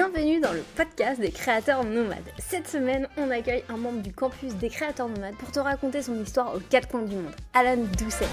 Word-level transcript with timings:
Bienvenue 0.00 0.38
dans 0.38 0.52
le 0.52 0.62
podcast 0.76 1.20
des 1.20 1.32
créateurs 1.32 1.82
nomades. 1.82 2.22
Cette 2.38 2.68
semaine, 2.68 3.08
on 3.16 3.32
accueille 3.32 3.64
un 3.68 3.76
membre 3.76 4.00
du 4.00 4.12
campus 4.12 4.54
des 4.54 4.68
créateurs 4.68 5.08
nomades 5.08 5.34
pour 5.34 5.50
te 5.50 5.58
raconter 5.58 6.02
son 6.02 6.14
histoire 6.22 6.54
aux 6.54 6.60
quatre 6.60 6.86
coins 6.86 7.02
du 7.02 7.16
monde, 7.16 7.34
Alan 7.52 7.82
Doucet. 7.98 8.28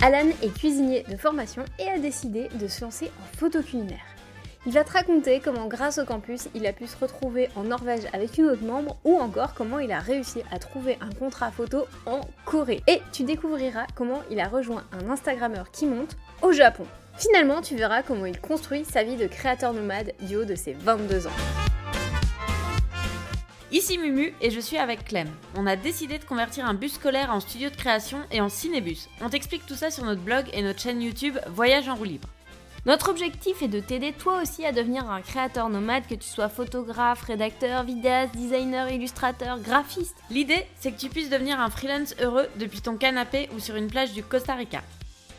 Alan 0.00 0.28
est 0.40 0.56
cuisinier 0.56 1.04
de 1.10 1.16
formation 1.16 1.64
et 1.80 1.88
a 1.88 1.98
décidé 1.98 2.50
de 2.54 2.68
se 2.68 2.82
lancer 2.82 3.10
en 3.20 3.36
photo 3.36 3.62
culinaire. 3.62 4.06
Il 4.64 4.70
va 4.70 4.84
te 4.84 4.92
raconter 4.92 5.40
comment 5.40 5.66
grâce 5.66 5.98
au 5.98 6.04
campus 6.04 6.48
il 6.54 6.68
a 6.68 6.72
pu 6.72 6.86
se 6.86 6.96
retrouver 6.96 7.48
en 7.56 7.64
Norvège 7.64 8.04
avec 8.12 8.38
une 8.38 8.46
autre 8.46 8.62
membre 8.62 8.96
ou 9.02 9.18
encore 9.18 9.54
comment 9.54 9.80
il 9.80 9.90
a 9.90 9.98
réussi 9.98 10.42
à 10.52 10.60
trouver 10.60 10.98
un 11.00 11.10
contrat 11.10 11.50
photo 11.50 11.86
en 12.06 12.20
Corée. 12.44 12.84
Et 12.86 13.02
tu 13.10 13.24
découvriras 13.24 13.86
comment 13.96 14.22
il 14.30 14.38
a 14.38 14.46
rejoint 14.46 14.84
un 14.92 15.10
Instagrammeur 15.10 15.72
qui 15.72 15.86
monte 15.86 16.16
au 16.42 16.52
Japon. 16.52 16.86
Finalement, 17.18 17.60
tu 17.60 17.74
verras 17.74 18.04
comment 18.04 18.26
il 18.26 18.40
construit 18.40 18.84
sa 18.84 19.02
vie 19.02 19.16
de 19.16 19.26
créateur 19.26 19.72
nomade 19.72 20.12
du 20.22 20.36
haut 20.36 20.44
de 20.44 20.54
ses 20.54 20.72
22 20.74 21.26
ans. 21.26 21.32
Ici 23.72 23.98
Mumu 23.98 24.32
et 24.40 24.50
je 24.50 24.60
suis 24.60 24.78
avec 24.78 25.04
Clem. 25.04 25.28
On 25.56 25.66
a 25.66 25.74
décidé 25.74 26.18
de 26.18 26.24
convertir 26.24 26.64
un 26.64 26.74
bus 26.74 26.94
scolaire 26.94 27.30
en 27.32 27.40
studio 27.40 27.70
de 27.70 27.76
création 27.76 28.18
et 28.30 28.40
en 28.40 28.48
cinébus. 28.48 29.08
On 29.20 29.28
t'explique 29.28 29.66
tout 29.66 29.74
ça 29.74 29.90
sur 29.90 30.04
notre 30.04 30.20
blog 30.20 30.46
et 30.52 30.62
notre 30.62 30.80
chaîne 30.80 31.02
YouTube 31.02 31.36
Voyage 31.48 31.88
en 31.88 31.96
roue 31.96 32.04
libre. 32.04 32.28
Notre 32.86 33.10
objectif 33.10 33.62
est 33.62 33.68
de 33.68 33.80
t'aider 33.80 34.12
toi 34.12 34.40
aussi 34.40 34.64
à 34.64 34.70
devenir 34.70 35.10
un 35.10 35.20
créateur 35.20 35.68
nomade, 35.68 36.06
que 36.08 36.14
tu 36.14 36.28
sois 36.28 36.48
photographe, 36.48 37.22
rédacteur, 37.22 37.82
vidéaste, 37.82 38.34
designer, 38.34 38.90
illustrateur, 38.90 39.58
graphiste. 39.58 40.16
L'idée, 40.30 40.64
c'est 40.78 40.92
que 40.92 41.00
tu 41.00 41.08
puisses 41.08 41.30
devenir 41.30 41.60
un 41.60 41.68
freelance 41.68 42.14
heureux 42.22 42.46
depuis 42.56 42.80
ton 42.80 42.96
canapé 42.96 43.50
ou 43.54 43.58
sur 43.58 43.74
une 43.74 43.88
plage 43.88 44.12
du 44.12 44.22
Costa 44.22 44.54
Rica. 44.54 44.82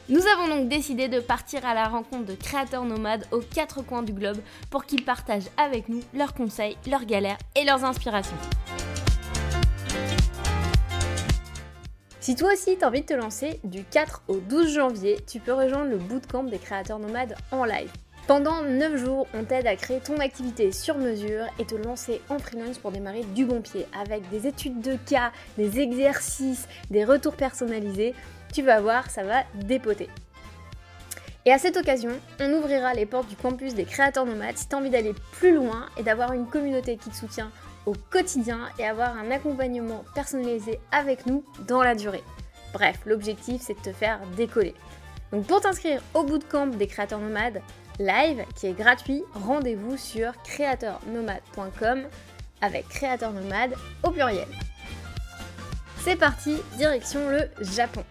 Nous 0.09 0.25
avons 0.25 0.47
donc 0.47 0.69
décidé 0.69 1.07
de 1.07 1.19
partir 1.19 1.63
à 1.67 1.75
la 1.75 1.87
rencontre 1.87 2.25
de 2.25 2.33
créateurs 2.33 2.83
nomades 2.83 3.27
aux 3.31 3.41
quatre 3.41 3.83
coins 3.83 4.01
du 4.01 4.11
globe 4.11 4.39
pour 4.71 4.85
qu'ils 4.85 5.05
partagent 5.05 5.51
avec 5.55 5.87
nous 5.87 6.01
leurs 6.15 6.33
conseils, 6.33 6.77
leurs 6.89 7.05
galères 7.05 7.37
et 7.55 7.63
leurs 7.63 7.85
inspirations. 7.85 8.35
Si 12.19 12.35
toi 12.35 12.53
aussi 12.53 12.75
t'as 12.75 12.87
envie 12.87 13.01
de 13.01 13.05
te 13.05 13.13
lancer, 13.13 13.59
du 13.63 13.83
4 13.83 14.23
au 14.29 14.37
12 14.37 14.73
janvier, 14.73 15.17
tu 15.27 15.39
peux 15.39 15.53
rejoindre 15.53 15.91
le 15.91 15.97
bootcamp 15.97 16.43
des 16.43 16.57
créateurs 16.57 16.97
nomades 16.97 17.35
en 17.51 17.63
live. 17.63 17.91
Pendant 18.25 18.63
9 18.63 18.97
jours, 18.97 19.27
on 19.35 19.43
t'aide 19.43 19.67
à 19.67 19.75
créer 19.75 19.99
ton 19.99 20.17
activité 20.17 20.71
sur 20.71 20.97
mesure 20.97 21.45
et 21.59 21.65
te 21.65 21.75
lancer 21.75 22.21
en 22.29 22.39
freelance 22.39 22.79
pour 22.79 22.91
démarrer 22.91 23.23
du 23.35 23.45
bon 23.45 23.61
pied 23.61 23.85
avec 23.99 24.27
des 24.29 24.47
études 24.47 24.81
de 24.81 24.97
cas, 25.07 25.31
des 25.57 25.79
exercices, 25.79 26.67
des 26.89 27.05
retours 27.05 27.35
personnalisés 27.35 28.15
tu 28.53 28.61
vas 28.61 28.81
voir, 28.81 29.09
ça 29.09 29.23
va 29.23 29.43
dépoter. 29.55 30.09
Et 31.45 31.53
à 31.53 31.57
cette 31.57 31.77
occasion, 31.77 32.11
on 32.39 32.53
ouvrira 32.53 32.93
les 32.93 33.05
portes 33.05 33.29
du 33.29 33.35
campus 33.35 33.73
des 33.73 33.85
créateurs 33.85 34.25
nomades 34.25 34.57
si 34.57 34.67
tu 34.67 34.75
envie 34.75 34.89
d'aller 34.89 35.15
plus 35.31 35.53
loin 35.53 35.87
et 35.97 36.03
d'avoir 36.03 36.33
une 36.33 36.45
communauté 36.45 36.97
qui 36.97 37.09
te 37.09 37.15
soutient 37.15 37.51
au 37.85 37.93
quotidien 38.09 38.69
et 38.77 38.85
avoir 38.85 39.17
un 39.17 39.31
accompagnement 39.31 40.03
personnalisé 40.13 40.79
avec 40.91 41.25
nous 41.25 41.43
dans 41.67 41.81
la 41.81 41.95
durée. 41.95 42.23
Bref, 42.73 42.99
l'objectif 43.05 43.61
c'est 43.61 43.73
de 43.73 43.81
te 43.81 43.93
faire 43.93 44.19
décoller. 44.35 44.75
Donc 45.31 45.47
pour 45.47 45.61
t'inscrire 45.61 46.01
au 46.13 46.23
bootcamp 46.23 46.67
des 46.67 46.87
créateurs 46.87 47.19
nomades 47.19 47.61
live 47.99 48.43
qui 48.55 48.67
est 48.67 48.73
gratuit, 48.73 49.23
rendez-vous 49.33 49.97
sur 49.97 50.33
créateurnomade.com 50.43 52.03
avec 52.61 52.87
créateurs 52.89 53.33
nomades 53.33 53.73
au 54.03 54.11
pluriel. 54.11 54.47
C'est 56.01 56.15
parti, 56.15 56.57
direction 56.77 57.29
le 57.29 57.49
Japon. 57.61 58.03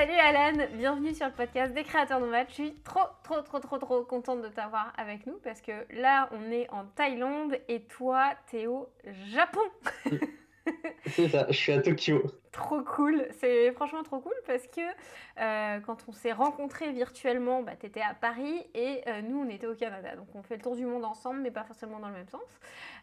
Salut 0.00 0.12
Alan, 0.14 0.66
bienvenue 0.78 1.14
sur 1.14 1.26
le 1.26 1.32
podcast 1.32 1.74
des 1.74 1.84
créateurs 1.84 2.20
nomades. 2.20 2.46
Je 2.48 2.54
suis 2.54 2.74
trop, 2.84 3.04
trop, 3.22 3.42
trop, 3.42 3.58
trop, 3.58 3.76
trop 3.76 4.02
contente 4.02 4.40
de 4.40 4.48
t'avoir 4.48 4.94
avec 4.96 5.26
nous 5.26 5.38
parce 5.44 5.60
que 5.60 5.72
là, 5.90 6.30
on 6.32 6.50
est 6.50 6.70
en 6.70 6.86
Thaïlande 6.86 7.58
et 7.68 7.82
toi, 7.82 8.32
t'es 8.50 8.66
au 8.66 8.88
Japon. 9.28 9.60
C'est 11.06 11.28
ça, 11.28 11.46
je 11.50 11.56
suis 11.56 11.72
à 11.72 11.82
Tokyo. 11.82 12.22
Trop 12.52 12.82
cool, 12.82 13.26
c'est 13.38 13.70
franchement 13.72 14.02
trop 14.02 14.18
cool 14.18 14.34
parce 14.46 14.66
que 14.66 14.80
euh, 14.80 15.80
quand 15.80 16.04
on 16.08 16.12
s'est 16.12 16.32
rencontrés 16.32 16.90
virtuellement, 16.92 17.62
bah, 17.62 17.72
tu 17.78 17.86
étais 17.86 18.00
à 18.00 18.12
Paris 18.12 18.66
et 18.74 19.02
euh, 19.06 19.22
nous 19.22 19.38
on 19.38 19.48
était 19.48 19.66
au 19.66 19.74
Canada. 19.74 20.16
Donc 20.16 20.26
on 20.34 20.42
fait 20.42 20.56
le 20.56 20.62
tour 20.62 20.74
du 20.74 20.84
monde 20.84 21.04
ensemble 21.04 21.40
mais 21.40 21.50
pas 21.50 21.62
forcément 21.62 22.00
dans 22.00 22.08
le 22.08 22.14
même 22.14 22.28
sens. 22.28 22.40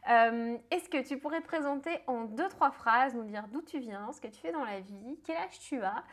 Euh, 0.10 0.58
est-ce 0.70 0.90
que 0.90 1.02
tu 1.06 1.18
pourrais 1.18 1.42
te 1.42 1.48
présenter 1.48 1.92
en 2.08 2.26
deux, 2.26 2.48
trois 2.50 2.72
phrases, 2.72 3.16
nous 3.16 3.24
dire 3.24 3.46
d'où 3.52 3.62
tu 3.62 3.80
viens, 3.80 4.12
ce 4.12 4.20
que 4.20 4.28
tu 4.28 4.40
fais 4.40 4.52
dans 4.52 4.66
la 4.66 4.80
vie, 4.82 5.20
quel 5.26 5.38
âge 5.38 5.60
tu 5.60 5.82
as 5.82 6.04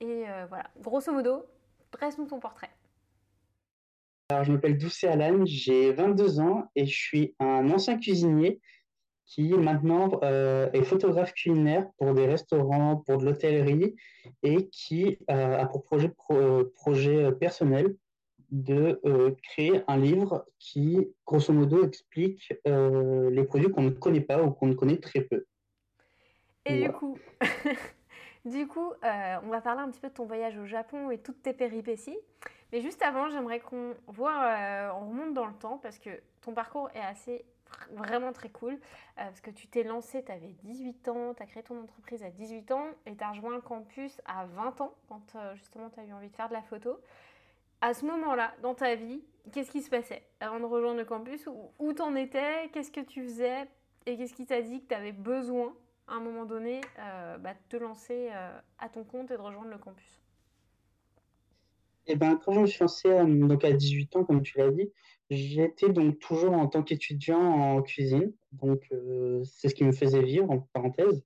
et 0.00 0.28
euh, 0.28 0.46
voilà, 0.48 0.70
grosso 0.80 1.12
modo, 1.12 1.46
dresse-nous 1.92 2.26
ton 2.26 2.40
portrait. 2.40 2.70
Alors, 4.30 4.44
je 4.44 4.52
m'appelle 4.52 4.78
Doucet 4.78 5.08
Alan, 5.08 5.44
j'ai 5.44 5.92
22 5.92 6.40
ans 6.40 6.70
et 6.74 6.86
je 6.86 6.96
suis 6.96 7.34
un 7.38 7.68
ancien 7.70 7.98
cuisinier 7.98 8.60
qui 9.26 9.52
maintenant 9.54 10.18
euh, 10.22 10.70
est 10.72 10.82
photographe 10.82 11.32
culinaire 11.34 11.88
pour 11.98 12.14
des 12.14 12.26
restaurants, 12.26 12.96
pour 12.96 13.18
de 13.18 13.26
l'hôtellerie 13.26 13.94
et 14.42 14.68
qui 14.68 15.18
euh, 15.30 15.58
a 15.58 15.66
pour 15.66 15.84
projet, 15.84 16.10
projet 16.74 17.30
personnel 17.32 17.96
de 18.50 19.00
créer 19.44 19.82
un 19.86 19.96
livre 19.96 20.44
qui, 20.58 21.08
grosso 21.24 21.52
modo, 21.52 21.84
explique 21.84 22.52
les 22.64 23.44
produits 23.44 23.70
qu'on 23.70 23.82
ne 23.82 23.90
connaît 23.90 24.20
pas 24.20 24.42
ou 24.42 24.50
qu'on 24.50 24.66
ne 24.66 24.74
connaît 24.74 24.98
très 24.98 25.20
peu. 25.20 25.44
Et 26.66 26.82
du 26.82 26.90
coup, 26.90 27.16
Du 28.44 28.66
coup, 28.66 28.92
euh, 29.04 29.36
on 29.44 29.48
va 29.48 29.60
parler 29.60 29.82
un 29.82 29.90
petit 29.90 30.00
peu 30.00 30.08
de 30.08 30.14
ton 30.14 30.24
voyage 30.24 30.56
au 30.56 30.64
Japon 30.64 31.10
et 31.10 31.18
toutes 31.18 31.42
tes 31.42 31.52
péripéties. 31.52 32.16
Mais 32.72 32.80
juste 32.80 33.02
avant, 33.02 33.28
j'aimerais 33.28 33.60
qu'on 33.60 33.94
voit, 34.06 34.44
euh, 34.44 34.90
on 34.94 35.10
remonte 35.10 35.34
dans 35.34 35.46
le 35.46 35.54
temps 35.54 35.78
parce 35.78 35.98
que 35.98 36.10
ton 36.40 36.54
parcours 36.54 36.88
est 36.94 37.00
assez 37.00 37.44
vraiment 37.92 38.32
très 38.32 38.48
cool. 38.48 38.74
Euh, 38.74 38.78
parce 39.16 39.40
que 39.40 39.50
tu 39.50 39.66
t'es 39.66 39.82
lancé, 39.82 40.24
tu 40.24 40.32
avais 40.32 40.54
18 40.62 41.08
ans, 41.08 41.34
tu 41.34 41.42
as 41.42 41.46
créé 41.46 41.62
ton 41.62 41.82
entreprise 41.82 42.22
à 42.22 42.30
18 42.30 42.72
ans 42.72 42.86
et 43.04 43.14
tu 43.14 43.22
as 43.22 43.30
rejoint 43.30 43.54
le 43.54 43.60
campus 43.60 44.20
à 44.24 44.46
20 44.46 44.80
ans 44.80 44.94
quand 45.08 45.36
justement 45.54 45.90
tu 45.90 46.00
as 46.00 46.04
eu 46.04 46.12
envie 46.12 46.30
de 46.30 46.36
faire 46.36 46.48
de 46.48 46.54
la 46.54 46.62
photo. 46.62 46.98
À 47.82 47.92
ce 47.94 48.06
moment-là, 48.06 48.52
dans 48.62 48.74
ta 48.74 48.94
vie, 48.94 49.22
qu'est-ce 49.52 49.70
qui 49.70 49.82
se 49.82 49.90
passait 49.90 50.22
avant 50.40 50.60
de 50.60 50.64
rejoindre 50.64 50.98
le 50.98 51.04
campus? 51.04 51.48
Où 51.78 51.92
t'en 51.92 52.14
étais? 52.14 52.68
Qu'est-ce 52.72 52.92
que 52.92 53.00
tu 53.00 53.22
faisais? 53.24 53.68
Et 54.06 54.16
qu'est-ce 54.16 54.34
qui 54.34 54.46
t'a 54.46 54.62
dit 54.62 54.82
que 54.82 54.88
tu 54.88 54.94
avais 54.94 55.12
besoin 55.12 55.74
à 56.10 56.14
un 56.14 56.20
moment 56.20 56.44
donné, 56.44 56.80
euh, 56.98 57.38
bah, 57.38 57.54
te 57.68 57.76
lancer 57.76 58.28
euh, 58.32 58.58
à 58.78 58.88
ton 58.88 59.04
compte 59.04 59.30
et 59.30 59.36
de 59.36 59.40
rejoindre 59.40 59.70
le 59.70 59.78
campus 59.78 60.20
Eh 62.06 62.16
ben, 62.16 62.36
quand 62.36 62.52
je 62.52 62.60
me 62.60 62.66
suis 62.66 62.80
lancé 62.80 63.08
euh, 63.08 63.46
donc 63.46 63.64
à 63.64 63.72
18 63.72 64.16
ans, 64.16 64.24
comme 64.24 64.42
tu 64.42 64.58
l'as 64.58 64.70
dit, 64.70 64.90
j'étais 65.30 65.88
donc 65.88 66.18
toujours 66.18 66.52
en 66.52 66.66
tant 66.66 66.82
qu'étudiant 66.82 67.40
en 67.40 67.82
cuisine. 67.82 68.32
Donc, 68.52 68.82
c'est 69.44 69.68
ce 69.68 69.74
qui 69.76 69.84
me 69.84 69.92
faisait 69.92 70.22
vivre, 70.22 70.50
en 70.50 70.58
parenthèse. 70.72 71.22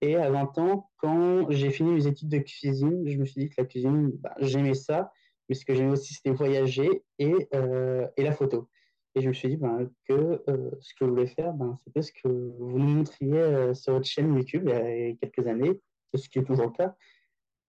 Et 0.00 0.14
à 0.14 0.30
20 0.30 0.58
ans, 0.58 0.90
quand 0.98 1.50
j'ai 1.50 1.70
fini 1.70 1.90
mes 1.90 2.06
études 2.06 2.28
de 2.28 2.38
cuisine, 2.38 3.02
je 3.08 3.18
me 3.18 3.24
suis 3.24 3.40
dit 3.40 3.48
que 3.48 3.56
la 3.58 3.66
cuisine, 3.66 4.12
bah, 4.12 4.34
j'aimais 4.38 4.74
ça, 4.74 5.10
mais 5.48 5.56
ce 5.56 5.64
que 5.64 5.74
j'aimais 5.74 5.90
aussi, 5.90 6.14
c'était 6.14 6.30
voyager 6.30 7.02
et, 7.18 7.34
et 7.52 8.22
la 8.22 8.32
photo. 8.32 8.68
Et 9.16 9.22
je 9.22 9.28
me 9.28 9.32
suis 9.32 9.48
dit 9.48 9.56
ben, 9.56 9.90
que 10.06 10.42
euh, 10.48 10.70
ce 10.80 10.94
que 10.94 11.06
je 11.06 11.10
voulais 11.10 11.26
faire, 11.26 11.54
ben, 11.54 11.74
c'était 11.82 12.02
ce 12.02 12.12
que 12.12 12.28
vous 12.28 12.78
nous 12.78 12.86
montriez 12.86 13.38
euh, 13.38 13.72
sur 13.72 13.94
votre 13.94 14.04
chaîne 14.04 14.34
YouTube 14.36 14.64
il 14.66 14.70
y 14.70 14.74
a 14.74 15.14
quelques 15.16 15.46
années, 15.48 15.80
ce 16.14 16.28
qui 16.28 16.38
est 16.38 16.44
toujours 16.44 16.66
le 16.66 16.72
cas. 16.72 16.94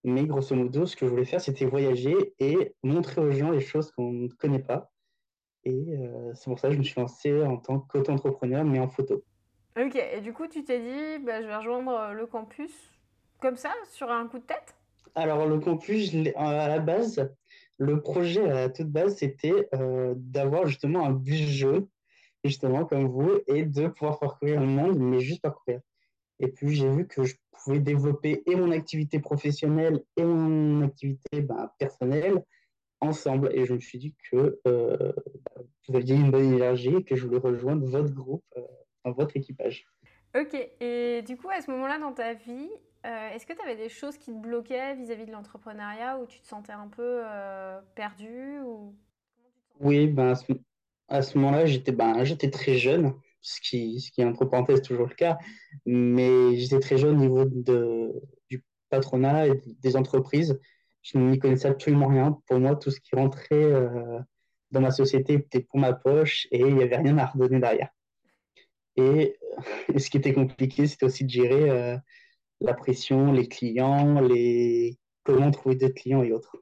Mais 0.04 0.26
grosso 0.26 0.54
modo, 0.54 0.84
ce 0.84 0.94
que 0.94 1.06
je 1.06 1.10
voulais 1.10 1.24
faire, 1.24 1.40
c'était 1.40 1.64
voyager 1.64 2.34
et 2.38 2.74
montrer 2.82 3.22
aux 3.22 3.30
gens 3.30 3.50
les 3.50 3.60
choses 3.60 3.90
qu'on 3.92 4.12
ne 4.12 4.28
connaît 4.28 4.62
pas. 4.62 4.92
Et 5.64 5.72
euh, 5.72 6.34
c'est 6.34 6.50
pour 6.50 6.58
ça 6.58 6.68
que 6.68 6.74
je 6.74 6.78
me 6.78 6.84
suis 6.84 7.00
lancé 7.00 7.42
en 7.42 7.56
tant 7.56 7.80
qu'auto-entrepreneur, 7.80 8.62
mais 8.64 8.78
en 8.78 8.88
photo. 8.88 9.24
Ok, 9.80 9.96
et 9.96 10.20
du 10.20 10.34
coup, 10.34 10.48
tu 10.48 10.64
t'es 10.64 10.80
dit, 10.80 11.24
bah, 11.24 11.40
je 11.40 11.46
vais 11.46 11.56
rejoindre 11.56 12.12
le 12.12 12.26
campus 12.26 12.72
comme 13.40 13.56
ça, 13.56 13.72
sur 13.90 14.10
un 14.10 14.26
coup 14.28 14.38
de 14.38 14.44
tête? 14.44 14.76
Alors, 15.14 15.46
le 15.46 15.58
campus, 15.58 16.14
à 16.36 16.68
la 16.68 16.78
base, 16.78 17.34
le 17.78 18.00
projet 18.00 18.50
à 18.50 18.68
toute 18.68 18.88
base, 18.88 19.16
c'était 19.16 19.68
euh, 19.74 20.14
d'avoir 20.16 20.66
justement 20.66 21.06
un 21.06 21.12
bus 21.12 21.48
jaune, 21.48 21.86
justement 22.44 22.84
comme 22.84 23.06
vous, 23.06 23.30
et 23.46 23.64
de 23.64 23.88
pouvoir 23.88 24.18
parcourir 24.18 24.60
le 24.60 24.66
monde, 24.66 24.98
mais 24.98 25.20
juste 25.20 25.42
parcourir. 25.42 25.80
Et 26.40 26.48
puis 26.48 26.74
j'ai 26.74 26.90
vu 26.90 27.06
que 27.06 27.24
je 27.24 27.34
pouvais 27.52 27.80
développer 27.80 28.42
et 28.46 28.56
mon 28.56 28.70
activité 28.70 29.18
professionnelle 29.18 30.02
et 30.16 30.24
mon 30.24 30.82
activité 30.82 31.40
ben, 31.40 31.70
personnelle 31.78 32.44
ensemble. 33.00 33.50
Et 33.52 33.64
je 33.64 33.74
me 33.74 33.80
suis 33.80 33.98
dit 33.98 34.14
que 34.30 34.60
euh, 34.66 35.12
vous 35.88 35.96
aviez 35.96 36.16
une 36.16 36.30
bonne 36.30 36.52
énergie 36.52 36.94
et 36.96 37.04
que 37.04 37.16
je 37.16 37.26
voulais 37.26 37.38
rejoindre 37.38 37.86
votre 37.86 38.12
groupe, 38.12 38.44
euh, 38.56 39.12
votre 39.12 39.36
équipage. 39.36 39.86
Ok, 40.36 40.54
et 40.80 41.22
du 41.22 41.36
coup, 41.36 41.48
à 41.48 41.60
ce 41.60 41.70
moment-là 41.70 41.98
dans 41.98 42.12
ta 42.12 42.34
vie, 42.34 42.70
euh, 43.06 43.28
est-ce 43.30 43.46
que 43.46 43.52
tu 43.52 43.60
avais 43.62 43.76
des 43.76 43.88
choses 43.88 44.18
qui 44.18 44.32
te 44.32 44.38
bloquaient 44.38 44.96
vis-à-vis 44.96 45.26
de 45.26 45.30
l'entrepreneuriat 45.30 46.18
ou 46.18 46.26
tu 46.26 46.40
te 46.40 46.46
sentais 46.46 46.72
un 46.72 46.88
peu 46.88 47.22
euh, 47.24 47.80
perdu 47.94 48.58
ou... 48.60 48.94
Oui, 49.78 50.08
ben, 50.08 50.34
à 51.08 51.22
ce, 51.22 51.38
moment-là, 51.38 51.66
j'étais 51.66 51.92
ben, 51.92 52.24
très 52.50 52.74
jeune, 52.76 53.14
ce 53.40 53.60
qui, 53.60 54.00
ce 54.00 54.10
qui 54.10 54.20
est 54.20 54.24
entre 54.24 54.44
parenthèses 54.44 54.82
toujours 54.82 55.06
le 55.06 55.14
cas, 55.14 55.38
mais 55.86 56.56
j'étais 56.56 56.80
très 56.80 56.98
jeune 56.98 57.16
au 57.16 57.20
niveau 57.20 57.44
de, 57.44 58.20
du 58.50 58.64
patronat 58.90 59.46
et 59.46 59.62
des 59.80 59.94
entreprises. 59.94 60.58
Je 61.02 61.18
n'y 61.18 61.38
connaissais 61.38 61.68
absolument 61.68 62.08
rien. 62.08 62.36
Pour 62.48 62.58
moi, 62.58 62.74
tout 62.74 62.90
ce 62.90 63.00
qui 63.00 63.14
rentrait 63.14 63.54
euh, 63.54 64.18
dans 64.72 64.80
ma 64.80 64.90
société 64.90 65.34
était 65.34 65.60
pour 65.60 65.78
ma 65.78 65.92
poche 65.92 66.48
et 66.50 66.58
il 66.58 66.74
n'y 66.74 66.82
avait 66.82 66.96
rien 66.96 67.16
à 67.18 67.26
redonner 67.26 67.60
derrière. 67.60 67.90
Et, 68.96 69.38
ce 69.96 70.10
qui 70.10 70.16
était 70.16 70.34
compliqué, 70.34 70.88
c'était 70.88 71.06
aussi 71.06 71.24
de 71.24 71.30
gérer 71.30 72.00
la 72.60 72.74
pression, 72.74 73.32
les 73.32 73.48
clients, 73.48 74.20
les 74.20 74.98
comment 75.24 75.50
trouver 75.50 75.76
des 75.76 75.92
clients 75.92 76.22
et 76.22 76.32
autres. 76.32 76.56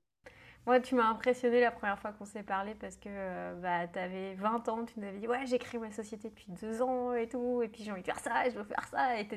Moi, 0.67 0.81
tu 0.81 0.97
m'as 0.97 1.09
impressionné 1.09 1.61
la 1.61 1.71
première 1.71 1.99
fois 2.01 2.11
qu'on 2.13 2.25
s'est 2.25 2.43
parlé 2.43 2.75
parce 2.75 2.97
que 2.97 3.09
euh, 3.09 3.55
bah, 3.55 3.87
tu 3.87 3.99
avais 4.01 4.35
20 4.35 4.69
ans, 4.69 4.85
tu 4.85 4.99
nous 4.99 5.07
avais 5.07 5.19
dit 5.19 5.29
Ouais, 5.29 5.47
j'ai 5.47 5.59
créé 5.59 5.81
ma 5.81 5.93
société 5.93 6.29
depuis 6.29 6.47
deux 6.61 6.83
ans 6.83 7.15
et 7.15 7.29
tout, 7.29 7.63
et 7.63 7.69
puis 7.69 7.85
j'ai 7.85 7.93
envie 7.93 8.01
de 8.01 8.07
faire 8.07 8.19
ça, 8.19 8.49
je 8.51 8.59
veux 8.59 8.65
faire 8.65 8.89
ça. 8.89 9.21
Et 9.21 9.29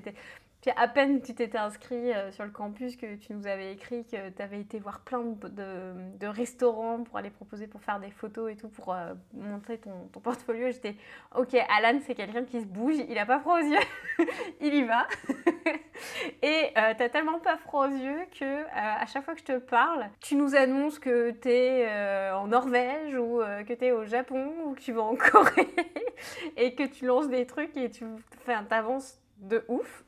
puis 0.61 0.71
à 0.75 0.87
peine 0.87 1.21
tu 1.21 1.33
t'étais 1.33 1.57
inscrit 1.57 2.11
euh, 2.11 2.31
sur 2.31 2.43
le 2.43 2.51
campus 2.51 2.97
que 2.97 3.15
tu 3.15 3.33
nous 3.33 3.47
avais 3.47 3.73
écrit 3.73 4.05
que 4.05 4.29
tu 4.29 4.41
avais 4.41 4.59
été 4.59 4.79
voir 4.79 4.99
plein 4.99 5.21
de, 5.23 6.27
restaurants 6.27 7.03
pour 7.03 7.17
aller 7.17 7.29
proposer 7.29 7.67
pour 7.67 7.81
faire 7.81 7.99
des 7.99 8.11
photos 8.11 8.51
et 8.51 8.55
tout, 8.55 8.67
pour 8.67 8.93
euh, 8.93 9.13
montrer 9.33 9.77
ton, 9.77 10.07
ton 10.11 10.19
portfolio. 10.19 10.69
J'étais 10.69 10.95
ok, 11.35 11.55
Alan 11.69 11.99
c'est 12.05 12.15
quelqu'un 12.15 12.43
qui 12.43 12.61
se 12.61 12.65
bouge, 12.65 12.95
il 13.09 13.17
a 13.17 13.25
pas 13.25 13.39
froid 13.39 13.59
aux 13.59 13.63
yeux, 13.63 14.27
il 14.61 14.73
y 14.73 14.83
va. 14.83 15.07
et 16.41 16.71
euh, 16.77 16.93
tu 16.97 17.09
tellement 17.09 17.39
pas 17.39 17.57
froid 17.57 17.87
aux 17.87 17.91
yeux 17.91 18.25
que 18.37 18.65
à 18.73 19.05
chaque 19.05 19.23
fois 19.23 19.33
que 19.33 19.39
je 19.39 19.45
te 19.45 19.57
parle, 19.57 20.09
tu 20.19 20.35
nous 20.35 20.55
annonces 20.55 20.99
que 20.99 21.31
tu 21.31 21.49
es 21.49 22.31
en 22.31 22.47
Norvège 22.47 23.15
ou 23.15 23.41
que 23.67 23.73
tu 23.73 23.85
es 23.85 23.91
au 23.91 24.05
Japon 24.05 24.53
ou 24.65 24.73
que 24.73 24.81
tu 24.81 24.91
vas 24.91 25.03
en 25.03 25.15
Corée 25.15 25.69
et 26.57 26.75
que 26.75 26.83
tu 26.83 27.05
lances 27.05 27.29
des 27.29 27.45
trucs 27.45 27.75
et 27.77 27.89
tu 27.89 28.05
avances 28.69 29.19
de 29.37 29.63
ouf. 29.67 30.03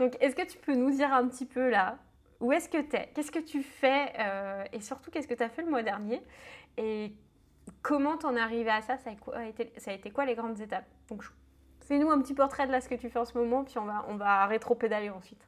Donc, 0.00 0.16
est-ce 0.20 0.34
que 0.34 0.46
tu 0.50 0.56
peux 0.56 0.74
nous 0.74 0.90
dire 0.90 1.12
un 1.12 1.28
petit 1.28 1.44
peu 1.44 1.68
là, 1.68 1.98
où 2.40 2.52
est-ce 2.52 2.70
que 2.70 2.80
tu 2.80 2.96
es 2.96 3.10
Qu'est-ce 3.14 3.30
que 3.30 3.38
tu 3.38 3.62
fais 3.62 4.10
euh, 4.18 4.64
Et 4.72 4.80
surtout, 4.80 5.10
qu'est-ce 5.10 5.28
que 5.28 5.34
tu 5.34 5.42
as 5.42 5.50
fait 5.50 5.60
le 5.60 5.68
mois 5.68 5.82
dernier? 5.82 6.22
Et 6.78 7.12
comment 7.82 8.16
t'en 8.16 8.34
es 8.34 8.40
arrivé 8.40 8.70
à 8.70 8.80
ça? 8.80 8.96
Ça 8.96 9.10
a, 9.10 9.92
été, 9.92 10.10
quoi 10.10 10.24
les 10.24 10.34
grandes 10.34 10.58
étapes? 10.58 10.86
Donc, 11.10 11.22
fais-nous 11.86 12.10
un 12.10 12.18
petit 12.22 12.32
portrait 12.32 12.66
de 12.66 12.72
là, 12.72 12.80
ce 12.80 12.88
que 12.88 12.94
tu 12.94 13.10
fais 13.10 13.18
en 13.18 13.26
ce 13.26 13.36
moment, 13.36 13.62
puis 13.62 13.76
on 13.76 13.84
va, 13.84 14.06
on 14.08 14.16
va 14.16 14.46
rétro-pédaler 14.46 15.10
ensuite. 15.10 15.46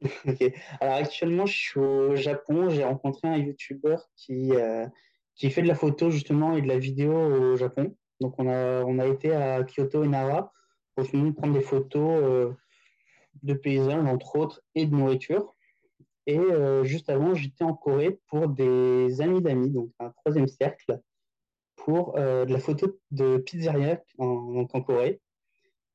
Ok. 0.26 0.44
Alors 0.80 0.94
actuellement, 0.94 1.44
je 1.44 1.58
suis 1.58 1.80
au 1.80 2.14
Japon. 2.14 2.70
J'ai 2.70 2.84
rencontré 2.84 3.28
un 3.28 3.36
YouTuber 3.36 3.96
qui, 4.16 4.54
euh, 4.54 4.86
qui 5.34 5.50
fait 5.50 5.60
de 5.60 5.68
la 5.68 5.74
photo 5.74 6.08
justement 6.08 6.56
et 6.56 6.62
de 6.62 6.68
la 6.68 6.78
vidéo 6.78 7.12
au 7.12 7.56
Japon. 7.56 7.94
Donc 8.20 8.38
on 8.38 8.48
a, 8.48 8.82
on 8.84 8.98
a 8.98 9.06
été 9.06 9.34
à 9.34 9.62
Kyoto 9.64 10.04
et 10.04 10.08
Nara 10.08 10.52
pour 10.94 11.04
justement 11.04 11.32
prendre 11.32 11.52
des 11.52 11.60
photos 11.60 12.22
euh, 12.22 12.54
de 13.42 13.54
paysages, 13.54 14.04
entre 14.04 14.36
autres, 14.36 14.62
et 14.74 14.86
de 14.86 14.94
nourriture. 14.94 15.54
Et 16.26 16.38
euh, 16.38 16.84
juste 16.84 17.10
avant, 17.10 17.34
j'étais 17.34 17.64
en 17.64 17.74
Corée 17.74 18.18
pour 18.28 18.48
des 18.48 19.20
amis 19.20 19.40
d'amis, 19.40 19.70
donc 19.70 19.90
un 19.98 20.10
troisième 20.10 20.46
cercle, 20.46 21.00
pour 21.76 22.16
euh, 22.18 22.44
de 22.44 22.52
la 22.52 22.58
photo 22.58 22.98
de 23.10 23.38
pizzeria 23.38 24.02
en, 24.18 24.66
Corée, 24.66 25.20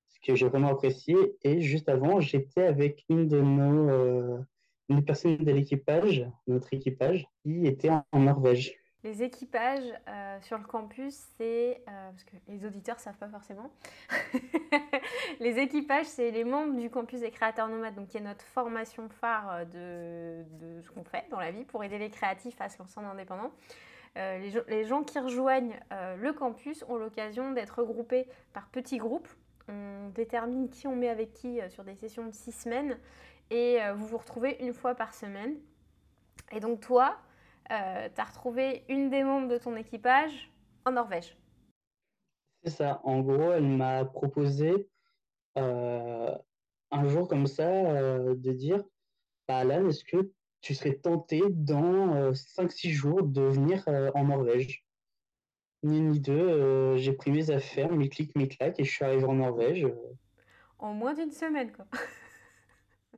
ce 0.08 0.20
que 0.20 0.36
j'ai 0.36 0.48
vraiment 0.48 0.70
apprécié. 0.70 1.16
Et 1.44 1.62
juste 1.62 1.90
avant, 1.90 2.20
j'étais 2.20 2.64
avec 2.64 3.06
une 3.10 3.28
de 3.28 3.40
nos 3.40 3.90
euh, 3.90 4.40
une 4.90 5.04
personne 5.04 5.38
de 5.38 5.52
l'équipage, 5.52 6.28
notre 6.48 6.74
équipage, 6.74 7.28
qui 7.44 7.66
était 7.66 7.90
en 7.90 8.20
Norvège. 8.20 8.76
Les 9.06 9.22
équipages 9.22 9.94
euh, 10.08 10.42
sur 10.42 10.58
le 10.58 10.64
campus, 10.64 11.14
c'est, 11.38 11.80
euh, 11.88 12.10
parce 12.10 12.24
que 12.24 12.36
les 12.48 12.66
auditeurs 12.66 12.96
ne 12.96 13.02
savent 13.02 13.18
pas 13.20 13.30
forcément, 13.30 13.70
les 15.40 15.60
équipages, 15.60 16.08
c'est 16.08 16.32
les 16.32 16.44
membres 16.44 16.74
du 16.74 16.90
campus 16.90 17.20
des 17.20 17.30
créateurs 17.30 17.68
nomades, 17.68 17.94
donc 17.94 18.08
qui 18.08 18.18
est 18.18 18.22
notre 18.22 18.44
formation 18.44 19.08
phare 19.08 19.68
de, 19.68 20.44
de 20.60 20.82
ce 20.82 20.90
qu'on 20.90 21.04
fait 21.04 21.26
dans 21.30 21.40
la 21.40 21.52
vie 21.52 21.66
pour 21.66 21.84
aider 21.84 22.00
les 22.00 22.10
créatifs 22.10 22.60
à 22.60 22.68
se 22.68 22.80
lancer 22.80 23.00
en 23.00 23.06
indépendant. 23.06 23.52
Euh, 24.18 24.40
les, 24.40 24.60
les, 24.70 24.86
gens 24.86 25.04
qui 25.04 25.20
rejoignent 25.20 25.80
le 25.92 26.34
campus 26.34 26.84
ont 26.90 26.96
l'occasion 26.96 27.52
d'être 27.52 27.82
regroupés 27.82 28.28
par 28.54 28.70
petits 28.70 28.98
groupes. 28.98 29.30
On 29.68 30.10
détermine 30.16 30.68
qui 30.72 30.88
on 30.88 30.96
met 30.96 31.10
avec 31.10 31.32
qui 31.34 31.60
sur 31.70 31.84
des 31.84 31.96
sessions 31.96 32.26
de 32.26 32.34
six 32.34 32.54
semaines 32.54 32.98
et 33.52 33.78
vous 33.94 34.08
vous 34.08 34.18
retrouvez 34.18 34.58
une 34.62 34.74
fois 34.74 34.96
par 34.96 35.14
semaine. 35.14 35.58
Et 36.52 36.60
donc 36.60 36.80
toi, 36.80 37.20
euh, 37.72 38.10
tu 38.14 38.22
as 38.22 38.26
retrouvé 38.26 38.84
une 38.90 39.10
des 39.10 39.24
membres 39.24 39.48
de 39.48 39.58
ton 39.58 39.76
équipage 39.76 40.52
en 40.86 40.92
Norvège. 40.92 41.38
C'est 42.64 42.72
ça. 42.72 43.02
En 43.04 43.22
gros, 43.22 43.52
elle 43.52 43.68
m'a 43.68 44.06
proposé 44.06 44.90
euh, 45.58 46.36
un 46.92 47.08
jour 47.08 47.28
comme 47.28 47.48
ça 47.48 47.68
euh, 47.68 48.36
de 48.36 48.52
dire 48.52 48.84
bah, 49.48 49.58
Alan, 49.58 49.88
est-ce 49.88 50.04
que 50.04 50.32
tu 50.62 50.74
serais 50.74 50.96
tenté 50.96 51.42
dans 51.50 52.32
5-6 52.32 52.90
jours 52.90 53.24
de 53.24 53.42
venir 53.42 53.84
en 54.16 54.26
Norvège? 54.26 54.84
Ni 55.84 56.02
ni 56.02 56.20
deux, 56.20 56.98
j'ai 56.98 57.14
pris 57.14 57.32
mes 57.32 57.52
affaires, 57.52 57.92
mes 57.92 58.10
clics, 58.10 58.36
mes 58.36 58.48
claques 58.48 58.80
et 58.80 58.84
je 58.84 58.92
suis 58.92 59.06
arrivé 59.06 59.26
en 59.26 59.36
Norvège. 59.36 59.88
En 60.80 60.94
moins 60.94 61.14
d'une 61.14 61.32
semaine, 61.32 61.72
quoi. 61.72 61.86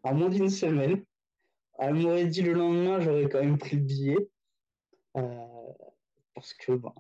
en 0.03 0.13
moins 0.13 0.29
d'une 0.29 0.49
semaine. 0.49 1.03
Elle 1.79 1.93
m'aurait 1.93 2.25
dit 2.25 2.41
le 2.41 2.53
lendemain, 2.53 2.99
j'aurais 2.99 3.29
quand 3.29 3.39
même 3.39 3.57
pris 3.57 3.77
le 3.77 3.83
billet. 3.83 4.29
Euh, 5.17 5.73
parce 6.33 6.53
que 6.53 6.73
ben, 6.73 6.93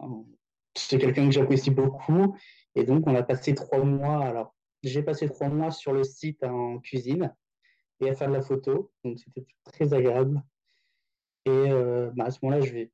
c'est 0.75 0.97
quelqu'un 0.97 1.25
que 1.25 1.31
j'apprécie 1.31 1.71
beaucoup. 1.71 2.35
Et 2.75 2.83
donc, 2.83 3.05
on 3.07 3.15
a 3.15 3.23
passé 3.23 3.53
trois 3.53 3.83
mois. 3.83 4.25
Alors, 4.25 4.55
j'ai 4.83 5.03
passé 5.03 5.27
trois 5.27 5.49
mois 5.49 5.71
sur 5.71 5.93
le 5.93 6.03
site 6.03 6.43
en 6.43 6.79
cuisine 6.79 7.33
et 7.99 8.09
à 8.09 8.15
faire 8.15 8.29
de 8.29 8.33
la 8.33 8.41
photo. 8.41 8.91
Donc, 9.03 9.19
c'était 9.19 9.45
très 9.63 9.93
agréable. 9.93 10.41
Et 11.45 11.49
euh, 11.49 12.11
ben, 12.15 12.25
à 12.25 12.31
ce 12.31 12.39
moment-là, 12.43 12.65
je 12.65 12.73
vais. 12.73 12.91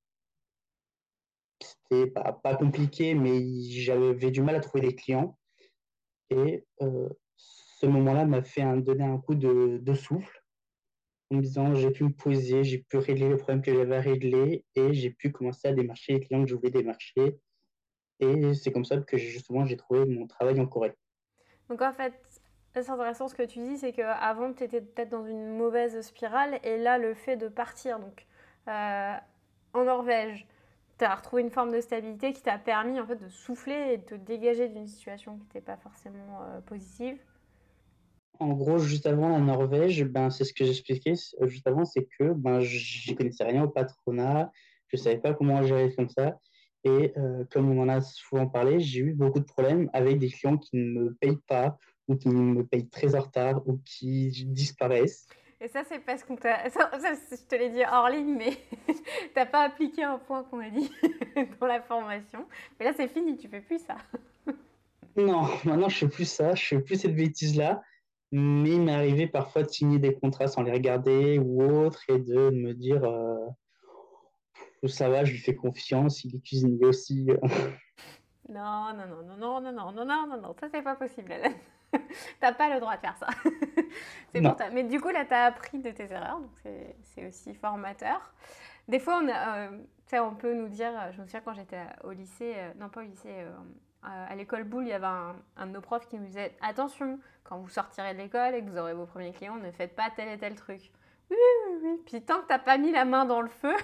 C'était 1.62 2.08
pas, 2.08 2.56
compliqué, 2.56 3.14
mais 3.14 3.42
j'avais 3.70 4.32
du 4.32 4.42
mal 4.42 4.56
à 4.56 4.60
trouver 4.60 4.88
des 4.88 4.96
clients. 4.96 5.38
Et 6.30 6.66
euh, 6.82 7.08
ce 7.38 7.86
moment-là 7.86 8.26
m'a 8.26 8.44
fait 8.44 8.62
un, 8.62 8.78
donner 8.78 9.06
un 9.06 9.18
coup 9.18 9.36
de 9.36 9.94
souffle 9.94 10.43
en 11.32 11.36
me 11.36 11.42
disant 11.42 11.76
j'ai 11.76 11.92
pu 11.92 12.04
me 12.04 12.12
poser, 12.12 12.64
j'ai 12.64 12.80
pu 12.80 12.98
régler 12.98 13.30
le 13.30 13.38
problème 13.38 13.62
que 13.62 13.74
j'avais 13.74 13.96
à 13.96 14.02
régler 14.02 14.66
et 14.76 14.94
j'ai 14.94 15.10
pu 15.10 15.32
commencer 15.32 15.68
à 15.68 15.74
démarcher 15.74 16.14
les 16.14 16.20
clients 16.20 16.44
que 16.44 16.50
je 16.50 16.56
voulais 16.56 16.72
démarcher. 16.72 17.40
Et 18.20 18.54
c'est 18.54 18.72
comme 18.72 18.86
ça 18.86 18.98
que 18.98 19.18
justement 19.18 19.66
j'ai 19.66 19.78
trouvé 19.78 20.06
mon 20.06 20.28
travail 20.28 20.60
en 20.60 20.66
Corée. 20.66 20.94
Donc 21.70 21.82
en 21.82 21.92
fait, 21.92 22.14
c'est 22.74 22.90
intéressant 22.90 23.28
ce 23.28 23.36
que 23.36 23.44
tu 23.44 23.60
dis, 23.60 23.78
c'est 23.78 23.94
qu'avant 23.94 24.54
tu 24.54 24.64
étais 24.64 24.82
peut-être 24.82 25.10
dans 25.10 25.26
une 25.26 25.58
mauvaise 25.58 26.02
spirale 26.02 26.60
et 26.64 26.78
là 26.78 26.98
le 26.98 27.14
fait 27.14 27.38
de 27.38 27.48
partir 27.48 28.00
donc 28.00 28.26
euh, 28.68 29.16
en 29.74 29.84
Norvège, 29.84 30.48
tu 30.98 31.06
as 31.06 31.16
retrouvé 31.16 31.42
une 31.42 31.50
forme 31.50 31.72
de 31.72 31.82
stabilité 31.82 32.34
qui 32.34 32.42
t'a 32.42 32.58
permis 32.58 33.00
en 33.00 33.06
fait 33.06 33.16
de 33.16 33.30
souffler 33.30 33.94
et 33.94 33.98
de 33.98 34.04
te 34.04 34.16
dégager 34.16 34.70
d'une 34.70 34.88
situation 34.88 35.38
qui 35.38 35.44
n'était 35.46 35.62
pas 35.62 35.78
forcément 35.78 36.44
euh, 36.44 36.62
positive. 36.62 37.20
En 38.44 38.56
gros, 38.56 38.78
juste 38.78 39.06
avant 39.06 39.30
la 39.30 39.40
Norvège, 39.40 40.04
ben, 40.04 40.30
c'est 40.30 40.44
ce 40.44 40.54
que 40.54 40.66
j'expliquais 40.66 41.14
euh, 41.40 41.48
juste 41.48 41.66
avant, 41.66 41.86
c'est 41.86 42.06
que 42.20 42.34
ben, 42.34 42.60
je 42.60 43.12
ne 43.12 43.16
connaissais 43.16 43.46
rien 43.46 43.64
au 43.64 43.70
patronat, 43.70 44.52
je 44.90 44.98
ne 44.98 45.02
savais 45.02 45.18
pas 45.18 45.34
comment 45.34 45.64
gérer 45.64 45.96
comme 45.96 46.10
ça. 46.10 46.38
Et 46.84 47.14
euh, 47.16 47.46
comme 47.50 47.72
on 47.72 47.84
en 47.84 47.88
a 47.88 48.02
souvent 48.02 48.46
parlé, 48.48 48.82
j'ai 48.82 49.00
eu 49.00 49.14
beaucoup 49.14 49.40
de 49.40 49.46
problèmes 49.46 49.90
avec 49.94 50.20
des 50.20 50.28
clients 50.28 50.58
qui 50.58 50.76
ne 50.76 51.00
me 51.00 51.14
payent 51.14 51.40
pas 51.48 51.78
ou 52.10 52.18
qui 52.18 52.28
me 52.28 52.66
payent 52.66 52.90
très 52.90 53.16
en 53.16 53.22
retard 53.22 53.66
ou 53.66 53.80
qui 53.86 54.30
disparaissent. 54.48 55.26
Et 55.62 55.70
ça, 55.70 55.86
c'est 55.88 56.00
parce 56.00 56.26
qu'on 56.26 56.36
t'a. 56.36 56.70
Ça, 56.70 56.92
je 56.92 57.48
te 57.48 57.56
l'ai 57.56 57.70
dit 57.70 57.84
hors 57.90 58.10
ligne, 58.10 58.36
mais 58.36 58.58
tu 58.88 58.94
n'as 59.38 59.46
pas 59.46 59.62
appliqué 59.62 60.04
un 60.04 60.18
point 60.18 60.44
qu'on 60.44 60.60
a 60.60 60.70
dit 60.70 60.92
dans 61.62 61.68
la 61.68 61.82
formation. 61.82 62.46
Mais 62.78 62.88
là, 62.88 62.94
c'est 62.94 63.08
fini, 63.08 63.38
tu 63.38 63.48
fais 63.48 63.62
plus 63.62 63.80
ça. 63.80 63.96
non, 65.16 65.44
maintenant, 65.64 65.88
je 65.88 66.00
fais 66.00 66.10
plus 66.10 66.30
ça, 66.30 66.54
je 66.56 66.66
fais 66.66 66.80
plus 66.82 67.00
cette 67.00 67.16
bêtise-là. 67.16 67.82
Mais 68.36 68.72
il 68.72 68.82
m'est 68.82 68.96
arrivé 68.96 69.28
parfois 69.28 69.62
de 69.62 69.70
signer 69.70 70.00
des 70.00 70.16
contrats 70.16 70.48
sans 70.48 70.64
les 70.64 70.72
regarder 70.72 71.38
ou 71.38 71.62
autre 71.62 72.02
et 72.08 72.18
de 72.18 72.50
me 72.50 72.74
dire 72.74 73.04
euh, 73.04 73.46
ça 74.88 75.08
va, 75.08 75.24
je 75.24 75.34
lui 75.34 75.38
fais 75.38 75.54
confiance, 75.54 76.24
il 76.24 76.36
est 76.36 76.40
cuisinier 76.40 76.84
aussi. 76.84 77.28
non, 78.50 78.92
non, 78.98 79.06
non, 79.08 79.38
non, 79.38 79.38
non, 79.38 79.62
non, 79.62 79.72
non, 79.72 79.92
non, 79.92 80.06
non, 80.06 80.28
non, 80.28 80.42
non, 80.42 80.56
ça 80.60 80.68
c'est 80.72 80.82
pas 80.82 80.96
possible, 80.96 81.32
Hélène. 81.32 81.54
T'as 82.42 82.54
pas 82.54 82.74
le 82.74 82.80
droit 82.80 82.96
de 82.96 83.02
faire 83.02 83.18
ça. 83.18 83.28
c'est 84.34 84.42
pour 84.42 84.56
toi. 84.56 84.66
Mais 84.72 84.84
du 84.84 85.00
coup, 85.00 85.10
là, 85.10 85.26
tu 85.26 85.34
as 85.36 85.44
appris 85.44 85.78
de 85.78 85.92
tes 85.92 86.12
erreurs, 86.12 86.40
donc 86.40 86.58
c'est 87.04 87.28
aussi 87.28 87.54
formateur. 87.54 88.34
Des 88.88 88.98
fois, 88.98 89.22
on, 89.24 89.30
a, 89.30 89.68
euh, 89.68 89.80
on 90.14 90.34
peut 90.34 90.56
nous 90.56 90.70
dire, 90.70 90.92
je 91.12 91.22
me 91.22 91.28
souviens 91.28 91.42
quand 91.42 91.54
j'étais 91.54 91.84
au 92.04 92.12
lycée, 92.12 92.54
euh, 92.58 92.72
non 92.80 92.90
pas 92.90 93.02
au 93.02 93.06
lycée, 93.06 93.30
euh, 93.30 93.52
à 94.02 94.36
l'école 94.36 94.64
Boulle, 94.64 94.86
il 94.86 94.90
y 94.90 94.94
avait 94.94 95.06
un, 95.06 95.36
un, 95.56 95.68
de 95.68 95.72
nos 95.72 95.82
profs 95.82 96.08
qui 96.08 96.18
nous 96.18 96.26
disait 96.26 96.58
Attention, 96.62 97.20
quand 97.44 97.58
vous 97.58 97.70
sortirez 97.70 98.14
de 98.14 98.20
l'école 98.20 98.56
et 98.56 98.62
que 98.62 98.70
vous 98.70 98.78
aurez 98.78 98.94
vos 98.94 99.06
premiers 99.06 99.34
clients, 99.34 99.56
ne 99.56 99.72
faites 99.72 99.96
pas 99.96 100.10
tel 100.16 100.30
et 100.30 100.38
tel 100.38 100.56
truc. 100.56 100.92
Oui, 101.30 101.38
oui, 101.38 101.80
oui. 101.84 102.02
Puis 102.06 102.22
tant 102.22 102.42
que 102.42 102.48
tu 102.48 102.54
n'as 102.54 102.60
pas 102.60 102.78
mis 102.78 102.92
la 102.92 103.06
main 103.06 103.26
dans 103.26 103.42
le 103.42 103.50
feu. 103.50 103.76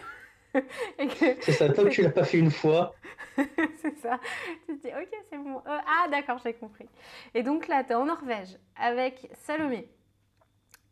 c'est 1.00 1.51
ça, 1.51 1.70
tant 1.70 1.84
que 1.84 1.89
tu 1.89 2.01
l'as 2.01 2.10
pas 2.10 2.24
fait 2.24 2.39
une 2.39 2.51
fois. 2.51 2.94
c'est 3.36 3.96
ça. 3.98 4.20
Tu 4.66 4.78
te 4.78 4.88
dis 4.88 4.94
Ok, 4.94 5.10
c'est 5.30 5.38
bon. 5.38 5.58
Euh, 5.58 5.62
ah, 5.88 6.08
d'accord, 6.10 6.39
j'ai 6.44 6.54
compris. 6.54 6.88
Et 7.34 7.44
donc 7.44 7.68
là, 7.68 7.84
tu 7.84 7.92
es 7.92 7.96
en 7.96 8.06
Norvège 8.06 8.58
avec 8.75 9.30
Salomé. 9.34 9.92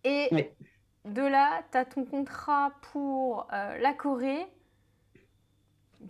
Et 0.04 0.54
de 1.06 1.22
là, 1.22 1.64
tu 1.72 1.78
as 1.78 1.86
ton 1.86 2.06
contrat 2.06 2.72
pour 2.92 3.48
euh, 3.54 3.78
la 3.80 3.94
Corée 3.94 4.46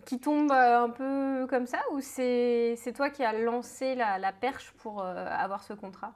qui 0.04 0.20
tombe 0.20 0.52
euh, 0.52 0.84
un 0.84 0.90
peu 0.90 1.46
comme 1.48 1.66
ça 1.66 1.78
ou 1.92 2.00
c'est 2.00 2.76
toi 2.94 3.10
qui 3.10 3.24
as 3.24 3.32
lancé 3.32 3.94
la, 3.94 4.18
la 4.18 4.32
perche 4.32 4.72
pour 4.72 5.02
avoir 5.02 5.62
ce 5.62 5.72
contrat? 5.72 6.14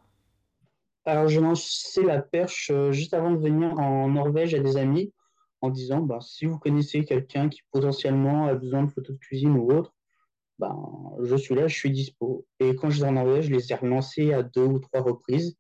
Alors, 1.05 1.27
j'ai 1.29 1.41
lancé 1.41 2.03
la 2.03 2.23
perche 2.23 2.71
euh, 2.71 2.93
juste 2.93 3.15
avant 3.15 3.33
de 3.33 3.39
venir 3.39 3.79
en 3.79 4.09
Norvège 4.09 4.55
à 4.55 4.61
des 4.61 4.77
amis 4.77 5.13
en 5.61 5.71
disant, 5.71 6.01
bah, 6.01 6.19
si 6.21 6.47
vous 6.47 6.59
connaissez 6.59 7.05
quelqu'un 7.05 7.49
qui 7.49 7.61
potentiellement 7.73 8.47
a 8.47 8.55
besoin 8.55 8.85
de 8.85 8.91
photos 8.91 9.17
de 9.17 9.21
cuisine 9.21 9.57
ou 9.57 9.73
autre, 9.73 9.95
ben, 10.59 10.77
je 11.23 11.35
suis 11.35 11.55
là, 11.55 11.67
je 11.67 11.75
suis 11.75 11.91
dispo. 11.91 12.47
Et 12.61 12.77
quand 12.77 12.91
j'étais 12.91 13.07
en 13.07 13.13
Norvège, 13.13 13.47
je 13.47 13.53
les 13.53 13.73
ai 13.73 13.75
relancés 13.75 14.33
à 14.33 14.43
deux 14.43 14.65
ou 14.65 14.79
trois 14.79 15.01
reprises 15.01 15.57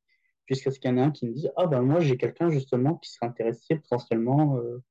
jusqu'à 0.47 0.71
ce 0.71 0.79
qu'il 0.79 0.91
y 0.91 0.95
en 0.95 0.97
ait 0.99 1.03
un 1.03 1.11
qui 1.11 1.27
me 1.27 1.33
dise, 1.33 1.51
ah 1.57 1.67
ben 1.67 1.83
moi 1.83 2.01
j'ai 2.01 2.17
quelqu'un 2.17 2.51
justement 2.51 2.97
qui 2.97 3.11
serait 3.11 3.27
intéressé 3.27 3.77
potentiellement 3.77 4.59
euh, 4.59 4.83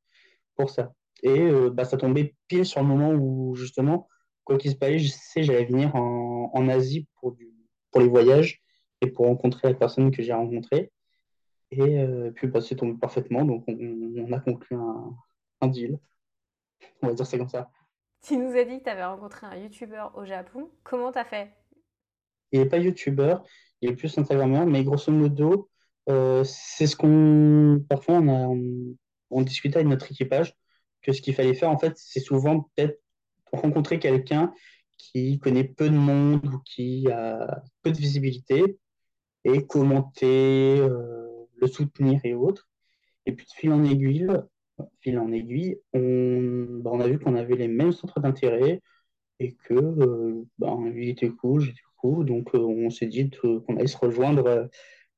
pour 0.56 0.70
ça. 0.70 0.94
Et 1.24 1.40
euh, 1.42 1.70
bah, 1.70 1.86
ça 1.86 1.98
tombait 1.98 2.36
pile 2.48 2.66
sur 2.66 2.82
le 2.82 2.88
moment 2.88 3.12
où 3.12 3.56
justement, 3.56 4.08
quoi 4.44 4.58
qu'il 4.58 4.72
se 4.72 4.76
passe, 4.76 4.98
je 4.98 5.10
sais 5.10 5.44
j'allais 5.44 5.66
venir 5.66 5.96
en, 5.96 6.52
en 6.54 6.70
Asie 6.70 7.08
pour, 7.16 7.34
du, 7.34 7.54
pour 7.92 8.02
les 8.02 8.08
voyages 8.08 8.62
pour 9.08 9.26
rencontrer 9.26 9.70
la 9.70 9.74
personne 9.74 10.12
que 10.12 10.22
j'ai 10.22 10.34
rencontrée. 10.34 10.92
Et 11.72 12.00
euh, 12.00 12.32
puis 12.32 12.48
bah, 12.48 12.62
c'est 12.62 12.76
tombé 12.76 12.98
parfaitement, 13.00 13.46
donc 13.46 13.64
on, 13.68 13.74
on 13.74 14.32
a 14.34 14.40
conclu 14.40 14.76
un, 14.76 15.16
un 15.62 15.68
deal. 15.68 16.00
On 17.02 17.08
va 17.08 17.14
dire 17.14 17.26
ça 17.26 17.38
comme 17.38 17.50
ça. 17.50 17.72
Tu 18.24 18.38
nous 18.38 18.56
as 18.56 18.66
dit 18.66 18.80
que 18.80 18.84
tu 18.84 18.90
avais 18.90 19.06
rencontré 19.06 19.48
un 19.48 19.56
YouTuber 19.56 20.06
au 20.16 20.26
Japon. 20.26 20.70
Comment 20.84 21.12
t'as 21.12 21.24
fait? 21.24 21.52
Il 22.52 22.60
n'est 22.60 22.68
pas 22.68 22.78
YouTuber, 22.78 23.38
il 23.82 23.90
est 23.90 23.96
plus 23.96 24.18
Instagrammeur, 24.18 24.66
mais 24.66 24.84
grosso 24.84 25.12
modo, 25.12 25.70
euh, 26.10 26.44
c'est 26.44 26.88
ce 26.88 26.96
qu'on. 26.96 27.84
Parfois, 27.88 28.16
on, 28.16 28.28
a, 28.28 28.48
on, 28.48 28.96
on 29.30 29.42
discutait 29.42 29.78
avec 29.78 29.88
notre 29.88 30.12
équipage 30.12 30.54
que 31.02 31.14
ce 31.14 31.22
qu'il 31.22 31.34
fallait 31.34 31.54
faire, 31.54 31.70
en 31.70 31.78
fait, 31.80 31.94
c'est 31.96 32.20
souvent 32.20 32.70
peut-être 32.76 33.02
rencontrer 33.54 34.00
quelqu'un 34.00 34.54
qui 34.98 35.40
connaît 35.40 35.64
peu 35.64 35.90
de 35.90 35.96
monde 35.96 36.46
ou 36.46 36.60
qui 36.60 37.10
a 37.10 37.64
peu 37.82 37.92
de 37.92 37.98
visibilité 37.98 38.78
et 39.44 39.66
commenter, 39.66 40.80
euh, 40.80 41.28
le 41.58 41.68
soutenir 41.68 42.20
et 42.24 42.34
autres. 42.34 42.68
Et 43.26 43.34
puis 43.34 43.46
de 43.46 43.52
fil 43.52 43.72
en 43.72 43.84
aiguille, 43.84 44.28
fil 45.02 45.20
en 45.20 45.32
aiguille, 45.32 45.80
on, 45.94 46.80
bah, 46.82 46.92
on 46.94 47.00
a 47.00 47.08
vu 47.08 47.20
qu'on 47.20 47.36
avait 47.36 47.56
les 47.56 47.68
mêmes 47.68 47.92
centres 47.92 48.20
d'intérêt 48.20 48.82
et 49.40 49.54
que 49.54 49.74
euh, 49.74 50.46
bah, 50.58 50.76
lui 50.84 51.10
était 51.10 51.30
cool, 51.30 51.62
j'étais 51.62 51.82
cool, 51.98 52.26
donc 52.26 52.54
euh, 52.54 52.60
on 52.60 52.90
s'est 52.90 53.08
dit 53.08 53.30
qu'on 53.30 53.76
allait 53.76 53.88
se 53.88 53.98
rejoindre 53.98 54.46
euh, 54.48 54.66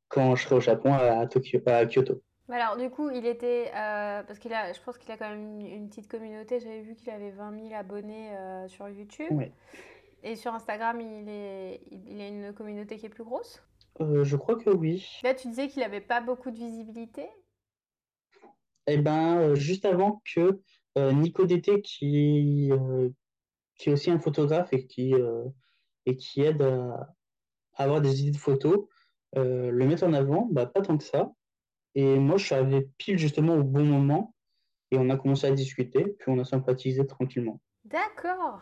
quand 0.08 0.36
je 0.36 0.44
serai 0.44 0.56
au 0.56 0.60
Japon 0.60 0.94
à 0.94 1.26
Tokyo, 1.28 1.60
à 1.66 1.86
Kyoto. 1.86 2.22
Alors, 2.50 2.78
du 2.78 2.90
coup, 2.90 3.10
il 3.10 3.26
était. 3.26 3.72
parce 3.74 4.38
qu'il 4.38 4.54
a, 4.54 4.72
je 4.74 4.80
pense 4.82 4.98
qu'il 4.98 5.12
a 5.12 5.18
quand 5.18 5.30
même 5.30 5.62
une, 5.62 5.90
petite 5.90 6.08
communauté. 6.08 6.60
J'avais 6.60 6.82
vu 6.82 6.94
qu'il 6.94 7.10
avait 7.10 7.32
20 7.32 7.70
000 7.70 7.74
abonnés 7.74 8.30
sur 8.68 8.88
YouTube. 8.90 9.32
Ouais. 9.32 9.52
Et 10.24 10.36
sur 10.36 10.54
Instagram, 10.54 11.00
il 11.02 11.30
est, 11.30 11.82
il 11.90 12.22
a 12.22 12.28
une 12.28 12.54
communauté 12.54 12.98
qui 12.98 13.08
est 13.08 13.10
plus 13.10 13.24
grosse. 13.24 13.64
Euh, 14.02 14.24
je 14.24 14.36
crois 14.36 14.56
que 14.56 14.70
oui. 14.70 15.08
Là, 15.24 15.34
tu 15.34 15.48
disais 15.48 15.68
qu'il 15.68 15.82
n'avait 15.82 16.02
pas 16.02 16.22
beaucoup 16.22 16.52
de 16.52 16.58
visibilité? 16.58 17.28
Eh 18.88 18.98
ben, 18.98 19.38
euh, 19.38 19.56
juste 19.56 19.86
avant 19.86 20.22
que 20.26 20.60
euh, 20.98 21.12
Nico 21.12 21.46
Dété, 21.46 21.82
qui, 21.82 22.72
euh, 22.72 23.10
qui 23.76 23.90
est 23.90 23.94
aussi 23.94 24.12
un 24.12 24.20
photographe 24.20 24.74
et 24.74 24.86
qui, 24.86 25.14
et 26.06 26.18
qui 26.18 26.42
aide 26.42 26.62
à, 26.62 27.16
à 27.76 27.84
avoir 27.84 28.02
des 28.02 28.22
idées 28.22 28.32
de 28.32 28.38
photos, 28.38 28.88
le 29.36 29.86
mette 29.86 30.04
en 30.04 30.14
avant, 30.14 30.48
bah, 30.52 30.66
pas 30.66 30.82
tant 30.82 30.98
que 30.98 31.04
ça. 31.04 31.32
Et 31.96 32.18
moi, 32.18 32.38
je 32.38 32.46
suis 32.46 32.56
arrivé 32.56 32.90
pile 32.98 33.18
justement 33.18 33.56
au 33.56 33.64
bon 33.64 33.86
moment 33.86 34.36
et 34.92 34.98
on 34.98 35.10
a 35.10 35.18
commencé 35.18 35.48
à 35.48 35.52
discuter, 35.52 36.16
puis 36.20 36.30
on 36.32 36.40
a 36.40 36.46
sympathisé 36.46 37.06
tranquillement. 37.08 37.60
D'accord. 37.86 38.62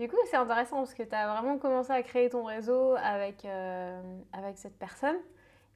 Du 0.00 0.08
coup, 0.08 0.16
c'est 0.30 0.38
intéressant 0.38 0.76
parce 0.76 0.94
que 0.94 1.02
tu 1.02 1.14
as 1.14 1.30
vraiment 1.30 1.58
commencé 1.58 1.92
à 1.92 2.02
créer 2.02 2.30
ton 2.30 2.44
réseau 2.44 2.94
avec, 2.96 3.44
euh, 3.44 4.00
avec 4.32 4.56
cette 4.56 4.78
personne. 4.78 5.16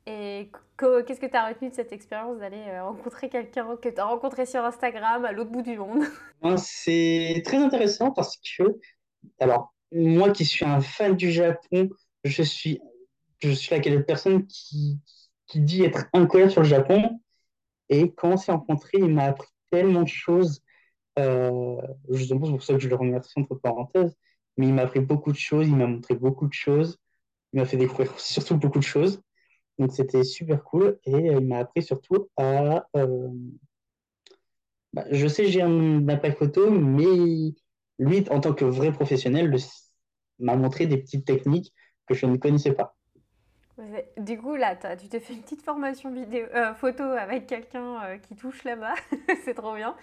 Et 0.06 0.50
qu'est-ce 0.78 1.20
que 1.20 1.26
tu 1.26 1.36
as 1.36 1.48
retenu 1.48 1.68
de 1.68 1.74
cette 1.74 1.92
expérience 1.92 2.38
d'aller 2.38 2.64
euh, 2.68 2.84
rencontrer 2.84 3.28
quelqu'un 3.28 3.76
que 3.76 3.90
tu 3.90 4.00
as 4.00 4.06
rencontré 4.06 4.46
sur 4.46 4.64
Instagram 4.64 5.26
à 5.26 5.32
l'autre 5.32 5.50
bout 5.50 5.60
du 5.60 5.76
monde? 5.76 6.04
C'est 6.56 7.42
très 7.44 7.58
intéressant 7.58 8.12
parce 8.12 8.38
que, 8.38 8.62
alors, 9.40 9.74
moi 9.92 10.30
qui 10.30 10.46
suis 10.46 10.64
un 10.64 10.80
fan 10.80 11.14
du 11.14 11.30
Japon, 11.30 11.90
je 12.24 12.42
suis, 12.42 12.80
je 13.40 13.50
suis 13.50 13.78
la 13.78 14.00
personne 14.00 14.46
qui, 14.46 15.00
qui 15.46 15.60
dit 15.60 15.84
être 15.84 16.06
incollable 16.14 16.50
sur 16.50 16.62
le 16.62 16.68
Japon. 16.68 17.20
Et 17.90 18.10
quand 18.14 18.30
on 18.30 18.36
s'est 18.38 18.52
rencontrés, 18.52 19.00
il 19.00 19.12
m'a 19.12 19.24
appris 19.24 19.50
tellement 19.70 20.02
de 20.02 20.08
choses. 20.08 20.62
Euh, 21.18 21.76
justement, 22.10 22.46
c'est 22.46 22.52
pour 22.52 22.62
ça 22.62 22.74
que 22.74 22.80
je 22.80 22.88
le 22.88 22.96
remercie 22.96 23.32
entre 23.38 23.54
parenthèses. 23.54 24.16
Mais 24.56 24.68
il 24.68 24.74
m'a 24.74 24.82
appris 24.82 25.00
beaucoup 25.00 25.32
de 25.32 25.36
choses, 25.38 25.66
il 25.68 25.76
m'a 25.76 25.86
montré 25.86 26.14
beaucoup 26.14 26.46
de 26.46 26.52
choses, 26.52 26.98
il 27.52 27.60
m'a 27.60 27.66
fait 27.66 27.76
découvrir 27.76 28.12
surtout 28.20 28.56
beaucoup 28.56 28.78
de 28.78 28.84
choses. 28.84 29.20
Donc 29.78 29.92
c'était 29.92 30.24
super 30.24 30.62
cool. 30.64 30.98
Et 31.04 31.14
euh, 31.14 31.38
il 31.40 31.46
m'a 31.48 31.58
appris 31.58 31.82
surtout 31.82 32.28
à, 32.36 32.86
euh, 32.96 33.28
bah, 34.92 35.04
je 35.10 35.26
sais, 35.26 35.46
j'ai 35.48 35.62
un 35.62 36.08
appareil 36.08 36.36
photo, 36.36 36.70
mais 36.70 37.52
lui, 37.98 38.24
en 38.30 38.40
tant 38.40 38.54
que 38.54 38.64
vrai 38.64 38.92
professionnel, 38.92 39.54
m'a 40.38 40.56
montré 40.56 40.86
des 40.86 40.98
petites 40.98 41.24
techniques 41.24 41.72
que 42.06 42.14
je 42.14 42.26
ne 42.26 42.36
connaissais 42.36 42.72
pas. 42.72 42.96
Du 44.18 44.38
coup, 44.38 44.54
là, 44.54 44.76
tu 44.76 45.08
t'es 45.08 45.18
fait 45.18 45.32
une 45.32 45.42
petite 45.42 45.62
formation 45.62 46.10
vidéo, 46.10 46.46
euh, 46.54 46.74
photo 46.74 47.02
avec 47.02 47.48
quelqu'un 47.48 48.02
euh, 48.04 48.18
qui 48.18 48.36
touche 48.36 48.62
là-bas. 48.62 48.94
C'est 49.44 49.54
trop 49.54 49.74
bien. 49.74 49.96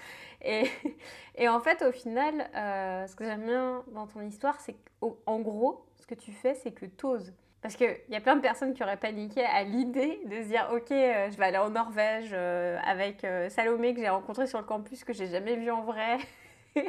Et, 0.43 1.47
en 1.47 1.59
fait, 1.61 1.81
au 1.81 1.91
final, 1.91 2.49
euh, 2.55 3.07
ce 3.07 3.15
que 3.15 3.23
j'aime 3.23 3.45
bien 3.45 3.83
dans 3.93 4.07
ton 4.07 4.21
histoire, 4.21 4.59
c'est 4.59 4.75
qu'en 4.99 5.39
gros, 5.39 5.85
ce 5.95 6.05
que 6.05 6.15
tu 6.15 6.31
fais, 6.31 6.55
c'est 6.55 6.71
que 6.71 6.85
t'oses. 6.85 7.33
Parce 7.61 7.75
qu'il 7.75 7.95
y 8.09 8.15
a 8.15 8.19
plein 8.19 8.35
de 8.35 8.41
personnes 8.41 8.73
qui 8.73 8.83
auraient 8.83 8.97
paniqué 8.97 9.43
à 9.45 9.63
l'idée 9.63 10.19
de 10.25 10.41
se 10.41 10.47
dire, 10.47 10.67
ok, 10.73 10.87
je 10.89 11.37
vais 11.37 11.45
aller 11.45 11.59
en 11.59 11.69
Norvège 11.69 12.33
avec 12.33 13.25
Salomé 13.49 13.93
que 13.93 14.01
j'ai 14.01 14.09
rencontré 14.09 14.47
sur 14.47 14.57
le 14.57 14.65
campus, 14.65 15.03
que 15.03 15.13
j'ai 15.13 15.27
jamais 15.27 15.55
vu 15.55 15.69
en 15.69 15.83
vrai. 15.83 16.17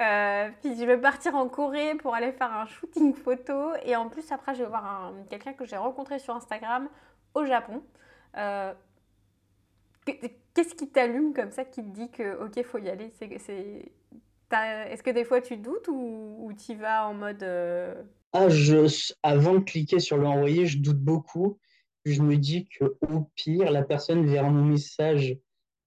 Euh, 0.00 0.50
puis 0.62 0.76
je 0.76 0.84
vais 0.84 0.98
partir 0.98 1.34
en 1.34 1.48
Corée 1.48 1.94
pour 1.96 2.14
aller 2.14 2.32
faire 2.32 2.52
un 2.52 2.66
shooting 2.66 3.14
photo. 3.14 3.72
Et 3.84 3.94
en 3.96 4.08
plus, 4.08 4.30
après, 4.32 4.54
je 4.54 4.62
vais 4.62 4.68
voir 4.68 4.84
un- 4.86 5.24
quelqu'un 5.28 5.52
que 5.52 5.64
j'ai 5.64 5.76
rencontré 5.76 6.18
sur 6.18 6.34
Instagram 6.34 6.88
au 7.34 7.44
Japon. 7.44 7.82
Euh, 8.36 8.72
que- 10.06 10.26
Qu'est-ce 10.52 10.74
qui 10.74 10.88
t'allume 10.90 11.32
comme 11.32 11.52
ça, 11.52 11.64
qui 11.64 11.80
te 11.82 11.88
dit 11.90 12.10
que, 12.10 12.44
ok, 12.44 12.62
faut 12.64 12.78
y 12.78 12.88
aller? 12.90 13.10
C'est, 13.10 13.30
Est-ce 14.52 15.02
que 15.02 15.10
des 15.10 15.24
fois 15.24 15.40
tu 15.40 15.56
doutes 15.56 15.86
ou, 15.88 16.38
ou 16.40 16.52
tu 16.52 16.74
vas 16.74 17.06
en 17.06 17.14
mode... 17.14 17.42
euh, 17.42 18.02
Ah, 18.32 18.48
je, 18.48 19.12
avant 19.22 19.54
de 19.54 19.60
cliquer 19.60 20.00
sur 20.00 20.16
l'envoyer, 20.16 20.66
je 20.66 20.78
doute 20.78 20.98
beaucoup. 20.98 21.58
Je 22.04 22.20
me 22.22 22.36
dis 22.36 22.66
que 22.66 22.96
au 23.02 23.30
pire, 23.36 23.70
la 23.70 23.82
personne 23.84 24.26
verra 24.26 24.50
mon 24.50 24.64
message 24.64 25.30
et 25.30 25.40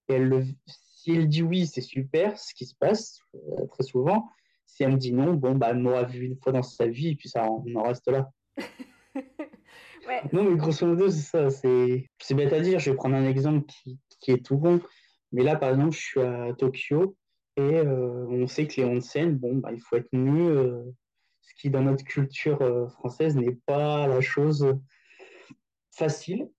elle 0.08 0.30
le, 0.30 0.44
si 1.04 1.12
elle 1.12 1.28
dit 1.28 1.44
oui, 1.44 1.68
c'est 1.68 1.82
super, 1.82 2.40
ce 2.40 2.54
qui 2.54 2.66
se 2.66 2.76
passe 2.76 3.20
euh, 3.36 3.66
très 3.68 3.84
souvent. 3.84 4.30
Si 4.66 4.84
elle 4.84 4.94
me 4.94 4.98
dit 4.98 5.12
non, 5.12 5.34
bon, 5.34 5.56
bah, 5.56 5.68
elle 5.72 5.80
m'aura 5.80 6.04
vu 6.04 6.26
une 6.26 6.38
fois 6.38 6.54
dans 6.54 6.64
sa 6.64 6.88
vie 6.88 7.10
et 7.10 7.16
puis 7.16 7.30
ça, 7.30 7.50
on 7.50 7.76
en 7.76 7.84
reste 7.84 8.08
là. 8.08 8.32
Ouais, 10.06 10.22
Non, 10.34 10.44
mais 10.44 10.58
grosso 10.58 10.86
modo, 10.86 11.10
c'est 11.10 11.22
ça. 11.22 11.50
C'est 11.50 12.10
c'est 12.20 12.34
bête 12.34 12.52
à 12.52 12.60
dire. 12.60 12.78
Je 12.78 12.90
vais 12.90 12.96
prendre 12.98 13.16
un 13.16 13.26
exemple 13.26 13.66
qui, 13.68 13.98
qui 14.20 14.32
est 14.32 14.46
tout 14.46 14.58
bon. 14.58 14.82
Mais 15.32 15.44
là, 15.44 15.56
par 15.56 15.70
exemple, 15.70 15.96
je 15.96 16.02
suis 16.02 16.20
à 16.20 16.54
Tokyo 16.58 17.16
et 17.56 17.62
euh, 17.62 18.26
on 18.28 18.48
sait 18.48 18.68
que 18.68 18.82
les 18.82 18.86
onsen, 18.86 19.38
bon, 19.38 19.56
bah, 19.58 19.72
il 19.72 19.80
faut 19.80 19.96
être 19.96 20.12
nu, 20.12 20.42
euh, 20.42 20.84
ce 21.42 21.54
qui, 21.56 21.70
dans 21.70 21.84
notre 21.84 22.04
culture 22.04 22.62
euh, 22.62 22.88
française, 22.90 23.38
n'est 23.38 23.58
pas 23.66 24.08
la 24.08 24.20
chose 24.20 24.76
facile. 25.92 26.50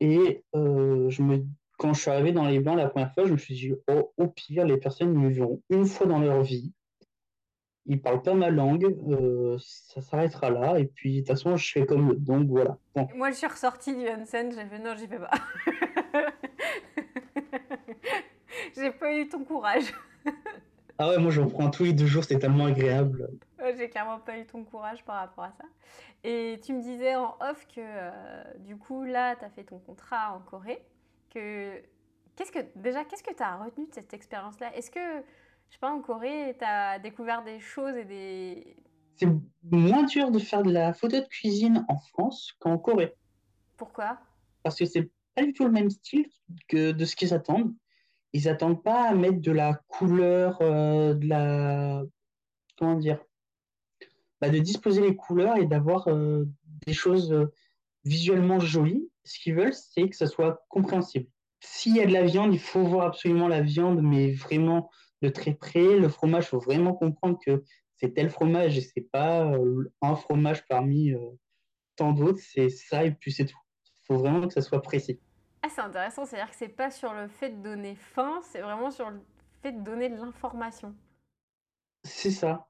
Et 0.00 0.44
je 0.54 1.22
me, 1.22 1.44
quand 1.80 1.94
je 1.94 2.02
suis 2.02 2.10
arrivé 2.10 2.32
dans 2.32 2.46
les 2.46 2.60
bains 2.60 2.76
la 2.76 2.88
première 2.88 3.10
fois, 3.14 3.24
je 3.24 3.32
me 3.32 3.38
suis 3.38 3.54
dit, 3.54 3.72
oh, 3.88 4.12
au 4.18 4.26
pire, 4.28 4.66
les 4.66 4.76
personnes 4.76 5.14
me 5.14 5.30
verront 5.30 5.62
une 5.70 5.86
fois 5.86 6.06
dans 6.06 6.18
leur 6.18 6.42
vie. 6.42 6.74
Ils 7.86 8.02
parlent 8.02 8.20
pas 8.20 8.34
ma 8.34 8.50
langue, 8.50 8.84
euh, 9.08 9.56
ça 9.60 10.02
s'arrêtera 10.02 10.50
là. 10.50 10.78
Et 10.78 10.84
puis, 10.84 11.14
de 11.14 11.18
toute 11.20 11.28
façon, 11.28 11.56
je 11.56 11.72
fais 11.72 11.86
comme 11.86 12.10
eux. 12.10 12.16
Donc 12.16 12.48
voilà. 12.48 12.76
Bon. 12.94 13.08
moi 13.14 13.30
je 13.30 13.36
suis 13.36 13.46
ressortie 13.46 13.96
du 13.96 14.06
onsen, 14.06 14.52
j'ai 14.52 14.66
fait 14.66 14.78
non, 14.78 14.94
j'y 14.94 15.06
vais 15.06 15.18
pas. 15.18 15.30
J'ai 18.76 18.90
pas 18.92 19.12
eu 19.14 19.28
ton 19.28 19.44
courage. 19.44 19.92
Ah 21.02 21.08
ouais, 21.08 21.16
moi 21.16 21.30
j'en 21.30 21.48
prends 21.48 21.70
tous 21.70 21.84
les 21.84 21.94
deux 21.94 22.04
jours, 22.04 22.24
c'était 22.24 22.40
tellement 22.40 22.66
agréable. 22.66 23.30
J'ai 23.78 23.88
clairement 23.88 24.18
pas 24.18 24.36
eu 24.36 24.44
ton 24.44 24.64
courage 24.64 25.02
par 25.02 25.16
rapport 25.16 25.44
à 25.44 25.52
ça. 25.52 25.64
Et 26.24 26.60
tu 26.62 26.74
me 26.74 26.82
disais 26.82 27.14
en 27.16 27.38
off 27.40 27.66
que 27.74 27.80
euh, 27.80 28.42
du 28.58 28.76
coup 28.76 29.04
là, 29.04 29.34
tu 29.34 29.46
as 29.46 29.48
fait 29.48 29.64
ton 29.64 29.78
contrat 29.78 30.34
en 30.34 30.40
Corée. 30.40 30.84
Que 31.30 31.82
qu'est-ce 32.36 32.52
que 32.52 32.58
déjà 32.76 33.04
qu'est-ce 33.04 33.22
que 33.22 33.34
tu 33.34 33.42
as 33.42 33.56
retenu 33.56 33.86
de 33.86 33.94
cette 33.94 34.12
expérience-là? 34.12 34.74
Est-ce 34.76 34.90
que 34.90 35.24
je 35.70 35.74
sais 35.74 35.80
pas 35.80 35.90
en 35.90 36.00
Corée, 36.00 36.56
tu 36.58 36.64
as 36.64 36.98
découvert 36.98 37.44
des 37.44 37.60
choses 37.60 37.96
et 37.96 38.04
des 38.04 38.76
C'est 39.16 39.28
moins 39.62 40.02
dur 40.02 40.30
de 40.30 40.38
faire 40.38 40.62
de 40.62 40.72
la 40.72 40.92
photo 40.92 41.20
de 41.20 41.26
cuisine 41.26 41.84
en 41.88 41.98
France 41.98 42.52
qu'en 42.58 42.76
Corée. 42.76 43.14
pourquoi? 43.76 44.18
Parce 44.62 44.76
que 44.76 44.84
c'est 44.84 45.10
pas 45.34 45.44
du 45.44 45.52
tout 45.52 45.64
le 45.64 45.70
même 45.70 45.90
style 45.90 46.28
que 46.68 46.92
de 46.92 47.04
ce 47.04 47.14
qu'ils 47.16 47.32
attendent. 47.32 47.74
Ils 48.32 48.44
n'attendent 48.44 48.82
pas 48.82 49.08
à 49.08 49.14
mettre 49.14 49.40
de 49.40 49.52
la 49.52 49.74
couleur, 49.88 50.58
euh, 50.60 51.14
de 51.14 51.26
la... 51.26 52.02
Comment 52.78 52.96
dire? 52.96 53.24
Bah, 54.40 54.50
de 54.50 54.58
disposer 54.58 55.02
les 55.02 55.16
couleurs 55.16 55.56
et 55.56 55.66
d'avoir 55.66 56.08
euh, 56.08 56.44
des 56.86 56.92
choses 56.92 57.32
euh, 57.32 57.52
visuellement 58.04 58.58
jolies. 58.58 59.09
Ce 59.24 59.38
qu'ils 59.38 59.54
veulent, 59.54 59.74
c'est 59.74 60.08
que 60.08 60.16
ça 60.16 60.26
soit 60.26 60.64
compréhensible. 60.68 61.26
S'il 61.60 61.96
y 61.96 62.00
a 62.00 62.06
de 62.06 62.12
la 62.12 62.24
viande, 62.24 62.54
il 62.54 62.60
faut 62.60 62.82
voir 62.82 63.06
absolument 63.06 63.48
la 63.48 63.60
viande, 63.60 64.00
mais 64.02 64.32
vraiment 64.32 64.90
de 65.22 65.28
très 65.28 65.54
près. 65.54 65.98
Le 65.98 66.08
fromage, 66.08 66.44
il 66.44 66.48
faut 66.48 66.60
vraiment 66.60 66.94
comprendre 66.94 67.38
que 67.44 67.62
c'est 67.96 68.14
tel 68.14 68.30
fromage 68.30 68.78
et 68.78 68.80
c'est 68.80 69.10
pas 69.12 69.52
un 70.00 70.16
fromage 70.16 70.66
parmi 70.66 71.12
tant 71.96 72.12
d'autres. 72.12 72.40
C'est 72.40 72.70
ça 72.70 73.04
et 73.04 73.12
puis 73.12 73.30
c'est 73.30 73.44
tout. 73.44 73.58
Il 73.84 74.06
faut 74.06 74.16
vraiment 74.16 74.46
que 74.46 74.54
ça 74.54 74.62
soit 74.62 74.80
précis. 74.80 75.20
Ah, 75.62 75.68
c'est 75.68 75.82
intéressant, 75.82 76.24
c'est-à-dire 76.24 76.50
que 76.50 76.56
c'est 76.56 76.68
pas 76.68 76.90
sur 76.90 77.12
le 77.12 77.28
fait 77.28 77.50
de 77.50 77.62
donner 77.62 77.94
faim, 77.94 78.40
c'est 78.42 78.62
vraiment 78.62 78.90
sur 78.90 79.10
le 79.10 79.20
fait 79.60 79.72
de 79.72 79.82
donner 79.82 80.08
de 80.08 80.16
l'information. 80.16 80.94
C'est 82.02 82.30
ça. 82.30 82.66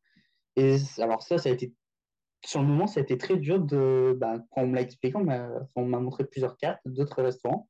Et 0.56 0.76
alors 0.98 1.22
ça, 1.22 1.38
ça 1.38 1.48
a 1.48 1.52
été, 1.52 1.72
sur 2.44 2.60
le 2.62 2.66
moment, 2.66 2.86
ça 2.86 3.00
a 3.00 3.02
été 3.02 3.18
très 3.18 3.36
dur 3.36 3.60
de, 3.60 4.16
bah, 4.18 4.38
quand 4.50 4.62
on 4.62 4.66
me 4.68 4.74
l'a 4.74 4.82
expliqué, 4.82 5.16
on 5.16 5.84
m'a 5.84 6.00
montré 6.00 6.24
plusieurs 6.24 6.56
cartes 6.56 6.80
d'autres 6.86 7.22
restaurants, 7.22 7.68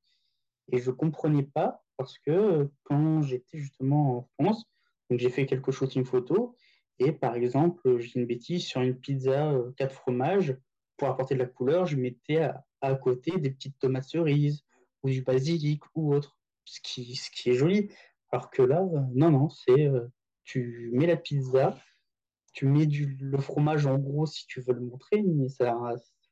et 0.73 0.79
je 0.79 0.91
comprenais 0.91 1.43
pas 1.43 1.83
parce 1.97 2.19
que 2.19 2.69
quand 2.85 3.23
j'étais 3.23 3.59
justement 3.59 4.19
en 4.19 4.29
France, 4.43 4.65
j'ai 5.11 5.31
fait 5.31 5.47
quelques 5.47 5.73
shootings 5.73 6.05
photos, 6.05 6.51
et 6.99 7.13
par 7.13 7.35
exemple, 7.35 7.99
j'ai 7.99 8.21
une 8.21 8.27
bêtise, 8.27 8.65
sur 8.65 8.81
une 8.81 8.95
pizza 8.95 9.51
euh, 9.53 9.73
quatre 9.77 9.95
fromages, 9.95 10.57
pour 10.97 11.09
apporter 11.09 11.35
de 11.35 11.41
la 11.41 11.47
couleur, 11.47 11.87
je 11.87 11.97
mettais 11.97 12.43
à, 12.43 12.65
à 12.81 12.95
côté 12.95 13.39
des 13.39 13.51
petites 13.51 13.79
tomates 13.79 14.05
cerises, 14.05 14.65
ou 15.03 15.09
du 15.09 15.23
basilic 15.23 15.83
ou 15.95 16.15
autre, 16.15 16.39
ce 16.65 16.79
qui, 16.83 17.17
ce 17.17 17.31
qui 17.31 17.51
est 17.51 17.55
joli. 17.55 17.91
Alors 18.31 18.51
que 18.51 18.63
là, 18.63 18.83
euh, 18.83 19.01
non, 19.15 19.31
non, 19.31 19.49
c'est 19.49 19.87
euh, 19.87 20.07
tu 20.45 20.91
mets 20.93 21.07
la 21.07 21.17
pizza, 21.17 21.77
tu 22.53 22.67
mets 22.67 22.87
du, 22.87 23.17
le 23.21 23.39
fromage 23.39 23.87
en 23.87 23.99
gros 23.99 24.27
si 24.27 24.47
tu 24.47 24.61
veux 24.61 24.75
le 24.75 24.81
montrer, 24.81 25.23
mais 25.23 25.49
ça 25.49 25.75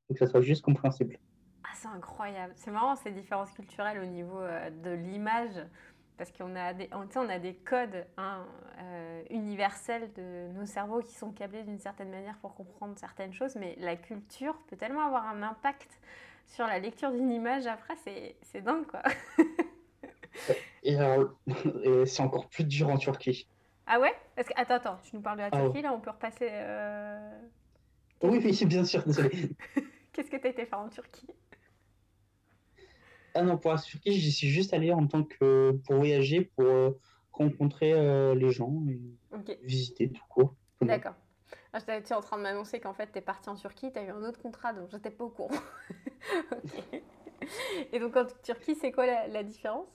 faut 0.06 0.14
que 0.14 0.18
ça 0.18 0.26
soit 0.26 0.40
juste 0.40 0.62
compréhensible. 0.62 1.18
Ah, 1.64 1.74
c'est 1.74 1.88
incroyable. 1.88 2.52
C'est 2.56 2.70
marrant 2.70 2.96
ces 2.96 3.10
différences 3.10 3.52
culturelles 3.52 4.00
au 4.00 4.06
niveau 4.06 4.40
euh, 4.40 4.70
de 4.70 4.90
l'image, 4.90 5.64
parce 6.16 6.32
qu'on 6.32 6.56
a 6.56 6.72
des, 6.74 6.88
on, 6.92 7.06
on 7.16 7.28
a 7.28 7.38
des 7.38 7.54
codes 7.54 8.06
hein, 8.16 8.44
universels 9.30 10.10
de 10.14 10.52
nos 10.58 10.66
cerveaux 10.66 11.00
qui 11.00 11.14
sont 11.14 11.30
câblés 11.30 11.62
d'une 11.62 11.78
certaine 11.78 12.10
manière 12.10 12.38
pour 12.38 12.54
comprendre 12.54 12.98
certaines 12.98 13.32
choses, 13.32 13.54
mais 13.56 13.76
la 13.78 13.96
culture 13.96 14.58
peut 14.68 14.76
tellement 14.76 15.06
avoir 15.06 15.26
un 15.26 15.42
impact 15.42 16.00
sur 16.46 16.66
la 16.66 16.78
lecture 16.78 17.12
d'une 17.12 17.30
image 17.30 17.66
après, 17.66 17.94
c'est 18.42 18.62
dingue 18.62 18.86
quoi. 18.86 19.02
et, 20.82 20.96
c'est 22.06 22.22
encore 22.22 22.48
plus 22.48 22.64
dur 22.64 22.88
en 22.88 22.98
Turquie. 22.98 23.46
Ah 23.90 23.98
ouais? 23.98 24.14
Parce 24.36 24.46
que, 24.46 24.52
Attends, 24.56 24.74
attends, 24.74 24.98
tu 25.02 25.16
nous 25.16 25.22
parles 25.22 25.38
de 25.38 25.42
la 25.42 25.48
ah 25.50 25.60
Turquie, 25.60 25.80
là 25.80 25.92
on 25.94 26.00
peut 26.00 26.10
repasser. 26.10 26.48
Euh... 26.50 27.40
Oui, 28.22 28.40
oui, 28.44 28.64
bien 28.66 28.84
sûr, 28.84 29.02
désolé. 29.04 29.30
Qu'est-ce 30.12 30.30
que 30.30 30.36
tu 30.36 30.46
as 30.46 30.50
été 30.50 30.66
faire 30.66 30.80
en 30.80 30.90
Turquie? 30.90 31.28
Ah 33.34 33.42
non, 33.42 33.56
pour 33.56 33.72
la 33.72 33.78
Turquie, 33.78 34.12
j'y 34.12 34.30
suis 34.30 34.48
juste 34.48 34.74
allé 34.74 34.92
en 34.92 35.06
tant 35.06 35.24
que 35.24 35.72
pour 35.86 35.96
voyager, 35.96 36.42
pour 36.42 36.64
euh, 36.64 37.00
rencontrer 37.32 37.92
euh, 37.92 38.34
les 38.34 38.50
gens 38.50 38.84
et 38.88 39.00
visiter 39.62 40.10
tout 40.10 40.24
court. 40.28 40.54
D'accord. 40.82 41.14
Ah, 41.72 41.78
en 41.78 42.20
train 42.20 42.36
de 42.36 42.42
m'annoncer 42.42 42.80
qu'en 42.80 42.92
fait, 42.94 43.10
tu 43.12 43.18
es 43.18 43.22
parti 43.22 43.48
en 43.48 43.54
Turquie, 43.54 43.92
tu 43.92 43.98
as 43.98 44.02
eu 44.02 44.10
un 44.10 44.22
autre 44.22 44.40
contrat, 44.40 44.72
donc 44.72 44.90
je 44.90 44.96
n'étais 44.96 45.10
pas 45.10 45.24
au 45.24 45.30
courant. 45.30 45.54
Et 47.92 47.98
donc, 48.00 48.16
en 48.16 48.26
Turquie, 48.42 48.74
c'est 48.74 48.92
quoi 48.92 49.06
la, 49.06 49.42
différence? 49.42 49.88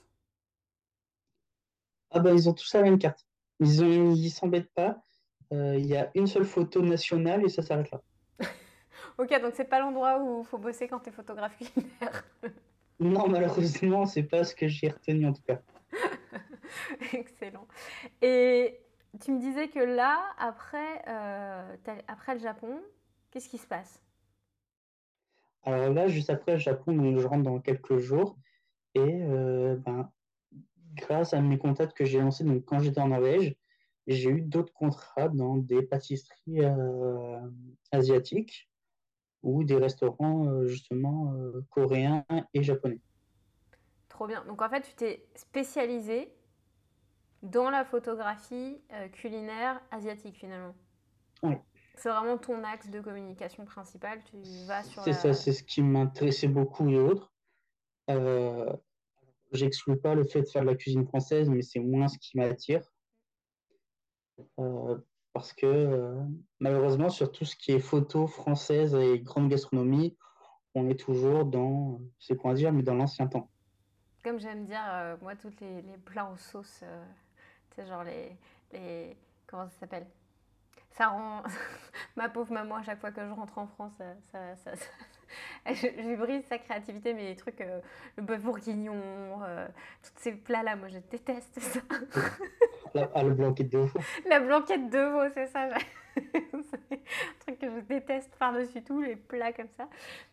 Ah, 2.11 2.19
bah, 2.19 2.31
ils 2.31 2.47
ont 2.47 2.53
tous 2.53 2.73
la 2.73 2.81
même 2.81 2.97
carte. 2.97 3.25
Ils 3.63 4.23
ne 4.23 4.29
s'embêtent 4.29 4.73
pas. 4.73 5.03
Euh, 5.51 5.75
il 5.77 5.85
y 5.85 5.95
a 5.95 6.09
une 6.15 6.27
seule 6.27 6.45
photo 6.45 6.81
nationale 6.81 7.43
et 7.45 7.49
ça 7.49 7.61
s'arrête 7.61 7.91
là. 7.91 8.01
ok, 9.17 9.41
donc 9.41 9.53
c'est 9.55 9.69
pas 9.69 9.79
l'endroit 9.79 10.19
où 10.21 10.41
il 10.41 10.45
faut 10.45 10.57
bosser 10.57 10.87
quand 10.87 10.99
tu 10.99 11.09
es 11.09 11.11
photographe 11.11 11.57
culinaire. 11.57 12.25
non, 12.99 13.27
malheureusement, 13.27 14.05
c'est 14.05 14.23
pas 14.23 14.43
ce 14.43 14.55
que 14.55 14.67
j'ai 14.67 14.89
retenu 14.89 15.27
en 15.27 15.33
tout 15.33 15.43
cas. 15.43 15.61
Excellent. 17.13 17.67
Et 18.21 18.79
tu 19.23 19.31
me 19.31 19.39
disais 19.39 19.67
que 19.67 19.79
là, 19.79 20.19
après, 20.39 21.01
euh, 21.07 21.75
après 22.07 22.33
le 22.33 22.39
Japon, 22.39 22.81
qu'est-ce 23.31 23.49
qui 23.49 23.57
se 23.57 23.67
passe? 23.67 24.01
Alors 25.63 25.93
là, 25.93 26.07
juste 26.07 26.29
après 26.29 26.53
le 26.53 26.59
Japon, 26.59 26.93
donc 26.93 27.19
je 27.19 27.27
rentre 27.27 27.43
dans 27.43 27.59
quelques 27.59 27.99
jours. 27.99 28.37
Et 28.95 29.23
euh, 29.23 29.75
ben, 29.77 30.11
grâce 30.93 31.33
à 31.33 31.41
mes 31.41 31.57
contacts 31.57 31.95
que 31.95 32.05
j'ai 32.05 32.19
lancés 32.19 32.43
donc, 32.43 32.65
quand 32.65 32.79
j'étais 32.79 33.01
en 33.01 33.09
Norvège, 33.09 33.55
j'ai 34.07 34.29
eu 34.29 34.41
d'autres 34.41 34.73
contrats 34.73 35.29
dans 35.29 35.57
des 35.57 35.81
pâtisseries 35.81 36.63
euh, 36.63 37.39
asiatiques 37.91 38.69
ou 39.43 39.63
des 39.63 39.77
restaurants 39.77 40.65
justement 40.65 41.33
coréens 41.69 42.25
et 42.53 42.63
japonais. 42.63 42.99
Trop 44.13 44.27
bien. 44.27 44.45
Donc 44.45 44.61
en 44.61 44.69
fait, 44.69 44.81
tu 44.81 44.93
t'es 44.93 45.25
spécialisé 45.35 46.31
dans 47.41 47.69
la 47.69 47.83
photographie 47.83 48.79
euh, 48.93 49.07
culinaire 49.09 49.81
asiatique 49.91 50.37
finalement. 50.37 50.75
Oui. 51.43 51.55
C'est 51.95 52.09
vraiment 52.09 52.37
ton 52.37 52.63
axe 52.63 52.89
de 52.89 53.01
communication 53.01 53.65
principal. 53.65 54.23
Tu 54.23 54.37
vas 54.65 54.83
sur. 54.83 55.03
C'est 55.03 55.13
ça, 55.13 55.33
c'est 55.33 55.51
ce 55.51 55.63
qui 55.63 55.81
m'intéressait 55.81 56.47
beaucoup 56.47 56.89
et 56.89 56.97
autres. 56.97 57.31
Euh, 59.53 59.57
J'exclus 59.57 59.97
pas 59.97 60.15
le 60.15 60.23
fait 60.23 60.41
de 60.41 60.47
faire 60.47 60.63
de 60.63 60.67
la 60.67 60.75
cuisine 60.75 61.05
française, 61.05 61.49
mais 61.49 61.61
c'est 61.61 61.79
moins 61.79 62.07
ce 62.07 62.17
qui 62.17 62.37
m'attire. 62.37 62.83
Euh, 64.59 64.97
parce 65.31 65.53
que 65.53 65.65
euh, 65.65 66.21
malheureusement, 66.59 67.09
sur 67.09 67.31
tout 67.31 67.45
ce 67.45 67.55
qui 67.55 67.71
est 67.71 67.79
photo 67.79 68.27
française 68.27 68.95
et 68.95 69.19
grande 69.19 69.49
gastronomie, 69.49 70.17
on 70.75 70.89
est 70.89 70.99
toujours 70.99 71.45
dans, 71.45 72.01
c'est 72.19 72.35
quoi 72.35 72.53
dire, 72.53 72.71
mais 72.73 72.83
dans 72.83 72.95
l'ancien 72.95 73.27
temps. 73.27 73.49
Comme 74.23 74.39
j'aime 74.39 74.65
dire, 74.65 75.17
moi, 75.21 75.35
tous 75.35 75.53
les, 75.59 75.81
les, 75.81 75.97
plats 75.97 76.31
aux 76.31 76.37
sauces 76.37 76.83
c'est 77.75 77.85
genre 77.85 78.03
les, 78.03 78.37
les. 78.71 79.17
Comment 79.47 79.67
ça 79.67 79.79
s'appelle? 79.81 80.07
Ça 80.91 81.07
rend. 81.07 81.43
Ma 82.15 82.29
pauvre 82.29 82.53
maman, 82.53 82.75
à 82.75 82.83
chaque 82.83 82.99
fois 82.99 83.11
que 83.11 83.25
je 83.25 83.31
rentre 83.31 83.57
en 83.57 83.67
France, 83.67 83.93
ça, 84.31 84.71
je, 85.65 86.15
brise 86.15 86.43
sa 86.45 86.57
créativité, 86.57 87.13
mais 87.13 87.25
les 87.25 87.35
trucs, 87.35 87.61
euh, 87.61 87.79
le 88.17 88.23
bœuf 88.23 88.41
bourguignon, 88.41 88.99
euh, 89.43 89.67
tous 90.01 90.11
ces 90.17 90.31
plats-là, 90.33 90.75
moi 90.75 90.87
je 90.87 90.99
déteste 91.11 91.59
ça. 91.59 91.79
La, 92.93 93.09
ah, 93.15 93.23
blanquette 93.23 93.69
de 93.69 93.79
veau. 93.79 93.99
La 94.29 94.39
blanquette 94.39 94.89
de 94.89 94.99
veau, 94.99 95.31
c'est 95.33 95.47
ça. 95.47 95.67
c'est 96.15 96.45
un 96.53 96.59
truc 97.39 97.59
que 97.59 97.69
je 97.69 97.79
déteste 97.79 98.35
par-dessus 98.37 98.83
tout, 98.83 99.01
les 99.01 99.15
plats 99.15 99.51
comme 99.51 99.69
ça. 99.77 99.87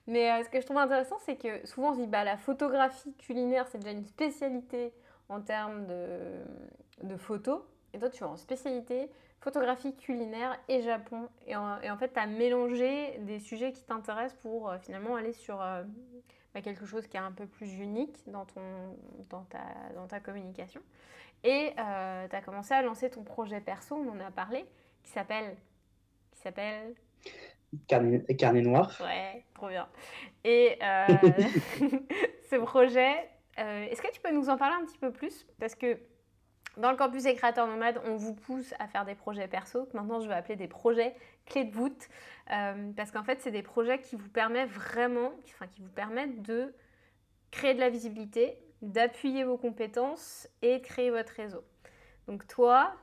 Mais 0.06 0.30
euh, 0.30 0.44
ce 0.44 0.50
que 0.50 0.60
je 0.60 0.66
trouve 0.66 0.78
intéressant, 0.78 1.16
c'est 1.24 1.36
que 1.36 1.66
souvent 1.66 1.92
on 1.92 1.94
se 1.94 2.00
dit, 2.00 2.06
bah, 2.06 2.24
la 2.24 2.36
photographie 2.36 3.14
culinaire, 3.16 3.66
c'est 3.68 3.78
déjà 3.78 3.92
une 3.92 4.04
spécialité 4.04 4.92
en 5.28 5.40
termes 5.40 5.86
de, 5.86 7.06
de 7.06 7.16
photos. 7.16 7.62
Et 7.94 7.98
toi, 7.98 8.10
tu 8.10 8.22
es 8.22 8.26
en 8.26 8.36
spécialité 8.36 9.10
photographie 9.40 9.94
culinaire 9.96 10.58
et 10.68 10.82
Japon. 10.82 11.28
Et 11.46 11.56
en, 11.56 11.96
fait, 11.98 12.12
tu 12.12 12.20
as 12.20 12.26
mélangé 12.26 13.18
des 13.20 13.38
sujets 13.38 13.72
qui 13.72 13.82
t'intéressent 13.82 14.38
pour 14.42 14.70
euh, 14.70 14.78
finalement 14.78 15.16
aller 15.16 15.32
sur 15.32 15.60
euh, 15.60 15.82
bah, 16.54 16.60
quelque 16.60 16.84
chose 16.84 17.06
qui 17.06 17.16
est 17.16 17.20
un 17.20 17.32
peu 17.32 17.46
plus 17.46 17.74
unique 17.78 18.16
dans, 18.26 18.44
ton, 18.44 18.60
dans, 19.30 19.42
ta, 19.44 19.64
dans 19.94 20.06
ta 20.06 20.20
communication. 20.20 20.82
Et 21.42 21.72
euh, 21.78 22.28
tu 22.28 22.36
as 22.36 22.40
commencé 22.42 22.74
à 22.74 22.82
lancer 22.82 23.08
ton 23.08 23.22
projet 23.22 23.60
perso, 23.60 23.96
on 23.96 24.10
en 24.10 24.20
a 24.20 24.30
parlé, 24.30 24.64
qui 25.02 25.10
s'appelle... 25.10 25.56
Qui 26.32 26.40
s'appelle... 26.40 26.94
Carnet, 27.86 28.24
carnet 28.36 28.62
noir. 28.62 29.00
Ouais, 29.00 29.44
trop 29.54 29.68
bien. 29.68 29.88
Et 30.42 30.76
ce 32.50 32.56
projet, 32.56 33.30
est-ce 33.56 34.02
que 34.02 34.12
tu 34.12 34.20
peux 34.20 34.32
nous 34.32 34.50
en 34.50 34.56
parler 34.56 34.74
un 34.82 34.84
petit 34.84 34.98
peu 34.98 35.12
plus? 35.12 35.46
Parce 35.58 35.76
que 35.76 35.96
dans 36.80 36.90
le 36.90 36.96
campus 36.96 37.24
des 37.24 37.34
créateurs 37.34 37.66
nomades, 37.66 38.00
on 38.04 38.16
vous 38.16 38.34
pousse 38.34 38.74
à 38.78 38.88
faire 38.88 39.04
des 39.04 39.14
projets 39.14 39.48
perso, 39.48 39.86
que 39.86 39.96
maintenant 39.96 40.20
je 40.20 40.28
vais 40.28 40.34
appeler 40.34 40.56
des 40.56 40.68
projets 40.68 41.14
clés 41.46 41.64
de 41.64 41.74
voûte, 41.74 42.08
euh, 42.50 42.92
parce 42.96 43.10
qu'en 43.10 43.22
fait, 43.22 43.40
c'est 43.40 43.50
des 43.50 43.62
projets 43.62 44.00
qui 44.00 44.16
vous 44.16 44.28
permettent 44.28 44.70
vraiment, 44.70 45.32
enfin, 45.44 45.66
qui 45.66 45.80
vous 45.82 45.90
permettent 45.90 46.42
de 46.42 46.74
créer 47.50 47.74
de 47.74 47.80
la 47.80 47.90
visibilité, 47.90 48.58
d'appuyer 48.82 49.44
vos 49.44 49.58
compétences 49.58 50.48
et 50.62 50.78
de 50.78 50.82
créer 50.82 51.10
votre 51.10 51.32
réseau. 51.32 51.62
Donc 52.26 52.46
toi, 52.46 52.94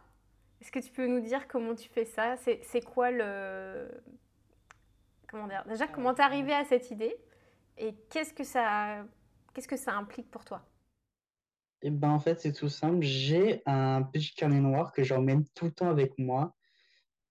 est-ce 0.61 0.71
que 0.71 0.79
tu 0.79 0.91
peux 0.91 1.05
nous 1.07 1.19
dire 1.19 1.47
comment 1.47 1.75
tu 1.75 1.89
fais 1.89 2.05
ça? 2.05 2.35
C'est 2.37 2.81
quoi 2.81 3.11
le... 3.11 3.89
Comment 5.29 5.47
dire? 5.47 5.63
Déjà, 5.67 5.87
comment 5.87 6.13
t'es 6.13 6.23
arrivé 6.23 6.53
à 6.53 6.63
cette 6.63 6.89
idée? 6.89 7.15
Et 7.77 7.93
qu'est-ce 8.09 8.33
que 8.33 8.43
ça, 8.43 9.03
qu'est-ce 9.53 9.67
que 9.67 9.75
ça 9.75 9.91
implique 9.93 10.31
pour 10.31 10.45
toi? 10.45 10.65
Et 11.81 11.91
ben 11.91 12.09
en 12.09 12.19
fait, 12.19 12.39
c'est 12.39 12.53
tout 12.53 12.69
simple. 12.69 13.01
J'ai 13.01 13.61
un 13.65 14.03
petit 14.03 14.33
carnet 14.33 14.59
noir 14.59 14.91
que 14.91 15.03
j'emmène 15.03 15.45
tout 15.53 15.65
le 15.65 15.71
temps 15.71 15.89
avec 15.89 16.17
moi, 16.17 16.55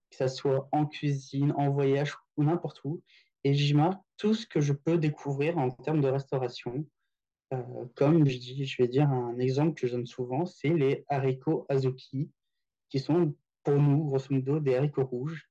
que 0.09 0.17
ce 0.17 0.27
soit 0.27 0.69
en 0.71 0.85
cuisine, 0.85 1.53
en 1.57 1.69
voyage 1.69 2.15
ou 2.37 2.43
n'importe 2.43 2.81
où. 2.85 3.03
Et 3.43 3.53
j'y 3.53 3.73
marque 3.73 4.01
tout 4.17 4.33
ce 4.33 4.47
que 4.47 4.61
je 4.61 4.73
peux 4.73 4.97
découvrir 4.97 5.57
en 5.57 5.69
termes 5.71 6.01
de 6.01 6.07
restauration. 6.07 6.85
comme 7.95 8.27
je, 8.27 8.37
dis, 8.37 8.65
je 8.65 8.81
vais 8.81 8.87
dire 8.87 9.09
un 9.09 9.37
exemple 9.37 9.79
que 9.79 9.87
je 9.87 9.95
donne 9.95 10.05
souvent, 10.05 10.45
c'est 10.45 10.69
les 10.69 11.05
haricots 11.09 11.65
azuki, 11.69 12.29
qui 12.89 12.99
sont 12.99 13.35
pour 13.63 13.75
nous, 13.75 14.05
grosso 14.05 14.27
modo, 14.29 14.59
des 14.59 14.75
haricots 14.75 15.05
rouges, 15.05 15.49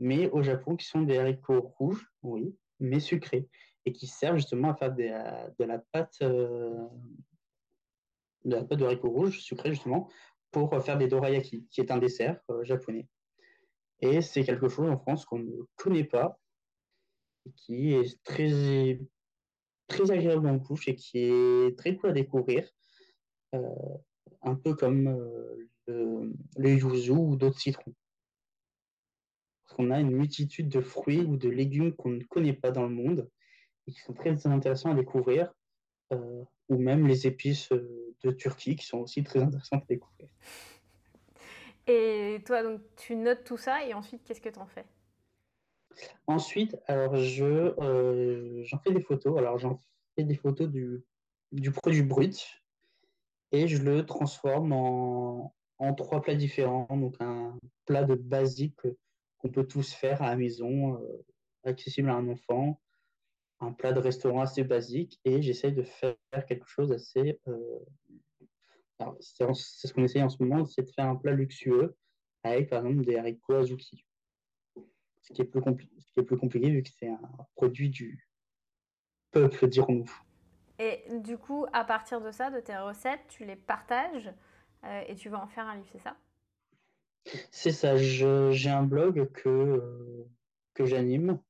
mais 0.00 0.28
au 0.30 0.42
Japon, 0.42 0.76
qui 0.76 0.86
sont 0.86 1.02
des 1.02 1.18
haricots 1.18 1.72
rouges, 1.78 2.06
oui, 2.22 2.54
mais 2.78 3.00
sucrés, 3.00 3.48
et 3.84 3.92
qui 3.92 4.06
servent 4.06 4.36
justement 4.36 4.70
à 4.70 4.74
faire 4.74 4.94
de 4.94 5.64
la 5.64 5.78
pâte, 5.92 6.22
de 8.44 8.56
la 8.56 8.64
pâte 8.64 8.78
de 8.78 8.84
haricots 8.84 9.10
rouges 9.10 9.40
sucrés, 9.40 9.70
justement, 9.70 10.08
pour 10.50 10.82
faire 10.82 10.98
des 10.98 11.08
dorayaki, 11.08 11.66
qui 11.70 11.80
est 11.80 11.90
un 11.90 11.98
dessert 11.98 12.40
japonais. 12.62 13.06
Et 14.00 14.20
c'est 14.22 14.44
quelque 14.44 14.68
chose 14.68 14.88
en 14.88 14.98
France 14.98 15.24
qu'on 15.24 15.40
ne 15.40 15.62
connaît 15.76 16.04
pas, 16.04 16.38
qui 17.56 17.92
est 17.92 18.22
très, 18.22 19.00
très 19.88 20.10
agréable 20.10 20.46
en 20.46 20.56
bouche 20.56 20.88
et 20.88 20.94
qui 20.94 21.18
est 21.18 21.76
très 21.76 21.96
cool 21.96 22.10
à 22.10 22.12
découvrir, 22.12 22.68
euh, 23.54 23.60
un 24.42 24.54
peu 24.54 24.74
comme 24.74 25.08
euh, 25.08 26.32
le, 26.56 26.70
yuzu 26.70 27.12
ou 27.12 27.36
d'autres 27.36 27.58
citrons. 27.58 27.94
Parce 29.64 29.76
qu'on 29.76 29.90
a 29.90 30.00
une 30.00 30.12
multitude 30.12 30.68
de 30.68 30.80
fruits 30.80 31.22
ou 31.22 31.36
de 31.36 31.48
légumes 31.48 31.94
qu'on 31.94 32.10
ne 32.10 32.24
connaît 32.24 32.52
pas 32.52 32.70
dans 32.70 32.84
le 32.84 32.94
monde 32.94 33.28
et 33.86 33.92
qui 33.92 34.00
sont 34.00 34.14
très 34.14 34.46
intéressants 34.46 34.92
à 34.92 34.94
découvrir, 34.94 35.52
euh, 36.12 36.44
ou 36.68 36.78
même 36.78 37.06
les 37.06 37.26
épices 37.26 37.70
de 37.70 38.30
Turquie 38.32 38.76
qui 38.76 38.86
sont 38.86 38.98
aussi 38.98 39.22
très 39.22 39.40
intéressantes 39.40 39.82
à 39.82 39.86
découvrir. 39.86 40.28
Et 41.86 42.42
toi, 42.44 42.62
donc, 42.62 42.80
tu 42.96 43.16
notes 43.16 43.44
tout 43.44 43.56
ça 43.56 43.86
et 43.86 43.94
ensuite, 43.94 44.22
qu'est-ce 44.24 44.40
que 44.40 44.50
tu 44.50 44.58
en 44.58 44.66
fais? 44.66 44.84
Ensuite, 46.26 46.76
alors 46.86 47.16
je 47.16 47.44
euh, 47.44 48.62
j'en 48.64 48.78
fais 48.78 48.92
des 48.92 49.00
photos. 49.00 49.36
Alors 49.38 49.58
j'en 49.58 49.82
fais 50.14 50.22
des 50.22 50.36
photos 50.36 50.68
du, 50.68 51.02
du 51.50 51.72
produit 51.72 52.02
brut 52.02 52.62
et 53.50 53.66
je 53.66 53.82
le 53.82 54.06
transforme 54.06 54.72
en, 54.72 55.54
en 55.78 55.94
trois 55.94 56.20
plats 56.20 56.36
différents. 56.36 56.86
Donc 56.90 57.16
un 57.20 57.58
plat 57.84 58.04
de 58.04 58.14
basique 58.14 58.80
qu'on 59.38 59.48
peut 59.48 59.66
tous 59.66 59.92
faire 59.92 60.22
à 60.22 60.28
la 60.28 60.36
maison, 60.36 61.00
euh, 61.00 61.24
accessible 61.64 62.10
à 62.10 62.14
un 62.14 62.28
enfant, 62.28 62.80
un 63.60 63.72
plat 63.72 63.92
de 63.92 64.00
restaurant 64.00 64.42
assez 64.42 64.64
basique 64.64 65.20
et 65.24 65.42
j'essaye 65.42 65.72
de 65.72 65.82
faire 65.82 66.16
quelque 66.46 66.66
chose 66.66 66.92
assez 66.92 67.40
euh, 67.48 67.78
c'est 69.20 69.88
ce 69.88 69.92
qu'on 69.92 70.04
essaye 70.04 70.22
en 70.22 70.28
ce 70.28 70.42
moment, 70.42 70.64
c'est 70.64 70.82
de 70.82 70.90
faire 70.90 71.06
un 71.06 71.16
plat 71.16 71.32
luxueux 71.32 71.96
avec 72.42 72.70
par 72.70 72.84
exemple 72.84 73.04
des 73.04 73.16
haricots 73.16 73.54
azuki. 73.54 74.04
Ce 75.22 75.32
qui 75.32 75.42
est 75.42 75.44
plus, 75.44 75.60
ce 75.98 76.12
qui 76.12 76.20
est 76.20 76.22
plus 76.22 76.38
compliqué 76.38 76.70
vu 76.70 76.82
que 76.82 76.88
c'est 76.98 77.08
un 77.08 77.20
produit 77.54 77.90
du 77.90 78.28
peuple, 79.30 79.68
dirons-nous. 79.68 80.10
Et 80.78 81.04
du 81.20 81.36
coup, 81.36 81.66
à 81.72 81.84
partir 81.84 82.20
de 82.20 82.30
ça, 82.30 82.50
de 82.50 82.60
tes 82.60 82.76
recettes, 82.76 83.20
tu 83.28 83.44
les 83.44 83.56
partages 83.56 84.32
euh, 84.84 85.02
et 85.06 85.16
tu 85.16 85.28
vas 85.28 85.42
en 85.42 85.48
faire 85.48 85.66
un 85.66 85.76
livre, 85.76 85.88
c'est 85.92 86.02
ça? 86.02 86.16
C'est 87.50 87.72
ça. 87.72 87.96
J'ai 87.96 88.70
un 88.70 88.84
blog 88.84 89.30
que, 89.32 89.48
euh, 89.48 90.26
que 90.74 90.86
j'anime, 90.86 91.40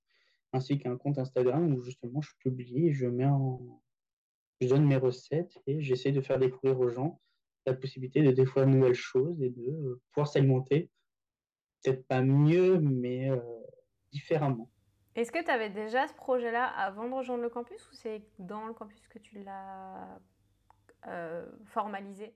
ainsi 0.58 0.78
qu'un 0.78 0.96
compte 0.96 1.18
Instagram 1.18 1.72
où 1.74 1.80
justement 1.82 2.20
je 2.20 2.30
publie, 2.38 2.92
je 2.92 3.06
mets 3.06 3.24
en, 3.26 3.80
je 4.60 4.68
donne 4.68 4.86
mes 4.86 4.96
recettes 4.96 5.58
et 5.66 5.80
j'essaie 5.80 6.12
de 6.12 6.20
faire 6.20 6.38
découvrir 6.38 6.78
aux 6.78 6.88
gens 6.88 7.20
la 7.66 7.74
possibilité 7.74 8.22
de 8.22 8.32
découvrir 8.32 8.66
de 8.66 8.72
nouvelles 8.72 8.94
choses 8.94 9.42
et 9.42 9.50
de 9.50 9.70
euh, 9.70 10.00
pouvoir 10.12 10.26
s'alimenter. 10.26 10.90
Peut-être 11.82 12.06
pas 12.06 12.22
mieux, 12.22 12.78
mais 12.78 13.30
euh, 13.30 13.40
différemment. 14.10 14.70
Est-ce 15.14 15.32
que 15.32 15.42
tu 15.42 15.50
avais 15.50 15.70
déjà 15.70 16.06
ce 16.06 16.14
projet-là 16.14 16.64
avant 16.64 17.08
de 17.08 17.14
rejoindre 17.14 17.42
le 17.42 17.50
campus 17.50 17.80
ou 17.90 17.94
c'est 17.94 18.22
dans 18.38 18.66
le 18.66 18.72
campus 18.72 19.06
que 19.08 19.18
tu 19.18 19.42
l'as 19.42 20.18
euh, 21.06 21.46
formalisé? 21.66 22.34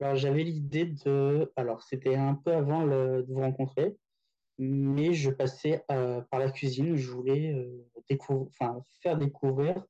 Alors 0.00 0.16
j'avais 0.16 0.42
l'idée 0.42 0.86
de... 0.86 1.52
Alors 1.56 1.82
c'était 1.82 2.16
un 2.16 2.34
peu 2.34 2.52
avant 2.52 2.86
de 2.86 3.24
vous 3.28 3.40
rencontrer, 3.40 3.96
mais 4.58 5.14
je 5.14 5.30
passais 5.30 5.84
par 5.88 6.38
la 6.38 6.50
cuisine. 6.50 6.96
Je 6.96 7.10
voulais 7.10 7.54
enfin, 8.28 8.82
faire 9.02 9.16
découvrir 9.18 9.84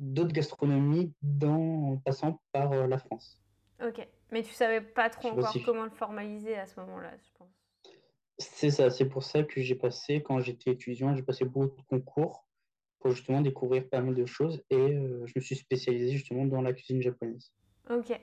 d'autres 0.00 0.32
gastronomies 0.32 1.12
dans, 1.22 1.92
en 1.92 1.96
passant 1.98 2.40
par 2.52 2.72
euh, 2.72 2.86
la 2.86 2.98
France. 2.98 3.38
Ok, 3.84 4.06
mais 4.30 4.42
tu 4.42 4.52
savais 4.52 4.80
pas 4.80 5.10
trop 5.10 5.28
encore 5.28 5.54
comment 5.64 5.84
le 5.84 5.90
formaliser 5.90 6.56
à 6.56 6.66
ce 6.66 6.80
moment-là, 6.80 7.12
je 7.22 7.30
pense. 7.38 7.48
C'est 8.38 8.70
ça, 8.70 8.90
c'est 8.90 9.06
pour 9.06 9.22
ça 9.22 9.42
que 9.42 9.60
j'ai 9.60 9.74
passé, 9.74 10.22
quand 10.22 10.40
j'étais 10.40 10.70
étudiant, 10.70 11.14
j'ai 11.14 11.22
passé 11.22 11.44
beaucoup 11.44 11.80
de 11.80 11.86
concours 11.86 12.46
pour 12.98 13.10
justement 13.10 13.42
découvrir 13.42 13.88
pas 13.88 14.00
mal 14.00 14.14
de 14.14 14.26
choses 14.26 14.62
et 14.70 14.76
euh, 14.76 15.26
je 15.26 15.32
me 15.36 15.40
suis 15.40 15.56
spécialisé 15.56 16.12
justement 16.12 16.46
dans 16.46 16.62
la 16.62 16.72
cuisine 16.72 17.02
japonaise. 17.02 17.52
Ok, 17.90 18.18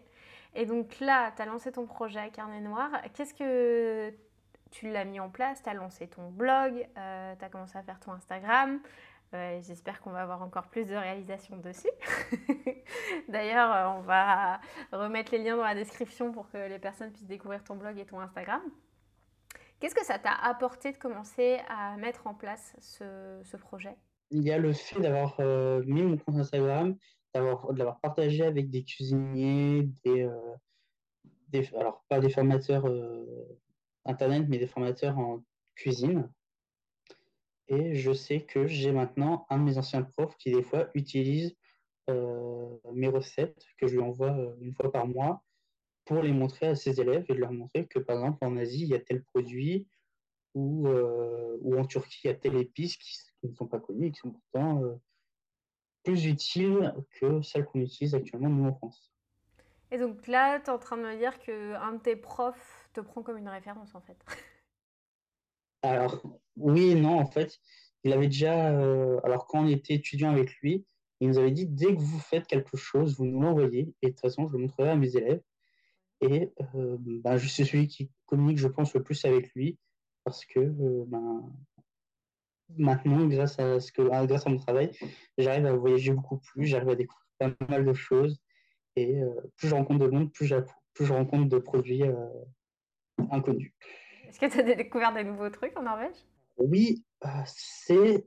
et 0.56 0.66
donc 0.66 1.00
là, 1.00 1.32
tu 1.36 1.42
as 1.42 1.46
lancé 1.46 1.72
ton 1.72 1.86
projet 1.86 2.32
Carnet 2.32 2.62
Noir. 2.62 2.90
Qu'est-ce 3.13 3.34
que 3.34 4.13
tu 4.71 4.89
l'as 4.91 5.06
mis 5.06 5.19
en 5.19 5.30
place 5.30 5.62
Tu 5.63 5.69
as 5.69 5.73
lancé 5.73 6.08
ton 6.08 6.30
blog, 6.30 6.88
euh, 6.97 7.36
tu 7.38 7.45
as 7.45 7.49
commencé 7.49 7.77
à 7.77 7.84
faire 7.84 7.99
ton 7.99 8.12
Instagram. 8.12 8.80
J'espère 9.34 9.99
qu'on 10.01 10.12
va 10.12 10.21
avoir 10.21 10.41
encore 10.41 10.67
plus 10.67 10.86
de 10.86 10.95
réalisations 10.95 11.58
dessus. 11.58 11.89
D'ailleurs, 13.27 13.71
euh, 13.71 13.97
on 13.97 14.01
va 14.01 14.62
remettre 14.91 15.34
les 15.34 15.43
liens 15.43 15.58
dans 15.58 15.63
la 15.63 15.75
description 15.75 16.32
pour 16.32 16.49
que 16.49 16.69
les 16.69 16.80
personnes 16.80 17.12
puissent 17.12 17.27
découvrir 17.27 17.63
ton 17.63 17.75
blog 17.75 17.99
et 17.99 18.06
ton 18.06 18.19
Instagram. 18.19 18.62
Qu'est-ce 19.80 19.95
que 19.95 20.06
ça 20.06 20.17
t'a 20.17 20.32
apporté 20.32 20.91
de 20.91 20.97
commencer 20.97 21.60
à 21.67 21.97
mettre 21.97 22.25
en 22.25 22.34
place 22.34 22.75
ce, 22.80 23.58
projet? 23.58 23.95
Il 24.32 24.43
y 24.43 24.51
a 24.51 24.58
le 24.58 24.73
fait 24.73 24.99
d'avoir 24.99 25.36
euh, 25.39 25.84
mis 25.86 26.03
mon 26.03 26.17
compte 26.17 26.38
Instagram, 26.38 26.95
de 27.36 27.77
l'avoir 27.77 27.99
partagé 27.99 28.43
avec 28.43 28.69
des 28.69 28.84
cuisiniers, 28.84 29.89
des, 30.03 30.23
euh, 30.23 31.62
alors 31.80 32.03
pas 32.10 32.19
des 32.19 32.30
formateurs 32.30 32.86
internet, 34.08 34.46
mais 34.48 34.58
des 34.58 34.67
formateurs 34.67 35.17
en 35.17 35.43
cuisine 35.76 36.30
et 37.70 37.96
je 37.96 38.13
sais 38.13 38.41
que 38.41 38.67
j'ai 38.67 38.91
maintenant 38.91 39.46
un 39.50 39.60
de 39.60 39.63
mes 39.63 39.78
anciens 39.78 40.04
profs 40.04 40.38
qui, 40.38 40.52
des 40.52 40.63
fois, 40.63 40.89
utilise 40.93 41.56
euh, 42.10 42.70
mes 42.93 43.10
recettes 43.10 43.65
que 43.78 43.88
je 43.88 43.93
lui 43.93 44.02
envoie 44.02 44.32
euh, 44.32 44.56
une 44.62 44.74
fois 44.74 44.91
par 44.91 45.08
mois 45.08 45.43
pour 46.06 46.22
les 46.22 46.32
montrer 46.32 46.67
à 46.67 46.76
ses 46.76 47.02
élèves 47.02 47.26
et 47.28 47.34
de 47.34 47.39
leur 47.39 47.52
montrer 47.52 47.86
que, 47.86 48.00
par 48.00 48.17
exemple, 48.17 48.46
en 48.46 48.56
Asie, 48.56 48.84
il 48.84 48.88
y 48.88 48.96
a 48.96 49.00
tel 49.00 49.22
produit 49.24 49.88
ou, 50.54 50.88
euh, 50.88 51.58
ou 51.62 51.78
en 51.78 51.86
Turquie, 51.86 52.22
il 52.24 52.28
y 52.28 52.30
a 52.32 52.36
telle 52.36 52.56
épice 52.56 52.96
qui, 52.96 53.17
ne 53.43 53.54
sont 53.54 53.67
pas 53.67 53.80
connues 53.80 54.08
et 54.08 54.12
qui 54.12 54.20
sont 54.20 54.32
pourtant 54.32 54.82
plus 56.04 56.26
utiles 56.26 56.93
que 57.20 57.41
celles 57.41 57.65
qu'on 57.65 57.82
utilise 57.82 58.15
actuellement, 58.15 58.50
nous, 58.50 58.65
en 58.65 58.74
France. 58.74 59.13
Et 59.91 59.98
donc 59.98 60.28
là, 60.28 60.60
tu 60.60 60.65
es 60.65 60.70
en 60.70 60.80
train 60.80 60.98
de 60.98 61.04
me 61.04 61.17
dire 61.17 61.38
qu'un 61.39 61.93
de 61.93 62.00
tes 62.00 62.15
profs 62.15 62.87
te 62.97 63.01
prend 63.01 63.21
comme 63.21 63.38
une 63.38 63.49
référence, 63.49 63.93
en 63.93 64.01
fait 64.01 64.17
Alors, 65.83 66.25
oui 66.55 66.91
et 66.91 66.95
non, 66.95 67.19
en 67.19 67.27
fait. 67.27 67.60
Il 68.03 68.13
avait 68.13 68.27
déjà, 68.27 68.71
euh, 68.71 69.19
alors 69.23 69.45
quand 69.47 69.63
on 69.63 69.67
était 69.67 69.93
étudiant 69.93 70.31
avec 70.31 70.51
lui, 70.57 70.86
il 71.19 71.29
nous 71.29 71.38
avait 71.38 71.51
dit 71.51 71.67
dès 71.67 71.95
que 71.95 71.99
vous 71.99 72.19
faites 72.19 72.47
quelque 72.47 72.77
chose, 72.77 73.17
vous 73.17 73.25
nous 73.25 73.41
l'envoyez. 73.41 73.93
Et 74.01 74.07
de 74.07 74.12
toute 74.12 74.21
façon, 74.21 74.47
je 74.47 74.53
le 74.53 74.60
montrerai 74.60 74.89
à 74.89 74.95
mes 74.95 75.15
élèves. 75.15 75.41
Et 76.21 76.51
euh, 76.75 76.97
bah, 76.99 77.38
je 77.38 77.47
suis 77.47 77.65
celui 77.65 77.88
qui 77.88 78.10
communique, 78.25 78.57
je 78.57 78.67
pense, 78.67 78.93
le 78.93 79.03
plus 79.03 79.23
avec 79.25 79.53
lui. 79.53 79.77
Parce 80.23 80.45
que 80.45 80.60
euh, 80.60 81.03
ben, 81.07 81.43
maintenant, 82.77 83.25
grâce 83.27 83.60
à, 83.60 83.79
ce 83.79 83.91
que, 83.91 84.01
grâce 84.25 84.47
à 84.47 84.49
mon 84.49 84.57
travail, 84.57 84.91
j'arrive 85.38 85.65
à 85.67 85.75
voyager 85.75 86.12
beaucoup 86.12 86.38
plus, 86.38 86.65
j'arrive 86.65 86.89
à 86.89 86.95
découvrir 86.95 87.27
pas 87.38 87.51
mal 87.69 87.86
de 87.86 87.93
choses. 87.93 88.39
Et 88.95 89.21
plus 89.57 89.67
je 89.67 89.75
rencontre 89.75 90.05
de 90.05 90.10
monde, 90.10 90.31
plus, 90.31 90.51
plus 90.93 91.05
je 91.05 91.13
rencontre 91.13 91.49
de 91.49 91.60
produits 91.60 92.03
inconnus. 93.32 93.71
Est-ce 94.27 94.39
que 94.39 94.51
tu 94.51 94.60
as 94.60 94.75
découvert 94.75 95.13
des 95.13 95.23
nouveaux 95.23 95.49
trucs 95.49 95.77
en 95.77 95.84
Norvège? 95.84 96.15
Oui, 96.58 97.03
euh, 97.25 97.30
c'est. 97.45 98.25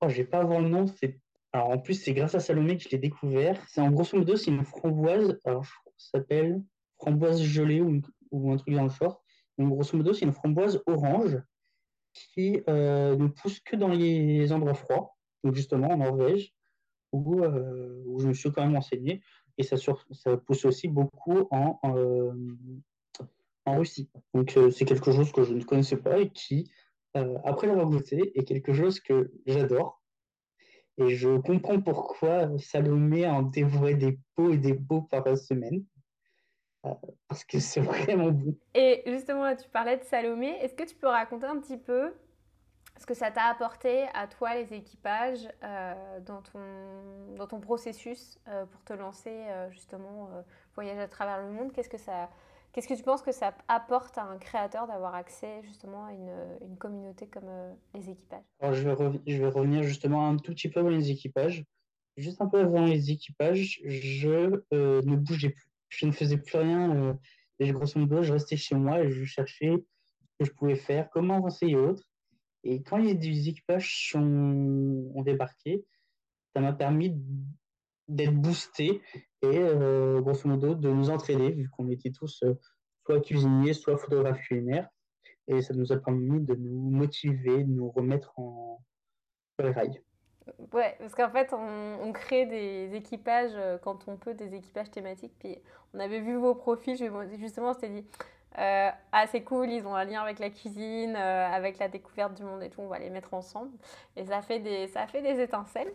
Oh, 0.00 0.08
je 0.08 0.16
vais 0.16 0.24
pas 0.24 0.40
avoir 0.40 0.60
le 0.60 0.68
nom. 0.68 0.86
C'est... 0.86 1.18
Alors, 1.52 1.70
en 1.70 1.78
plus, 1.78 1.94
c'est 1.94 2.12
grâce 2.12 2.34
à 2.34 2.40
Salomé 2.40 2.76
que 2.76 2.82
je 2.82 2.88
l'ai 2.88 2.98
découvert. 2.98 3.62
C'est 3.68 3.80
en 3.80 3.90
grosso 3.90 4.16
modo, 4.16 4.36
c'est 4.36 4.50
une 4.50 4.64
framboise. 4.64 5.38
Alors, 5.44 5.64
je 5.64 5.70
crois 5.70 5.92
que 5.92 6.02
ça 6.02 6.18
s'appelle 6.18 6.62
framboise 6.98 7.42
gelée 7.42 7.80
ou, 7.80 8.00
ou, 8.30 8.52
un 8.52 8.56
truc 8.56 8.74
dans 8.74 8.84
le 8.84 8.90
genre. 8.90 9.22
Donc, 9.58 9.68
grosso 9.68 9.96
modo, 9.96 10.12
c'est 10.12 10.24
une 10.24 10.32
framboise 10.32 10.82
orange 10.86 11.38
qui 12.12 12.62
euh, 12.68 13.16
ne 13.16 13.28
pousse 13.28 13.60
que 13.60 13.76
dans 13.76 13.88
les 13.88 14.50
endroits 14.52 14.74
froids. 14.74 15.14
Donc, 15.44 15.54
justement, 15.54 15.88
en 15.88 15.98
Norvège, 15.98 16.54
où, 17.12 17.42
euh, 17.42 18.02
où 18.06 18.20
je 18.20 18.28
me 18.28 18.32
suis 18.32 18.50
quand 18.50 18.64
même 18.66 18.76
enseigné. 18.76 19.22
Et 19.58 19.62
ça, 19.62 19.76
ça 19.76 20.36
pousse 20.38 20.64
aussi 20.64 20.88
beaucoup 20.88 21.46
en, 21.50 21.78
en 21.82 21.94
Russie. 23.66 24.10
Donc 24.34 24.56
euh, 24.56 24.70
c'est 24.70 24.84
quelque 24.84 25.12
chose 25.12 25.32
que 25.32 25.44
je 25.44 25.54
ne 25.54 25.62
connaissais 25.62 25.96
pas 25.96 26.18
et 26.18 26.30
qui, 26.30 26.70
euh, 27.16 27.38
après 27.44 27.66
l'avoir 27.66 27.86
goûté, 27.86 28.32
est 28.38 28.44
quelque 28.44 28.72
chose 28.72 29.00
que 29.00 29.32
j'adore. 29.46 30.02
Et 30.98 31.14
je 31.14 31.38
comprends 31.38 31.80
pourquoi 31.80 32.50
Salomé 32.58 33.26
en 33.26 33.42
dévorait 33.42 33.94
des 33.94 34.18
pots 34.34 34.50
et 34.50 34.58
des 34.58 34.74
pots 34.74 35.02
par 35.02 35.36
semaine. 35.38 35.84
Euh, 36.84 36.90
parce 37.28 37.44
que 37.44 37.60
c'est 37.60 37.80
vraiment 37.80 38.30
bon. 38.30 38.56
Et 38.74 39.02
justement, 39.06 39.54
tu 39.54 39.68
parlais 39.68 39.96
de 39.96 40.04
Salomé. 40.04 40.58
Est-ce 40.60 40.74
que 40.74 40.84
tu 40.84 40.96
peux 40.96 41.06
raconter 41.06 41.46
un 41.46 41.58
petit 41.60 41.78
peu 41.78 42.12
ce 42.98 43.06
que 43.06 43.14
ça 43.14 43.30
t'a 43.30 43.44
apporté 43.44 44.06
à 44.12 44.26
toi, 44.26 44.54
les 44.54 44.74
équipages, 44.74 45.48
dans, 46.26 46.42
ton, 46.42 47.34
dans 47.36 47.46
ton 47.46 47.58
processus 47.58 48.38
pour 48.70 48.84
te 48.84 48.92
lancer 48.92 49.44
justement 49.70 50.28
voyager 50.74 51.00
à 51.00 51.08
travers 51.08 51.42
le 51.42 51.50
monde? 51.50 51.72
Qu'est-ce 51.72 51.88
que 51.88 51.98
ça, 51.98 52.28
qu'est-ce 52.72 52.88
que 52.88 52.94
tu 52.94 53.02
penses 53.02 53.22
que 53.22 53.32
ça 53.32 53.54
apporte 53.68 54.18
à 54.18 54.24
un 54.24 54.38
créateur 54.38 54.86
d'avoir 54.86 55.14
accès 55.14 55.62
justement 55.62 56.06
à 56.06 56.12
une, 56.12 56.76
communauté 56.78 57.26
comme 57.26 57.48
les 57.94 58.10
équipages? 58.10 58.44
Alors 58.60 58.74
je 58.74 58.82
vais, 58.82 59.46
revenir 59.48 59.82
justement 59.82 60.28
un 60.28 60.36
tout 60.36 60.52
petit 60.52 60.68
peu 60.68 60.82
dans 60.82 60.88
les 60.88 61.10
équipages. 61.10 61.64
Juste 62.16 62.42
un 62.42 62.46
peu 62.46 62.60
avant 62.60 62.84
les 62.84 63.10
équipages, 63.10 63.80
je 63.84 64.60
ne 64.72 65.16
bougeais 65.16 65.50
plus. 65.50 65.68
Je 65.88 66.06
ne 66.06 66.12
faisais 66.12 66.38
plus 66.38 66.56
rien. 66.56 67.18
et 67.58 67.70
grosso 67.70 68.00
modo, 68.00 68.22
je 68.22 68.32
restais 68.32 68.56
chez 68.56 68.74
moi 68.74 69.02
et 69.02 69.10
je 69.10 69.24
cherchais 69.24 69.70
ce 69.70 70.38
que 70.38 70.44
je 70.46 70.52
pouvais 70.52 70.76
faire, 70.76 71.10
comment 71.10 71.36
avancer 71.36 71.66
et 71.66 71.76
autres. 71.76 72.08
Et 72.64 72.82
quand 72.82 72.96
les 72.96 73.48
équipages 73.48 74.12
ont 74.14 75.22
débarqué, 75.22 75.84
ça 76.54 76.60
m'a 76.60 76.72
permis 76.72 77.14
d'être 78.08 78.34
boosté 78.34 79.02
et 79.42 79.58
euh, 79.58 80.20
grosso 80.20 80.48
modo 80.48 80.74
de 80.74 80.88
nous 80.88 81.10
entraîner, 81.10 81.50
vu 81.50 81.68
qu'on 81.68 81.88
était 81.90 82.10
tous 82.10 82.42
euh, 82.44 82.54
soit 83.04 83.20
cuisiniers, 83.20 83.72
soit 83.72 83.96
photographes 83.96 84.40
culinaires. 84.40 84.88
Et 85.48 85.60
ça 85.60 85.74
nous 85.74 85.92
a 85.92 85.96
permis 85.96 86.40
de 86.40 86.54
nous 86.54 86.90
motiver, 86.90 87.64
de 87.64 87.70
nous 87.70 87.90
remettre 87.90 88.32
sur 88.34 89.66
les 89.66 89.70
rails. 89.70 90.00
Ouais, 90.72 90.96
parce 90.98 91.14
qu'en 91.14 91.30
fait, 91.30 91.52
on, 91.52 91.98
on, 92.02 92.12
crée 92.12 92.46
des 92.46 92.94
équipages 92.96 93.52
euh, 93.54 93.78
quand 93.78 94.08
on 94.08 94.16
peut, 94.16 94.34
des 94.34 94.54
équipages 94.54 94.90
thématiques. 94.90 95.34
Puis 95.38 95.58
on 95.94 96.00
avait 96.00 96.20
vu 96.20 96.36
vos 96.36 96.54
profils, 96.54 96.96
justement, 97.38 97.70
on 97.70 97.74
s'était 97.74 97.90
dit, 97.90 98.06
euh, 98.58 98.90
ah, 99.12 99.26
c'est 99.26 99.42
cool, 99.42 99.70
ils 99.70 99.86
ont 99.86 99.94
un 99.94 100.04
lien 100.04 100.20
avec 100.22 100.38
la 100.38 100.50
cuisine, 100.50 101.16
euh, 101.16 101.46
avec 101.48 101.78
la 101.78 101.88
découverte 101.88 102.34
du 102.34 102.42
monde 102.44 102.62
et 102.62 102.68
tout, 102.68 102.82
on 102.82 102.88
va 102.88 102.98
les 102.98 103.08
mettre 103.08 103.32
ensemble. 103.32 103.70
Et 104.16 104.24
ça 104.24 104.42
fait 104.42 104.58
des, 104.58 104.88
ça 104.88 105.06
fait 105.06 105.22
des 105.22 105.40
étincelles. 105.40 105.92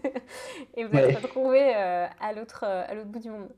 et 0.74 0.84
vous 0.84 0.96
êtes 0.96 1.18
retrouvés 1.18 1.74
euh, 1.76 2.06
à 2.20 2.32
l'autre 2.32 2.64
bout 3.06 3.20
du 3.20 3.30
monde. 3.30 3.48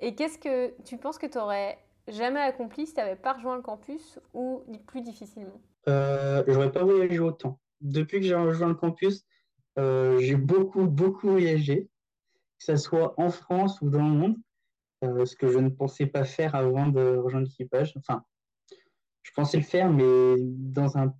Et 0.00 0.14
qu'est-ce 0.14 0.38
que 0.38 0.74
tu 0.82 0.98
penses 0.98 1.18
que 1.18 1.26
tu 1.26 1.38
aurais 1.38 1.78
jamais 2.08 2.40
accompli 2.40 2.86
si 2.86 2.94
tu 2.94 3.00
n'avais 3.00 3.16
pas 3.16 3.32
rejoint 3.32 3.56
le 3.56 3.62
campus 3.62 4.18
ou 4.32 4.64
plus 4.86 5.00
difficilement? 5.00 5.60
Euh, 5.88 6.42
J'aurais 6.48 6.72
pas 6.72 6.82
voyagé 6.82 7.20
autant. 7.20 7.60
Depuis 7.80 8.20
que 8.20 8.26
j'ai 8.26 8.34
rejoint 8.34 8.68
le 8.68 8.74
campus, 8.74 9.24
j'ai 9.76 10.36
beaucoup, 10.36 10.86
beaucoup 10.86 11.30
voyagé, 11.30 11.88
que 12.58 12.64
ce 12.64 12.76
soit 12.76 13.14
en 13.20 13.30
France 13.30 13.80
ou 13.82 13.88
dans 13.88 14.02
le 14.02 14.14
monde. 14.14 14.36
Euh, 15.04 15.26
ce 15.26 15.36
que 15.36 15.48
je 15.48 15.58
ne 15.58 15.68
pensais 15.68 16.06
pas 16.06 16.24
faire 16.24 16.54
avant 16.54 16.88
de 16.88 17.16
rejoindre 17.16 17.46
l'équipage. 17.46 17.92
Enfin, 17.96 18.24
je 19.22 19.32
pensais 19.32 19.56
le 19.56 19.62
faire, 19.62 19.90
mais 19.90 20.36
dans 20.38 20.96
un 20.96 21.14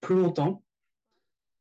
plus 0.00 0.16
longtemps. 0.16 0.62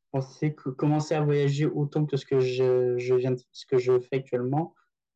Je 0.05 0.19
pensais 0.19 0.53
que 0.53 0.69
commencer 0.69 1.13
à 1.13 1.21
voyager 1.21 1.65
autant 1.65 2.05
que 2.05 2.15
ce 2.15 2.25
que 2.25 2.39
je, 2.39 2.97
je 2.97 3.15
viens 3.15 3.31
de, 3.31 3.41
ce 3.51 3.65
que 3.65 3.77
je 3.77 3.99
fais 3.99 4.17
actuellement 4.17 4.73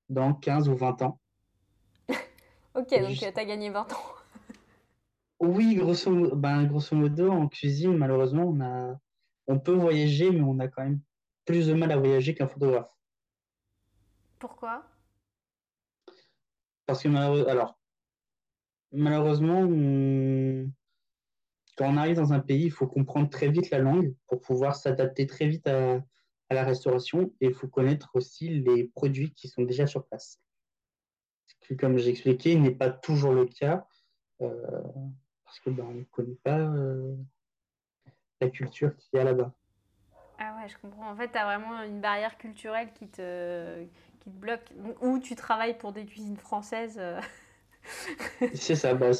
dans 0.09 0.33
15 0.33 0.67
ou 0.67 0.75
20 0.75 1.01
ans. 1.03 1.19
ok, 2.75 2.89
donc 3.01 3.15
tu 3.15 3.25
as 3.25 3.45
gagné 3.45 3.69
20 3.69 3.93
ans. 3.93 3.95
oui, 5.39 5.75
grosso, 5.75 6.35
ben, 6.35 6.65
grosso 6.65 6.95
modo, 6.95 7.31
en 7.31 7.47
cuisine, 7.47 7.95
malheureusement, 7.95 8.43
on, 8.43 8.59
a, 8.61 8.99
on 9.47 9.59
peut 9.59 9.73
voyager, 9.73 10.31
mais 10.31 10.41
on 10.41 10.59
a 10.59 10.67
quand 10.67 10.83
même 10.83 10.99
plus 11.45 11.67
de 11.67 11.73
mal 11.73 11.91
à 11.91 11.97
voyager 11.97 12.35
qu'un 12.35 12.47
photographe. 12.47 12.91
Pourquoi? 14.37 14.83
Parce 16.89 17.03
que 17.03 17.07
malheureusement, 18.91 19.61
quand 21.77 21.87
on 21.87 21.97
arrive 21.97 22.15
dans 22.15 22.33
un 22.33 22.39
pays, 22.39 22.63
il 22.63 22.71
faut 22.71 22.87
comprendre 22.87 23.29
très 23.29 23.47
vite 23.47 23.69
la 23.69 23.77
langue 23.77 24.15
pour 24.25 24.41
pouvoir 24.41 24.75
s'adapter 24.75 25.27
très 25.27 25.45
vite 25.45 25.67
à, 25.67 26.01
la 26.49 26.63
restauration 26.63 27.31
et 27.41 27.45
il 27.45 27.53
faut 27.53 27.67
connaître 27.67 28.09
aussi 28.15 28.49
les 28.49 28.85
produits 28.85 29.35
qui 29.35 29.49
sont 29.49 29.61
déjà 29.61 29.85
sur 29.85 30.03
place. 30.07 30.41
Ce 31.45 31.67
qui, 31.67 31.77
comme 31.77 31.95
j'ai 31.99 32.09
expliqué, 32.09 32.55
n'est 32.55 32.73
pas 32.73 32.89
toujours 32.89 33.33
le 33.33 33.45
cas 33.45 33.85
euh, 34.41 34.81
parce 35.45 35.59
que 35.59 35.69
ben, 35.69 35.93
ne 35.93 36.03
connaît 36.05 36.39
pas 36.43 36.57
euh, 36.57 37.15
la 38.41 38.49
culture 38.49 38.95
qu'il 38.95 39.19
y 39.19 39.21
a 39.21 39.25
là-bas. 39.25 39.53
Ah 40.39 40.55
ouais, 40.55 40.67
je 40.67 40.77
comprends. 40.79 41.11
En 41.11 41.15
fait, 41.15 41.29
tu 41.29 41.37
as 41.37 41.45
vraiment 41.45 41.83
une 41.83 42.01
barrière 42.01 42.35
culturelle 42.39 42.91
qui 42.93 43.07
te, 43.09 43.85
qui 44.29 44.35
te 44.35 44.39
bloque, 44.39 44.71
ou 45.01 45.19
tu 45.19 45.35
travailles 45.35 45.77
pour 45.77 45.91
des 45.91 46.05
cuisines 46.05 46.37
françaises. 46.37 46.97
Euh. 46.99 47.19
c'est 48.53 48.75
ça, 48.75 48.93
bah, 48.93 49.11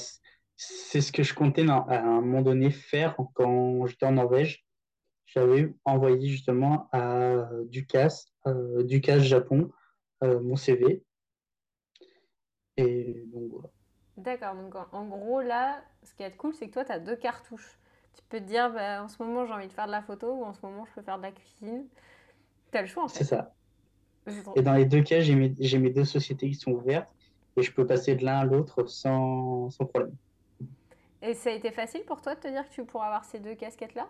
c'est 0.55 1.01
ce 1.01 1.11
que 1.11 1.23
je 1.23 1.33
comptais 1.33 1.67
à 1.69 2.01
un 2.01 2.21
moment 2.21 2.41
donné 2.41 2.69
faire 2.69 3.15
quand 3.33 3.85
j'étais 3.87 4.05
en 4.05 4.13
Norvège. 4.13 4.65
J'avais 5.25 5.73
envoyé 5.85 6.27
justement 6.27 6.89
à 6.91 7.47
Ducas, 7.65 8.25
euh, 8.47 8.83
Ducas 8.83 9.19
Japon, 9.19 9.71
euh, 10.23 10.39
mon 10.41 10.55
CV. 10.55 11.03
Et 12.77 13.23
donc 13.27 13.51
voilà. 13.51 13.69
D'accord, 14.17 14.55
donc 14.55 14.75
en, 14.91 15.07
gros 15.07 15.41
là, 15.41 15.81
ce 16.03 16.13
qui 16.13 16.23
est 16.23 16.35
cool, 16.35 16.53
c'est 16.53 16.67
que 16.67 16.73
toi, 16.73 16.83
tu 16.83 16.91
as 16.91 16.99
deux 16.99 17.15
cartouches. 17.15 17.79
Tu 18.15 18.23
peux 18.27 18.39
te 18.39 18.43
dire, 18.43 18.73
bah, 18.73 19.03
en 19.03 19.07
ce 19.07 19.21
moment, 19.23 19.45
j'ai 19.45 19.53
envie 19.53 19.67
de 19.67 19.73
faire 19.73 19.85
de 19.85 19.91
la 19.91 20.01
photo 20.01 20.33
ou 20.33 20.43
en 20.43 20.53
ce 20.53 20.65
moment, 20.65 20.85
je 20.85 20.93
peux 20.95 21.01
faire 21.01 21.17
de 21.17 21.23
la 21.23 21.31
cuisine. 21.31 21.87
Tu 22.71 22.77
as 22.77 22.81
le 22.81 22.87
choix 22.87 23.03
en 23.03 23.07
fait. 23.07 23.19
C'est 23.19 23.35
ça. 23.35 23.55
Et 24.55 24.61
dans 24.61 24.73
les 24.73 24.85
deux 24.85 25.01
cas, 25.01 25.21
j'ai 25.21 25.35
mes, 25.35 25.49
mes, 25.49 25.89
deux 25.89 26.05
sociétés 26.05 26.49
qui 26.49 26.55
sont 26.55 26.71
ouvertes 26.71 27.13
et 27.57 27.63
je 27.63 27.71
peux 27.71 27.85
passer 27.85 28.15
de 28.15 28.23
l'un 28.23 28.39
à 28.39 28.45
l'autre 28.45 28.85
sans, 28.85 29.69
sans, 29.69 29.85
problème. 29.85 30.15
Et 31.21 31.33
ça 31.33 31.49
a 31.49 31.53
été 31.53 31.71
facile 31.71 32.03
pour 32.03 32.21
toi 32.21 32.35
de 32.35 32.39
te 32.39 32.47
dire 32.47 32.67
que 32.67 32.73
tu 32.73 32.85
pourrais 32.85 33.07
avoir 33.07 33.25
ces 33.25 33.39
deux 33.39 33.55
casquettes-là? 33.55 34.09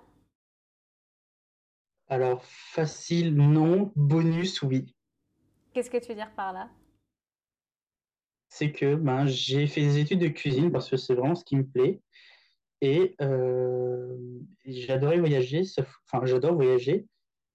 Alors, 2.08 2.44
facile, 2.44 3.36
non. 3.36 3.92
Bonus, 3.96 4.62
oui. 4.64 4.96
Qu'est-ce 5.74 5.90
que 5.90 5.98
tu 5.98 6.10
veux 6.10 6.16
dire 6.16 6.32
par 6.36 6.54
là? 6.54 6.70
C'est 8.50 8.72
que 8.72 8.96
ben, 8.96 9.28
j'ai 9.28 9.68
fait 9.68 9.82
des 9.82 10.00
études 10.00 10.20
de 10.20 10.28
cuisine 10.28 10.72
parce 10.72 10.90
que 10.90 10.98
c'est 10.98 11.14
vraiment 11.14 11.36
ce 11.36 11.46
qui 11.46 11.56
me 11.56 11.66
plaît. 11.66 12.02
Et 12.82 13.16
euh, 13.22 14.18
j'adorais 14.66 15.20
voyager, 15.20 15.64
enfin 16.12 16.26
j'adore 16.26 16.56
voyager. 16.56 17.06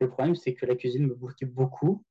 Le 0.00 0.08
problème, 0.08 0.36
c'est 0.36 0.54
que 0.54 0.66
la 0.66 0.76
cuisine 0.76 1.06
me 1.06 1.14
bloquait 1.14 1.46
beaucoup 1.46 2.04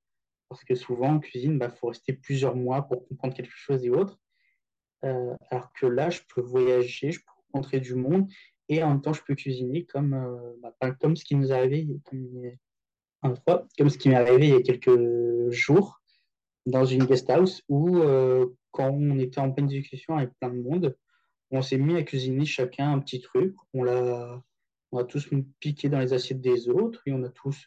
parce 0.53 0.65
que 0.65 0.75
souvent 0.75 1.15
en 1.15 1.19
cuisine, 1.19 1.53
il 1.53 1.57
bah, 1.57 1.69
faut 1.69 1.87
rester 1.87 2.13
plusieurs 2.13 2.55
mois 2.55 2.83
pour 2.83 3.07
comprendre 3.07 3.33
quelque 3.33 3.55
chose 3.55 3.83
et 3.83 3.89
autre. 3.89 4.19
Euh, 5.03 5.35
alors 5.49 5.73
que 5.73 5.87
là, 5.87 6.11
je 6.11 6.21
peux 6.33 6.41
voyager, 6.41 7.11
je 7.11 7.19
peux 7.19 7.31
rencontrer 7.51 7.79
du 7.79 7.95
monde 7.95 8.29
et 8.69 8.83
en 8.83 8.89
même 8.89 9.01
temps, 9.01 9.13
je 9.13 9.23
peux 9.23 9.33
cuisiner 9.33 9.83
comme, 9.85 10.13
euh, 10.13 10.53
bah, 10.61 10.91
comme 11.01 11.15
ce 11.15 11.25
qui 11.25 11.35
nous 11.35 11.51
est 11.51 11.55
arrivé, 11.55 11.99
comme, 12.05 12.51
comme 13.77 13.89
ce 13.89 13.97
qui 13.97 14.09
m'est 14.09 14.15
arrivé 14.15 14.49
il 14.49 14.53
y 14.53 14.57
a 14.57 14.61
quelques 14.61 15.49
jours 15.49 16.01
dans 16.67 16.85
une 16.85 17.05
guest 17.05 17.29
house 17.31 17.63
où, 17.67 17.97
euh, 17.97 18.45
quand 18.69 18.91
on 18.91 19.17
était 19.17 19.39
en 19.39 19.51
pleine 19.51 19.67
discussion 19.67 20.17
avec 20.17 20.29
plein 20.39 20.49
de 20.49 20.61
monde, 20.61 20.95
on 21.49 21.63
s'est 21.63 21.79
mis 21.79 21.95
à 21.95 22.03
cuisiner 22.03 22.45
chacun 22.45 22.91
un 22.91 22.99
petit 22.99 23.21
truc. 23.21 23.55
On 23.73 23.83
l'a, 23.83 24.39
on 24.91 24.99
a 24.99 25.03
tous 25.03 25.27
piqué 25.59 25.89
dans 25.89 25.99
les 25.99 26.13
assiettes 26.13 26.41
des 26.41 26.69
autres 26.69 27.01
et 27.07 27.11
on 27.11 27.23
a 27.23 27.29
tous 27.29 27.65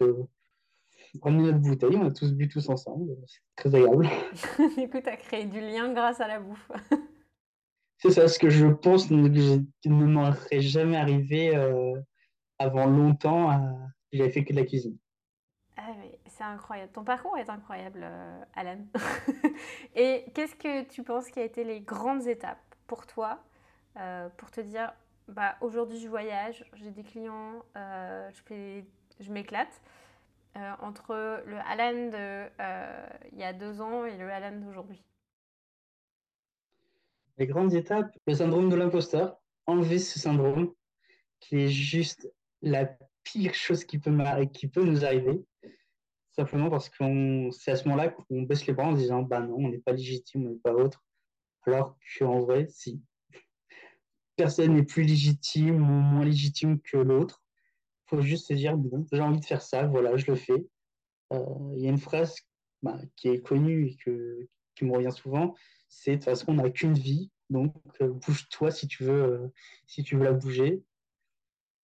on 1.22 1.30
notre 1.32 1.58
bouteille, 1.58 1.96
on 1.96 2.06
a 2.06 2.10
tous 2.10 2.32
bu 2.32 2.48
tous 2.48 2.68
ensemble. 2.68 3.16
C'est 3.26 3.40
très 3.56 3.74
agréable. 3.74 4.08
du 4.78 4.88
coup, 4.88 5.00
tu 5.00 5.08
as 5.08 5.16
créé 5.16 5.44
du 5.44 5.60
lien 5.60 5.92
grâce 5.92 6.20
à 6.20 6.28
la 6.28 6.40
bouffe. 6.40 6.70
c'est 7.98 8.10
ça, 8.10 8.28
ce 8.28 8.38
que 8.38 8.50
je 8.50 8.66
pense 8.66 9.10
ne, 9.10 9.28
ne 9.28 10.04
m'aurait 10.06 10.60
jamais 10.60 10.96
arrivé 10.96 11.56
euh, 11.56 12.00
avant 12.58 12.86
longtemps. 12.86 13.50
Euh, 13.50 13.72
J'avais 14.12 14.30
fait 14.30 14.44
que 14.44 14.52
de 14.52 14.58
la 14.58 14.66
cuisine. 14.66 14.96
Ah 15.76 15.92
c'est 16.26 16.44
incroyable. 16.44 16.92
Ton 16.92 17.04
parcours 17.04 17.36
est 17.36 17.50
incroyable, 17.50 18.00
euh, 18.02 18.40
Alan. 18.54 18.78
Et 19.94 20.24
qu'est-ce 20.34 20.56
que 20.56 20.84
tu 20.84 21.02
penses 21.02 21.30
qui 21.30 21.40
a 21.40 21.44
été 21.44 21.64
les 21.64 21.80
grandes 21.80 22.26
étapes 22.26 22.58
pour 22.86 23.06
toi 23.06 23.42
pour 24.36 24.50
te 24.50 24.60
dire 24.60 24.92
bah, 25.26 25.56
aujourd'hui 25.62 25.98
je 25.98 26.06
voyage, 26.06 26.62
j'ai 26.74 26.90
des 26.90 27.02
clients, 27.02 27.62
je, 27.74 28.82
je 29.20 29.32
m'éclate 29.32 29.80
euh, 30.56 30.72
entre 30.80 31.42
le 31.46 31.58
Alan 31.58 32.08
de 32.08 32.50
euh, 32.60 33.06
il 33.32 33.38
y 33.38 33.44
a 33.44 33.52
deux 33.52 33.82
ans 33.82 34.06
et 34.06 34.16
le 34.16 34.30
Alan 34.30 34.58
d'aujourd'hui 34.58 35.04
Les 37.36 37.46
grandes 37.46 37.74
étapes, 37.74 38.16
le 38.26 38.34
syndrome 38.34 38.70
de 38.70 38.76
l'imposteur, 38.76 39.38
enlever 39.66 39.98
ce 39.98 40.18
syndrome 40.18 40.72
qui 41.40 41.56
est 41.56 41.68
juste 41.68 42.32
la 42.62 42.86
pire 43.22 43.54
chose 43.54 43.84
qui 43.84 43.98
peut, 43.98 44.16
qui 44.54 44.68
peut 44.68 44.84
nous 44.84 45.04
arriver. 45.04 45.44
Simplement 46.32 46.70
parce 46.70 46.88
que 46.88 47.50
c'est 47.50 47.72
à 47.72 47.76
ce 47.76 47.84
moment-là 47.88 48.08
qu'on 48.08 48.42
baisse 48.42 48.66
les 48.66 48.72
bras 48.72 48.86
en 48.86 48.92
disant 48.92 49.22
bah 49.22 49.40
non, 49.40 49.56
on 49.56 49.68
n'est 49.68 49.78
pas 49.78 49.92
légitime, 49.92 50.46
on 50.46 50.50
n'est 50.50 50.58
pas 50.58 50.72
autre. 50.72 51.04
Alors 51.66 51.98
qu'en 52.18 52.40
vrai, 52.40 52.66
si. 52.70 53.02
Personne 54.36 54.74
n'est 54.74 54.84
plus 54.84 55.02
légitime 55.02 55.82
ou 55.82 56.00
moins 56.00 56.24
légitime 56.24 56.80
que 56.80 56.98
l'autre 56.98 57.42
faut 58.06 58.20
juste 58.20 58.48
se 58.48 58.54
dire, 58.54 58.76
bon, 58.76 59.06
j'ai 59.12 59.20
envie 59.20 59.40
de 59.40 59.44
faire 59.44 59.62
ça, 59.62 59.86
voilà, 59.86 60.16
je 60.16 60.30
le 60.30 60.36
fais. 60.36 60.66
Euh, 61.32 61.72
il 61.74 61.82
y 61.82 61.86
a 61.86 61.90
une 61.90 61.98
phrase 61.98 62.36
bah, 62.82 62.98
qui 63.16 63.28
est 63.28 63.40
connue 63.40 63.88
et 63.88 63.96
que, 63.96 64.48
qui 64.74 64.84
me 64.84 64.92
revient 64.92 65.12
souvent, 65.12 65.54
c'est 65.88 66.12
de 66.12 66.16
toute 66.16 66.24
façon, 66.24 66.52
on 66.52 66.54
n'a 66.54 66.70
qu'une 66.70 66.94
vie, 66.94 67.30
donc 67.50 67.74
euh, 68.00 68.08
bouge-toi 68.08 68.70
si 68.70 68.86
tu 68.88 69.04
veux, 69.04 69.22
euh, 69.22 69.48
si 69.86 70.02
tu 70.02 70.16
veux 70.16 70.24
la 70.24 70.32
bouger. 70.32 70.82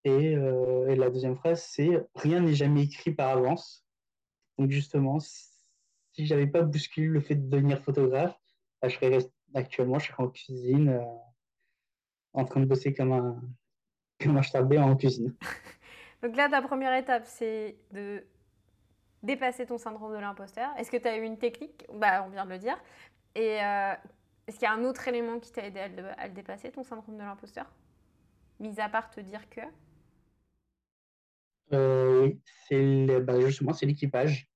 Et, 0.03 0.35
la 0.35 1.09
deuxième 1.11 1.35
phrase, 1.35 1.63
c'est 1.63 1.91
rien 2.15 2.41
n'est 2.41 2.55
jamais 2.55 2.83
écrit 2.83 3.13
par 3.13 3.29
avance. 3.37 3.85
Donc 4.57 4.71
justement, 4.71 5.19
si 5.19 6.25
j'avais 6.25 6.47
pas 6.47 6.63
bousculé 6.63 7.07
le 7.07 7.21
fait 7.21 7.35
de 7.35 7.47
devenir 7.47 7.79
photographe, 7.83 8.35
bah, 8.81 8.89
je 8.89 8.95
serais 8.95 9.19
actuellement, 9.53 9.99
je 9.99 10.07
serais 10.07 10.23
en 10.23 10.29
cuisine, 10.29 10.99
en 12.33 12.45
train 12.45 12.61
de 12.61 12.65
bosser 12.65 12.95
comme 12.95 13.11
un, 13.11 13.41
comme 14.19 14.37
un 14.37 14.81
en 14.81 14.95
cuisine. 14.95 15.35
Donc 16.21 16.35
là, 16.35 16.49
ta 16.49 16.61
première 16.61 16.93
étape, 16.93 17.23
c'est 17.25 17.75
de 17.91 18.23
dépasser 19.23 19.65
ton 19.65 19.77
syndrome 19.77 20.13
de 20.13 20.19
l'imposteur. 20.19 20.71
Est-ce 20.77 20.91
que 20.91 20.97
tu 20.97 21.07
as 21.07 21.17
eu 21.17 21.23
une 21.23 21.37
technique? 21.37 21.85
Bah, 21.93 22.23
On 22.25 22.29
vient 22.29 22.45
de 22.45 22.51
le 22.51 22.57
dire. 22.57 22.77
Et 23.35 23.61
euh, 23.63 23.93
est-ce 24.47 24.57
qu'il 24.57 24.67
y 24.67 24.71
a 24.71 24.73
un 24.73 24.83
autre 24.83 25.07
élément 25.07 25.39
qui 25.39 25.51
t'a 25.51 25.65
aidé 25.65 25.79
à 25.79 25.87
le, 26.27 26.33
dépasser, 26.33 26.71
ton 26.71 26.83
syndrome 26.83 27.17
de 27.17 27.23
l'imposteur? 27.23 27.65
Mis 28.59 28.79
à 28.79 28.89
part 28.89 29.09
te 29.09 29.19
dire 29.19 29.49
que? 29.49 29.61
Euh, 31.73 32.23
Oui, 32.23 32.39
c'est 32.67 33.19
bah, 33.21 33.39
justement 33.39 33.73
c'est 33.73 33.85
l'équipage 33.85 34.47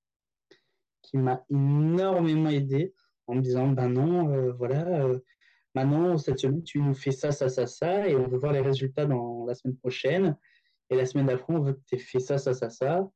qui 1.01 1.17
m'a 1.17 1.43
énormément 1.49 2.49
aidé 2.49 2.93
en 3.27 3.35
me 3.35 3.41
disant 3.41 3.67
ben 3.69 3.89
non, 3.89 4.29
euh, 4.33 4.51
voilà, 4.51 5.07
maintenant 5.73 6.17
cette 6.17 6.39
semaine 6.39 6.61
tu 6.61 6.79
nous 6.79 6.93
fais 6.93 7.11
ça, 7.11 7.31
ça, 7.31 7.47
ça, 7.47 7.65
ça, 7.67 8.07
et 8.07 8.15
on 8.15 8.27
veut 8.27 8.37
voir 8.37 8.51
les 8.51 8.61
résultats 8.61 9.05
dans 9.05 9.45
la 9.45 9.55
semaine 9.55 9.77
prochaine. 9.77 10.37
Et 10.89 10.95
la 10.95 11.05
semaine 11.05 11.27
d'après, 11.27 11.53
on 11.53 11.59
veut 11.59 11.73
que 11.73 11.81
tu 11.87 11.95
aies 11.95 11.99
fait 11.99 12.19
ça, 12.19 12.37
ça, 12.37 12.53
ça, 12.53 12.69
ça. 12.69 13.09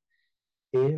Et 0.74 0.96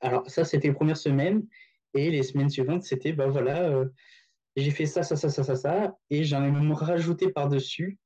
alors, 0.00 0.28
ça, 0.28 0.44
c'était 0.44 0.68
les 0.68 0.74
premières 0.74 0.96
semaines. 0.96 1.46
Et 1.94 2.10
les 2.10 2.22
semaines 2.22 2.50
suivantes, 2.50 2.82
c'était, 2.82 3.12
ben 3.12 3.28
voilà, 3.28 3.70
euh, 3.70 3.86
j'ai 4.54 4.70
fait 4.70 4.86
ça, 4.86 5.02
ça, 5.02 5.16
ça, 5.16 5.30
ça, 5.30 5.42
ça, 5.44 5.56
ça. 5.56 5.96
Et 6.10 6.24
j'en 6.24 6.44
ai 6.44 6.50
même 6.50 6.72
rajouté 6.72 7.30
par-dessus, 7.32 7.98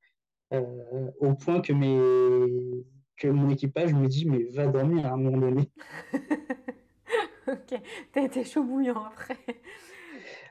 euh, 0.53 1.11
au 1.19 1.35
point 1.35 1.61
que, 1.61 1.73
mes... 1.73 2.85
que 3.17 3.27
mon 3.27 3.51
équipage 3.51 3.93
me 3.93 4.07
dit, 4.07 4.27
mais 4.27 4.45
va 4.53 4.67
dormir 4.69 5.07
à 5.07 5.11
un 5.11 5.17
moment 5.17 5.39
donné. 5.39 5.71
ok, 7.49 7.81
t'as 8.13 8.23
été 8.23 8.45
chaud 8.45 8.63
bouillant 8.63 9.05
après. 9.05 9.39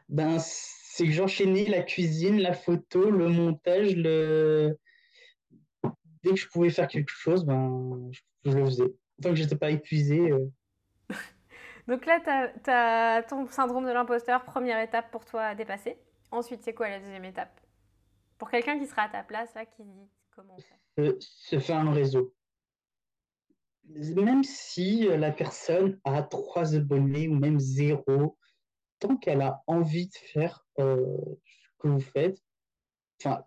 Ben, 0.10 0.38
c'est 0.40 1.06
que 1.06 1.12
j'enchaînais 1.12 1.66
la 1.66 1.82
cuisine, 1.82 2.40
la 2.40 2.54
photo, 2.54 3.10
le 3.10 3.30
montage, 3.30 3.96
le... 3.96 4.78
Dès 6.23 6.32
que 6.32 6.36
je 6.36 6.47
pouvais 6.47 6.69
faire 6.69 6.88
quelque 6.88 7.12
chose, 7.12 7.45
ben, 7.45 8.12
je, 8.43 8.51
le 8.51 8.65
faisais. 8.65 8.93
Tant 9.21 9.29
que 9.29 9.36
j'étais 9.36 9.55
pas 9.55 9.71
épuisé. 9.71 10.32
Euh, 10.32 10.47
donc 11.88 12.05
là, 12.05 12.19
tu 12.63 12.69
as, 12.69 13.23
ton 13.23 13.47
syndrome 13.47 13.86
de 13.86 13.91
l'imposteur, 13.91 14.43
première 14.43 14.82
étape 14.82 15.12
pour 15.12 15.25
toi 15.25 15.43
à 15.43 15.55
dépasser. 15.55 15.97
Ensuite, 16.32 16.63
c'est 16.63 16.73
quoi 16.73 16.89
la 16.89 16.99
deuxième 16.99 17.25
étape? 17.25 17.60
Pour 18.38 18.49
quelqu'un 18.49 18.79
qui 18.79 18.88
sera 18.88 19.03
à 19.03 19.10
ta 19.10 19.23
place, 19.23 19.53
là, 19.55 19.65
qui 19.65 19.84
dit 19.84 20.10
comment 20.36 20.58
faire? 20.58 21.13
Se 21.19 21.60
faire 21.60 21.77
un 21.77 21.91
réseau. 21.91 22.34
Même 23.86 24.43
si 24.43 25.08
euh, 25.08 25.17
la 25.17 25.32
personne 25.32 25.99
a 26.03 26.21
trois 26.21 26.75
abonnés 26.75 27.27
ou 27.27 27.36
même 27.36 27.60
zéro, 27.60 28.38
tant 28.99 29.17
qu'elle 29.17 29.41
a 29.41 29.63
envie 29.65 30.08
de 30.08 30.15
faire 30.34 30.65
euh, 30.79 31.17
ce 31.47 31.69
que 31.79 31.88
vous 31.88 31.99
faites, 31.99 32.38
enfin, 33.19 33.43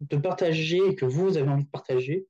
de 0.00 0.16
partager 0.16 0.78
et 0.88 0.94
que 0.94 1.04
vous 1.04 1.36
avez 1.36 1.48
envie 1.48 1.64
de 1.64 1.70
partager, 1.70 2.26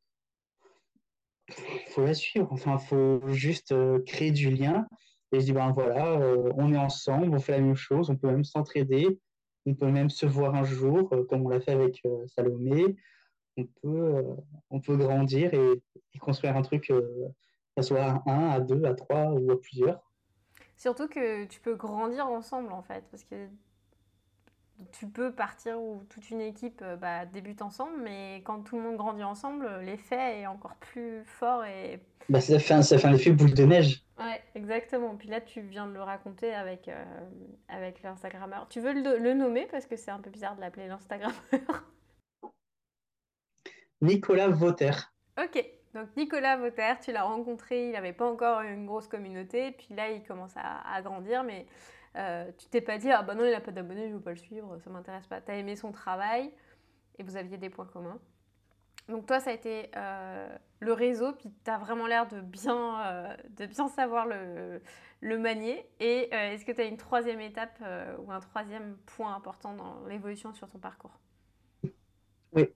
faut 1.88 2.04
la 2.04 2.14
suivre. 2.14 2.48
Enfin, 2.50 2.78
faut 2.78 3.20
juste 3.28 3.72
euh, 3.72 4.00
créer 4.04 4.30
du 4.30 4.50
lien 4.50 4.86
et 5.32 5.40
je 5.40 5.46
dis, 5.46 5.52
ben 5.52 5.70
voilà, 5.72 6.12
euh, 6.20 6.52
on 6.56 6.72
est 6.72 6.78
ensemble, 6.78 7.34
on 7.34 7.40
fait 7.40 7.52
la 7.52 7.60
même 7.60 7.74
chose, 7.74 8.10
on 8.10 8.16
peut 8.16 8.28
même 8.28 8.44
s'entraider, 8.44 9.18
on 9.66 9.74
peut 9.74 9.90
même 9.90 10.10
se 10.10 10.26
voir 10.26 10.54
un 10.54 10.64
jour, 10.64 11.08
euh, 11.12 11.24
comme 11.24 11.44
on 11.44 11.48
l'a 11.48 11.60
fait 11.60 11.72
avec 11.72 12.02
Salomé. 12.26 12.96
On 13.58 13.64
peut, 13.64 14.22
on 14.68 14.80
peut 14.82 14.98
grandir 14.98 15.54
et, 15.54 15.80
construire 16.20 16.56
un 16.56 16.62
truc, 16.62 16.88
que 16.88 17.02
ce 17.78 17.82
soit 17.82 18.02
à 18.02 18.22
un, 18.26 18.50
à 18.50 18.60
deux, 18.60 18.84
à 18.84 18.92
trois 18.92 19.30
ou 19.30 19.50
à 19.50 19.58
plusieurs. 19.58 20.06
Surtout 20.76 21.08
que 21.08 21.46
tu 21.46 21.60
peux 21.60 21.74
grandir 21.74 22.26
ensemble, 22.26 22.70
en 22.72 22.82
fait, 22.82 23.04
parce 23.10 23.24
que 23.24 23.48
tu 24.92 25.06
peux 25.06 25.32
partir 25.32 25.80
où 25.80 26.02
toute 26.08 26.30
une 26.30 26.40
équipe 26.40 26.80
euh, 26.82 26.96
bah, 26.96 27.26
débute 27.26 27.62
ensemble, 27.62 27.96
mais 28.02 28.42
quand 28.44 28.62
tout 28.62 28.76
le 28.76 28.82
monde 28.82 28.96
grandit 28.96 29.24
ensemble, 29.24 29.68
l'effet 29.82 30.40
est 30.40 30.46
encore 30.46 30.76
plus 30.76 31.24
fort 31.24 31.64
et... 31.64 32.00
Bah, 32.28 32.40
ça, 32.40 32.58
fait 32.58 32.74
un, 32.74 32.82
ça 32.82 32.98
fait 32.98 33.06
un 33.06 33.14
effet 33.14 33.30
boule 33.30 33.54
de 33.54 33.64
neige. 33.64 34.02
Ouais, 34.18 34.42
exactement. 34.54 35.16
Puis 35.16 35.28
là, 35.28 35.40
tu 35.40 35.60
viens 35.60 35.86
de 35.86 35.92
le 35.92 36.02
raconter 36.02 36.52
avec, 36.52 36.88
euh, 36.88 37.04
avec 37.68 38.02
l'Instagrammeur. 38.02 38.66
Tu 38.68 38.80
veux 38.80 38.92
le, 38.92 39.18
le, 39.18 39.34
nommer 39.34 39.66
parce 39.70 39.86
que 39.86 39.96
c'est 39.96 40.10
un 40.10 40.18
peu 40.18 40.30
bizarre 40.30 40.56
de 40.56 40.60
l'appeler 40.60 40.88
l'Instagrammeur? 40.88 41.36
Nicolas 44.00 44.48
Vauter. 44.48 44.90
Ok, 45.38 45.64
donc 45.94 46.08
Nicolas 46.16 46.56
Vauter, 46.56 46.94
tu 47.02 47.12
l'as 47.12 47.22
rencontré, 47.22 47.86
il 47.86 47.92
n'avait 47.92 48.12
pas 48.12 48.28
encore 48.30 48.60
une 48.62 48.86
grosse 48.86 49.06
communauté, 49.06 49.72
puis 49.72 49.94
là, 49.94 50.10
il 50.10 50.22
commence 50.22 50.56
à, 50.56 50.80
à 50.92 51.00
grandir, 51.02 51.44
mais 51.44 51.66
euh, 52.16 52.50
tu 52.58 52.68
t'es 52.68 52.80
pas 52.80 52.98
dit, 52.98 53.10
ah 53.10 53.22
bah 53.22 53.34
non, 53.34 53.44
il 53.44 53.50
n'a 53.50 53.60
pas 53.60 53.72
d'abonnés, 53.72 54.04
je 54.04 54.12
ne 54.12 54.14
veux 54.14 54.22
pas 54.22 54.30
le 54.30 54.36
suivre, 54.36 54.78
ça 54.82 54.90
m'intéresse 54.90 55.26
pas. 55.26 55.40
Tu 55.40 55.50
as 55.50 55.56
aimé 55.56 55.76
son 55.76 55.92
travail 55.92 56.50
et 57.18 57.22
vous 57.22 57.36
aviez 57.36 57.58
des 57.58 57.70
points 57.70 57.86
communs. 57.86 58.18
Donc 59.08 59.26
toi, 59.26 59.38
ça 59.38 59.50
a 59.50 59.52
été 59.52 59.90
euh, 59.96 60.48
le 60.80 60.92
réseau, 60.92 61.32
puis 61.32 61.50
tu 61.64 61.70
as 61.70 61.78
vraiment 61.78 62.06
l'air 62.06 62.26
de 62.26 62.40
bien, 62.40 63.00
euh, 63.06 63.36
de 63.50 63.66
bien 63.66 63.88
savoir 63.88 64.26
le, 64.26 64.80
le 65.20 65.38
manier. 65.38 65.86
Et 66.00 66.34
est-ce 66.34 66.64
que 66.64 66.72
tu 66.72 66.80
as 66.80 66.84
une 66.84 66.96
troisième 66.96 67.40
étape 67.40 67.82
ou 68.18 68.32
un 68.32 68.40
troisième 68.40 68.96
point 69.06 69.34
important 69.34 69.74
dans 69.74 70.04
l'évolution 70.06 70.52
sur 70.54 70.68
ton 70.68 70.78
parcours? 70.78 71.20
Oui, 72.52 72.68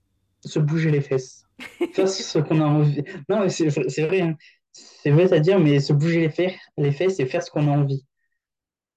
se 0.44 0.58
bouger 0.58 0.90
les 0.90 1.00
fesses. 1.00 1.44
Faire 1.94 2.08
ce 2.08 2.38
qu'on 2.38 2.60
a 2.60 2.64
envie. 2.64 3.02
Non, 3.28 3.48
c'est 3.48 3.68
vrai, 3.68 4.20
hein. 4.20 4.36
c'est 4.72 5.10
vrai 5.10 5.32
à 5.32 5.40
dire, 5.40 5.58
mais 5.58 5.80
se 5.80 5.92
bouger 5.92 6.20
les 6.20 6.30
fesses, 6.30 6.54
les 6.76 6.92
fesses 6.92 7.18
et 7.18 7.26
faire 7.26 7.42
ce 7.42 7.50
qu'on 7.50 7.66
a 7.66 7.70
envie 7.70 8.04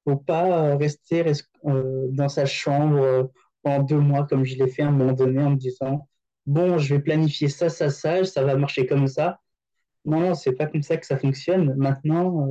faut 0.04 0.18
pas 0.18 0.72
euh, 0.72 0.76
rester 0.76 1.26
euh, 1.66 2.08
dans 2.10 2.30
sa 2.30 2.46
chambre 2.46 3.02
euh, 3.02 3.24
pendant 3.62 3.84
deux 3.84 4.00
mois 4.00 4.26
comme 4.28 4.44
je 4.44 4.56
l'ai 4.58 4.68
fait 4.68 4.84
à 4.84 4.88
un 4.88 4.92
moment 4.92 5.13
donné 5.13 5.42
en 5.42 5.52
me 5.52 5.56
disant 5.56 6.08
bon, 6.46 6.78
je 6.78 6.96
vais 6.96 7.02
planifier 7.02 7.48
ça, 7.50 7.70
ça, 7.70 7.89
ça, 7.89 8.24
ça 8.26 8.44
va 8.44 8.56
marcher 8.56 8.86
comme 8.86 9.08
ça. 9.08 9.39
Non, 10.06 10.20
non, 10.20 10.34
c'est 10.34 10.54
pas 10.54 10.68
comme 10.68 10.84
ça 10.84 10.98
que 10.98 11.06
ça 11.06 11.18
fonctionne. 11.18 11.74
Maintenant, 11.78 12.50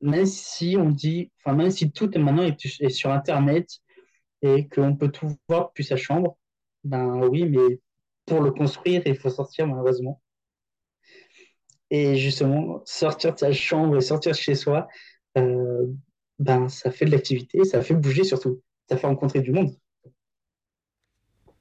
même 0.00 0.24
si 0.24 0.76
on 0.78 0.88
dit, 0.88 1.30
enfin, 1.38 1.54
même 1.54 1.70
si 1.70 1.92
tout 1.92 2.10
est 2.16 2.18
maintenant 2.18 2.48
sur 2.88 3.10
Internet 3.10 3.68
et 4.40 4.66
qu'on 4.68 4.96
peut 4.96 5.10
tout 5.10 5.36
voir 5.48 5.68
depuis 5.68 5.84
sa 5.84 5.96
chambre, 5.96 6.38
ben 6.84 7.28
oui, 7.28 7.44
mais 7.44 7.80
pour 8.24 8.40
le 8.40 8.50
construire, 8.52 9.02
il 9.04 9.16
faut 9.16 9.28
sortir 9.28 9.66
malheureusement. 9.66 10.22
Et 11.90 12.16
justement, 12.16 12.80
sortir 12.86 13.34
de 13.34 13.38
sa 13.38 13.52
chambre 13.52 13.98
et 13.98 14.00
sortir 14.00 14.32
de 14.32 14.36
chez 14.36 14.54
soi, 14.54 14.88
ben, 16.40 16.68
ça 16.70 16.90
fait 16.90 17.04
de 17.04 17.10
l'activité, 17.10 17.64
ça 17.64 17.82
fait 17.82 17.94
bouger 17.94 18.24
surtout, 18.24 18.60
ça 18.88 18.96
fait 18.96 19.06
rencontrer 19.06 19.40
du 19.40 19.52
monde. 19.52 19.76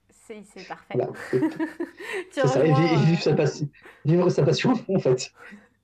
C'est 0.10 0.68
parfait. 0.68 0.94
ça, 2.32 2.62
vivre, 2.62 3.22
sa 3.22 3.34
passion, 3.34 3.68
vivre 4.06 4.30
sa 4.30 4.44
passion 4.44 4.74
en 4.88 5.00
fait. 5.00 5.34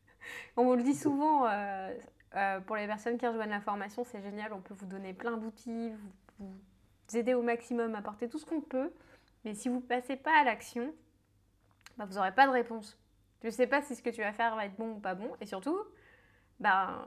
On 0.58 0.66
vous 0.66 0.76
le 0.76 0.84
dit 0.84 0.94
souvent, 0.94 1.48
euh, 1.48 1.94
euh, 2.36 2.60
pour 2.62 2.76
les 2.76 2.86
personnes 2.86 3.18
qui 3.18 3.28
rejoignent 3.28 3.50
la 3.50 3.60
formation, 3.60 4.04
c'est 4.06 4.22
génial, 4.22 4.54
on 4.54 4.62
peut 4.62 4.76
vous 4.78 4.86
donner 4.86 5.14
plein 5.14 5.36
d'outils, 5.36 5.92
vous, 6.40 6.54
aider 7.14 7.34
au 7.34 7.42
maximum, 7.42 7.96
apporter 7.96 8.30
tout 8.30 8.38
ce 8.38 8.46
qu'on 8.46 8.62
peut, 8.62 8.94
mais 9.44 9.54
si 9.54 9.68
vous 9.68 9.78
ne 9.78 9.82
passez 9.82 10.16
pas 10.16 10.40
à 10.40 10.44
l'action, 10.46 10.94
ben, 11.98 12.06
vous 12.06 12.14
n'aurez 12.14 12.34
pas 12.34 12.48
de 12.48 12.52
réponse. 12.52 12.98
Tu 13.42 13.48
ne 13.48 13.52
sais 13.52 13.68
pas 13.68 13.82
si 13.82 13.96
ce 13.96 14.02
que 14.02 14.12
tu 14.12 14.22
vas 14.22 14.32
faire 14.32 14.56
va 14.56 14.66
être 14.66 14.78
bon 14.78 14.92
ou 14.92 15.00
pas 15.00 15.16
bon, 15.16 15.32
et 15.42 15.46
surtout, 15.46 15.80
ben, 16.60 17.06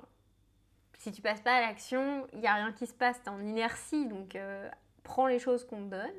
si 0.99 1.13
tu 1.13 1.23
passes 1.23 1.41
pas 1.41 1.57
à 1.57 1.61
l'action, 1.61 2.27
il 2.33 2.41
n'y 2.41 2.47
a 2.47 2.55
rien 2.55 2.73
qui 2.73 2.87
se 2.87 2.95
passe, 2.95 3.21
tu 3.23 3.29
es 3.29 3.33
en 3.33 3.41
inertie. 3.41 4.07
Donc 4.07 4.35
euh, 4.35 4.69
prends 5.03 5.27
les 5.27 5.39
choses 5.39 5.65
qu'on 5.67 5.85
te 5.85 5.91
donne, 5.91 6.15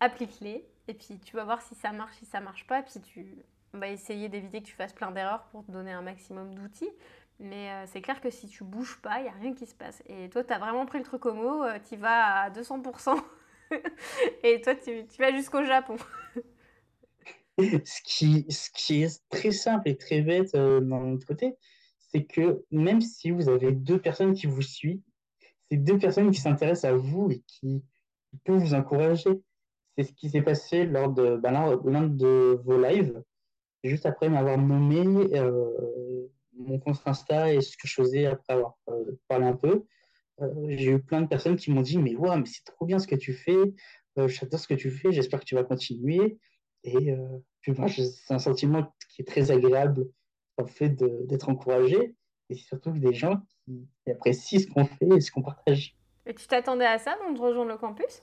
applique-les, 0.00 0.66
et 0.88 0.94
puis 0.94 1.18
tu 1.18 1.36
vas 1.36 1.44
voir 1.44 1.62
si 1.62 1.74
ça 1.74 1.92
marche, 1.92 2.16
si 2.16 2.26
ça 2.26 2.40
marche 2.40 2.66
pas. 2.66 2.82
Puis 2.82 3.00
tu 3.00 3.26
vas 3.72 3.88
essayer 3.88 4.28
d'éviter 4.28 4.60
que 4.60 4.66
tu 4.66 4.74
fasses 4.74 4.92
plein 4.92 5.10
d'erreurs 5.10 5.44
pour 5.50 5.64
te 5.64 5.70
donner 5.70 5.92
un 5.92 6.02
maximum 6.02 6.54
d'outils. 6.54 6.90
Mais 7.38 7.70
euh, 7.70 7.84
c'est 7.86 8.02
clair 8.02 8.20
que 8.20 8.30
si 8.30 8.46
tu 8.46 8.62
bouges 8.62 9.00
pas, 9.02 9.18
il 9.18 9.24
n'y 9.24 9.28
a 9.28 9.32
rien 9.32 9.54
qui 9.54 9.66
se 9.66 9.74
passe. 9.74 10.02
Et 10.06 10.28
toi, 10.28 10.44
tu 10.44 10.52
as 10.52 10.58
vraiment 10.58 10.86
pris 10.86 10.98
le 10.98 11.04
truc 11.04 11.26
au 11.26 11.34
mot, 11.34 11.64
euh, 11.64 11.78
tu 11.88 11.96
vas 11.96 12.42
à 12.42 12.50
200%. 12.50 13.20
et 14.44 14.60
toi, 14.60 14.74
tu, 14.76 15.04
vas 15.18 15.32
jusqu'au 15.32 15.64
Japon. 15.64 15.96
ce, 17.58 18.02
qui, 18.02 19.02
est 19.02 19.28
très 19.30 19.50
simple 19.50 19.88
et 19.88 19.96
très 19.96 20.20
bête 20.20 20.54
de 20.54 20.80
notre 20.80 21.26
côté, 21.26 21.56
c'est 22.12 22.24
que 22.24 22.64
même 22.70 23.00
si 23.00 23.30
vous 23.30 23.48
avez 23.48 23.72
deux 23.72 24.00
personnes 24.00 24.34
qui 24.34 24.46
vous 24.46 24.62
suivent, 24.62 25.00
c'est 25.70 25.78
deux 25.78 25.98
personnes 25.98 26.30
qui 26.30 26.40
s'intéressent 26.40 26.92
à 26.92 26.94
vous 26.94 27.30
et 27.30 27.42
qui, 27.46 27.82
peuvent 28.44 28.58
vous 28.58 28.74
encourager. 28.74 29.42
C'est 29.96 30.04
ce 30.04 30.12
qui 30.14 30.30
s'est 30.30 30.40
passé 30.40 30.86
lors 30.86 31.10
de 31.10 31.36
ben 31.36 31.52
l'un 31.84 32.06
de 32.06 32.58
vos 32.64 32.82
lives, 32.82 33.22
juste 33.84 34.06
après 34.06 34.30
m'avoir 34.30 34.56
nommé 34.56 35.36
euh, 35.36 36.28
mon 36.54 36.78
compte 36.78 37.02
Insta 37.04 37.52
et 37.52 37.60
ce 37.60 37.76
que 37.76 37.86
je 37.86 37.94
faisais 37.94 38.24
après 38.24 38.54
avoir 38.54 38.78
euh, 38.88 39.18
parlé 39.28 39.46
un 39.46 39.56
peu. 39.56 39.84
Euh, 40.40 40.48
j'ai 40.68 40.92
eu 40.92 41.02
plein 41.02 41.20
de 41.20 41.28
personnes 41.28 41.56
qui 41.56 41.70
m'ont 41.70 41.82
dit 41.82 41.98
Mais 41.98 42.14
mais 42.14 42.46
c'est 42.46 42.64
trop 42.64 42.86
bien 42.86 42.98
ce 42.98 43.06
que 43.06 43.16
tu 43.16 43.34
fais, 43.34 43.74
j'adore 44.16 44.60
ce 44.60 44.68
que 44.68 44.74
tu 44.74 44.90
fais, 44.90 45.12
j'espère 45.12 45.40
que 45.40 45.44
tu 45.44 45.54
vas 45.54 45.64
continuer. 45.64 46.38
Et 46.84 47.14
c'est 47.62 48.34
un 48.34 48.38
sentiment 48.38 48.92
qui 49.10 49.22
est 49.22 49.26
très 49.26 49.50
agréable 49.50 50.08
en 50.58 50.66
fait 50.66 50.90
d'être 50.90 51.48
encouragé. 51.48 52.14
Et 52.50 52.54
surtout 52.54 52.90
des 52.90 53.14
gens 53.14 53.40
qui, 53.64 53.88
apprécient 54.10 54.60
ce 54.60 54.66
qu'on 54.66 54.84
fait 54.84 55.08
et 55.16 55.20
ce 55.20 55.30
qu'on 55.30 55.42
partage. 55.42 55.96
Et 56.26 56.34
tu 56.34 56.46
t'attendais 56.46 56.84
à 56.84 56.98
ça, 56.98 57.16
donc 57.18 57.36
de 57.36 57.40
rejoindre 57.40 57.70
le 57.70 57.78
campus? 57.78 58.22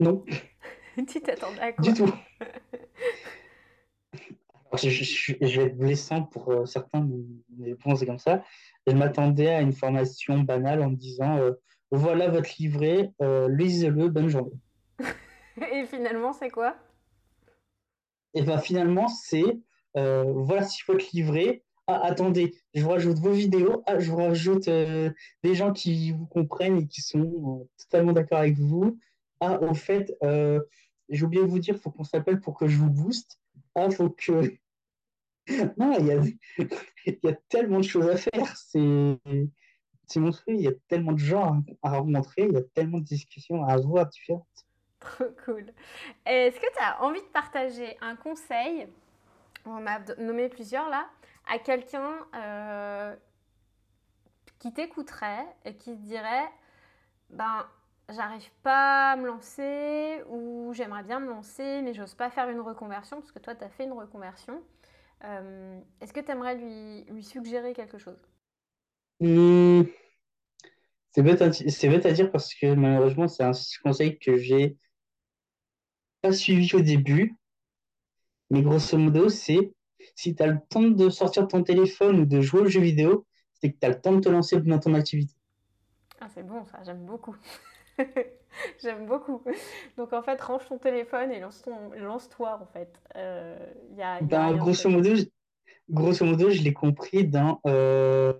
Non. 0.00 0.24
tu 1.06 1.20
t'attendais 1.20 1.60
à 1.60 1.72
quoi? 1.72 1.84
Du 1.84 1.92
tout. 1.92 2.12
je, 4.82 5.60
vais 5.60 5.66
être 5.66 5.76
blessant 5.76 6.22
pour 6.22 6.50
euh, 6.50 6.64
certains, 6.64 7.06
mais 7.58 7.74
bon, 7.74 7.94
c'est 7.94 8.06
comme 8.06 8.18
ça. 8.18 8.42
Je 8.86 8.92
m'attendais 8.92 9.48
à 9.48 9.60
une 9.60 9.72
formation 9.72 10.38
banale 10.40 10.82
en 10.82 10.90
me 10.90 10.96
disant 10.96 11.36
euh, 11.36 11.52
voilà 11.90 12.28
votre 12.28 12.50
livret, 12.58 13.12
euh, 13.20 13.48
lisez-le, 13.48 14.08
bonne 14.08 14.28
journée. 14.28 14.58
Et 15.72 15.84
finalement, 15.84 16.32
c'est 16.32 16.50
quoi? 16.50 16.76
Et 18.34 18.42
bien 18.42 18.58
finalement, 18.58 19.08
c'est 19.08 19.44
voilà 19.94 20.64
si 20.64 20.82
votre 20.86 21.04
livret. 21.12 21.62
Ah, 21.88 22.00
attendez, 22.04 22.54
je 22.74 22.82
vous 22.82 22.90
rajoute 22.90 23.18
vos 23.18 23.32
vidéos. 23.32 23.82
Ah, 23.86 23.98
je 23.98 24.10
vous 24.10 24.16
rajoute 24.16 24.66
des 24.66 25.54
gens 25.54 25.72
qui 25.72 26.12
vous 26.12 26.26
comprennent 26.26 26.78
et 26.78 26.86
qui 26.86 27.00
sont 27.00 27.68
totalement 27.76 28.12
d'accord 28.12 28.38
avec 28.38 28.56
vous. 28.58 28.98
Ah, 29.40 29.60
au 29.60 29.74
fait, 29.74 30.16
j'ai 31.08 31.24
oublié 31.24 31.42
de 31.42 31.48
vous 31.48 31.58
dire, 31.58 31.74
il 31.74 31.80
faut 31.80 31.90
qu'on 31.90 32.04
s'appelle 32.04 32.40
pour 32.40 32.56
que 32.56 32.68
je 32.68 32.76
vous 32.76 32.90
booste. 32.90 33.40
Ah, 33.74 33.90
faut 33.90 34.10
que 34.10 34.54
non, 35.76 35.98
il 35.98 36.06
y 36.06 36.12
a, 36.12 36.22
il 37.06 37.18
y 37.22 37.28
a 37.28 37.34
tellement 37.48 37.80
de 37.80 37.84
choses 37.84 38.08
à 38.08 38.16
faire. 38.16 38.56
C'est 38.56 39.18
c'est 40.06 40.20
monstrueux. 40.20 40.54
Il 40.54 40.62
y 40.62 40.68
a 40.68 40.72
tellement 40.88 41.12
de 41.12 41.18
gens 41.18 41.62
à, 41.82 41.90
rencontrer. 41.90 42.42
Il 42.48 42.52
y 42.52 42.56
a 42.56 42.62
tellement 42.74 42.98
de 42.98 43.04
discussions 43.04 43.64
à 43.64 43.72
avoir 43.72 44.06
différentes. 44.06 44.46
Trop 45.00 45.24
cool. 45.44 45.66
Est-ce 46.26 46.56
que 46.60 46.72
tu 46.72 46.78
as 46.78 47.02
envie 47.02 47.20
de 47.20 47.26
partager 47.26 47.96
un 48.00 48.14
conseil 48.14 48.86
On 49.64 49.86
a 49.86 49.98
nommé 50.18 50.48
plusieurs 50.48 50.88
là 50.88 51.08
à 51.48 51.58
quelqu'un 51.58 52.14
euh, 52.34 53.16
qui 54.58 54.72
t'écouterait 54.72 55.46
et 55.64 55.76
qui 55.76 55.96
dirait 55.96 56.48
ben 57.30 57.66
j'arrive 58.08 58.50
pas 58.62 59.12
à 59.12 59.16
me 59.16 59.26
lancer 59.26 60.22
ou 60.28 60.72
j'aimerais 60.74 61.02
bien 61.02 61.20
me 61.20 61.28
lancer 61.28 61.82
mais 61.82 61.94
j'ose 61.94 62.14
pas 62.14 62.30
faire 62.30 62.48
une 62.48 62.60
reconversion 62.60 63.18
parce 63.18 63.32
que 63.32 63.38
toi 63.38 63.54
tu 63.54 63.64
as 63.64 63.70
fait 63.70 63.84
une 63.84 63.92
reconversion. 63.92 64.62
Euh, 65.24 65.80
est-ce 66.00 66.12
que 66.12 66.20
tu 66.20 66.30
aimerais 66.32 66.56
lui, 66.56 67.04
lui, 67.04 67.22
suggérer 67.22 67.72
quelque 67.72 67.98
chose? 67.98 68.18
Hmm. 69.20 69.82
C'est 71.12 71.22
bête, 71.22 71.42
à, 71.42 72.12
dire 72.12 72.32
parce 72.32 72.54
que 72.54 72.74
malheureusement, 72.74 73.28
c'est 73.28 73.44
un 73.44 73.52
conseil 73.82 74.18
que 74.18 74.38
j'ai 74.38 74.78
pas 76.22 76.32
suivi 76.32 76.74
au 76.74 76.80
début. 76.80 77.36
Mais 78.52 78.60
grosso 78.60 78.98
modo, 78.98 79.30
c'est 79.30 79.72
si 80.14 80.34
tu 80.34 80.42
as 80.42 80.46
le 80.46 80.58
temps 80.68 80.82
de 80.82 81.08
sortir 81.08 81.48
ton 81.48 81.62
téléphone 81.62 82.20
ou 82.20 82.26
de 82.26 82.42
jouer 82.42 82.60
aux 82.60 82.66
jeux 82.66 82.82
vidéo, 82.82 83.24
c'est 83.54 83.72
que 83.72 83.78
tu 83.78 83.86
as 83.86 83.88
le 83.88 83.98
temps 83.98 84.12
de 84.12 84.20
te 84.20 84.28
lancer 84.28 84.60
dans 84.60 84.78
ton 84.78 84.92
activité. 84.92 85.34
Ah, 86.20 86.28
c'est 86.34 86.46
bon 86.46 86.62
ça, 86.66 86.82
j'aime 86.84 87.06
beaucoup. 87.06 87.34
J'aime 88.82 89.06
beaucoup. 89.06 89.42
Donc 89.96 90.12
en 90.12 90.22
fait, 90.22 90.38
range 90.42 90.66
ton 90.68 90.76
téléphone 90.76 91.30
et 91.30 91.40
lance 91.40 91.64
lance-toi 91.96 92.60
en 92.60 92.66
fait. 92.66 93.00
Euh, 93.16 93.56
y 93.96 94.02
a, 94.02 94.20
ben, 94.20 94.54
grosso 94.58 94.90
modo, 94.90 95.14
je, 95.14 95.24
grosso 95.88 96.22
modo, 96.26 96.50
je 96.50 96.60
l'ai 96.60 96.74
compris 96.74 97.26
dans, 97.26 97.58
euh, 97.66 98.34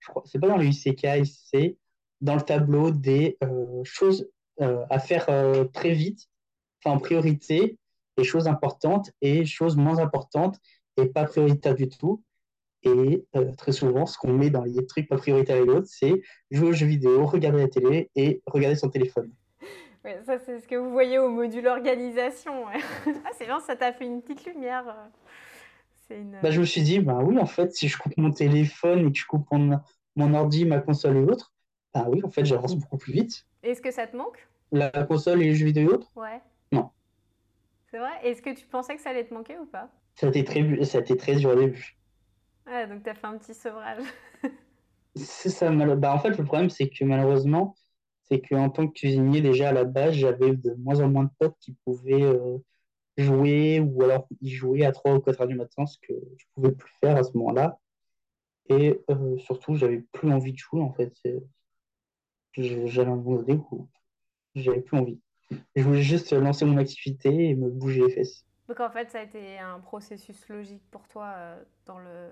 je 0.00 0.08
crois, 0.08 0.24
c'est 0.26 0.40
pas 0.40 0.48
dans 0.48 0.56
le 0.56 0.66
UCK, 0.66 1.24
c'est 1.24 1.76
dans 2.20 2.34
le 2.34 2.40
tableau 2.40 2.90
des 2.90 3.38
euh, 3.44 3.84
choses 3.84 4.28
à 4.58 4.98
faire 4.98 5.26
très 5.72 5.92
vite, 5.92 6.26
enfin 6.82 6.96
en 6.96 6.98
priorité, 6.98 7.78
les 8.16 8.24
choses 8.24 8.46
importantes 8.46 9.10
et 9.20 9.44
choses 9.44 9.76
moins 9.76 9.98
importantes 9.98 10.58
et 10.96 11.06
pas 11.06 11.24
prioritaires 11.24 11.74
du 11.74 11.88
tout. 11.88 12.22
Et 12.82 13.24
euh, 13.34 13.52
très 13.56 13.72
souvent, 13.72 14.06
ce 14.06 14.16
qu'on 14.16 14.32
met 14.32 14.50
dans 14.50 14.62
les 14.62 14.86
trucs 14.86 15.08
pas 15.08 15.16
prioritaires 15.16 15.56
et 15.56 15.64
l'autre, 15.64 15.88
c'est 15.90 16.22
jouer 16.50 16.68
aux 16.68 16.72
jeux 16.72 16.86
vidéo, 16.86 17.26
regarder 17.26 17.58
la 17.58 17.68
télé 17.68 18.10
et 18.14 18.42
regarder 18.46 18.76
son 18.76 18.88
téléphone. 18.88 19.32
Oui, 20.04 20.12
ça, 20.24 20.38
c'est 20.38 20.60
ce 20.60 20.68
que 20.68 20.76
vous 20.76 20.92
voyez 20.92 21.18
au 21.18 21.28
module 21.28 21.66
organisation. 21.66 22.66
ah, 23.06 23.30
c'est 23.36 23.46
bien, 23.46 23.58
ça 23.58 23.74
t'a 23.74 23.92
fait 23.92 24.06
une 24.06 24.22
petite 24.22 24.46
lumière. 24.46 24.84
Une... 26.10 26.38
Bah, 26.40 26.52
je 26.52 26.60
me 26.60 26.64
suis 26.64 26.82
dit, 26.82 27.00
bah 27.00 27.18
oui, 27.24 27.36
en 27.38 27.46
fait, 27.46 27.74
si 27.74 27.88
je 27.88 27.98
coupe 27.98 28.16
mon 28.16 28.30
téléphone 28.30 29.08
et 29.08 29.12
que 29.12 29.18
je 29.18 29.26
coupe 29.26 29.46
mon, 29.50 29.80
mon 30.14 30.34
ordi, 30.34 30.64
ma 30.64 30.78
console 30.78 31.16
et 31.16 31.22
l'autre, 31.22 31.52
bah 31.92 32.06
oui, 32.08 32.22
en 32.22 32.30
fait, 32.30 32.44
j'avance 32.44 32.76
beaucoup 32.76 32.98
plus 32.98 33.12
vite. 33.12 33.46
Est-ce 33.64 33.82
que 33.82 33.90
ça 33.90 34.06
te 34.06 34.16
manque? 34.16 34.46
La 34.70 34.90
console 34.90 35.42
et 35.42 35.46
les 35.46 35.54
jeux 35.56 35.66
vidéo 35.66 35.88
et 35.88 35.92
l'autre 35.92 36.12
Ouais. 36.14 36.40
C'est 37.96 38.02
vrai? 38.02 38.28
Est-ce 38.28 38.42
que 38.42 38.54
tu 38.54 38.66
pensais 38.66 38.94
que 38.94 39.00
ça 39.00 39.08
allait 39.08 39.24
te 39.24 39.32
manquer 39.32 39.56
ou 39.56 39.64
pas? 39.64 39.88
Ça 40.16 40.26
a, 40.26 40.28
été 40.28 40.44
très, 40.44 40.84
ça 40.84 40.98
a 40.98 41.00
été 41.00 41.16
très 41.16 41.34
dur 41.34 41.48
au 41.48 41.54
début. 41.54 41.96
Ouais, 42.66 42.86
donc 42.86 43.02
tu 43.02 43.08
as 43.08 43.14
fait 43.14 43.26
un 43.26 43.38
petit 43.38 43.54
sevrage. 43.54 44.02
c'est 45.14 45.48
ça. 45.48 45.70
Bah, 45.70 46.12
en 46.12 46.18
fait, 46.18 46.36
le 46.36 46.44
problème, 46.44 46.68
c'est 46.68 46.90
que 46.90 47.04
malheureusement, 47.04 47.74
c'est 48.24 48.42
qu'en 48.42 48.68
tant 48.68 48.86
que 48.86 48.92
cuisinier, 48.92 49.40
déjà 49.40 49.70
à 49.70 49.72
la 49.72 49.84
base, 49.84 50.12
j'avais 50.12 50.54
de 50.54 50.74
moins 50.74 51.00
en 51.00 51.08
moins 51.08 51.24
de 51.24 51.30
potes 51.38 51.56
qui 51.58 51.72
pouvaient 51.86 52.22
euh, 52.22 52.58
jouer 53.16 53.80
ou 53.80 54.02
alors 54.02 54.28
y 54.42 54.50
jouer 54.50 54.84
à 54.84 54.92
3 54.92 55.14
ou 55.14 55.20
4 55.20 55.40
heures 55.40 55.46
du 55.46 55.54
matin, 55.54 55.86
ce 55.86 55.96
que 55.98 56.12
je 56.36 56.44
pouvais 56.52 56.72
plus 56.72 56.92
faire 57.00 57.16
à 57.16 57.22
ce 57.22 57.32
moment-là. 57.38 57.78
Et 58.68 59.00
euh, 59.08 59.38
surtout, 59.38 59.74
j'avais 59.74 60.04
plus 60.12 60.30
envie 60.30 60.52
de 60.52 60.58
jouer 60.58 60.82
en 60.82 60.92
fait. 60.92 61.14
J'avais 62.52 63.06
donné 63.06 63.58
où 63.70 63.88
j'avais 64.54 64.82
plus 64.82 64.98
envie. 64.98 65.18
Je 65.50 65.82
voulais 65.82 66.02
juste 66.02 66.32
lancer 66.32 66.64
mon 66.64 66.76
activité 66.78 67.50
et 67.50 67.54
me 67.54 67.70
bouger 67.70 68.02
les 68.02 68.10
fesses. 68.10 68.44
Donc 68.68 68.80
en 68.80 68.90
fait, 68.90 69.10
ça 69.10 69.20
a 69.20 69.22
été 69.22 69.58
un 69.58 69.78
processus 69.78 70.48
logique 70.48 70.82
pour 70.90 71.06
toi 71.08 71.32
euh, 71.36 71.62
dans 71.84 71.98
le 71.98 72.30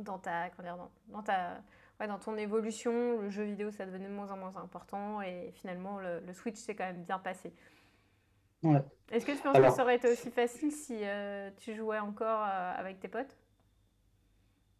dans 0.00 0.18
ta 0.18 0.50
dans, 0.50 0.90
dans, 1.08 1.22
ta 1.22 1.62
ouais, 1.98 2.06
dans 2.06 2.18
ton 2.18 2.36
évolution, 2.36 3.20
le 3.20 3.30
jeu 3.30 3.44
vidéo 3.44 3.70
ça 3.70 3.86
devenait 3.86 4.08
de 4.08 4.12
moins 4.12 4.30
en 4.30 4.36
moins 4.36 4.56
important 4.56 5.22
et 5.22 5.50
finalement 5.54 5.98
le, 5.98 6.20
le 6.20 6.32
Switch 6.32 6.56
s'est 6.56 6.74
quand 6.74 6.84
même 6.84 7.02
bien 7.02 7.18
passé. 7.18 7.52
Ouais. 8.62 8.82
Est-ce 9.10 9.24
que 9.24 9.32
tu 9.32 9.38
penses 9.42 9.56
que 9.56 9.70
ça 9.70 9.82
aurait 9.82 9.96
été 9.96 10.08
aussi 10.10 10.30
facile 10.30 10.72
si 10.72 10.98
euh, 11.02 11.50
tu 11.58 11.74
jouais 11.74 11.98
encore 11.98 12.42
euh, 12.44 12.72
avec 12.76 13.00
tes 13.00 13.08
potes? 13.08 13.36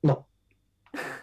Non, 0.03 0.25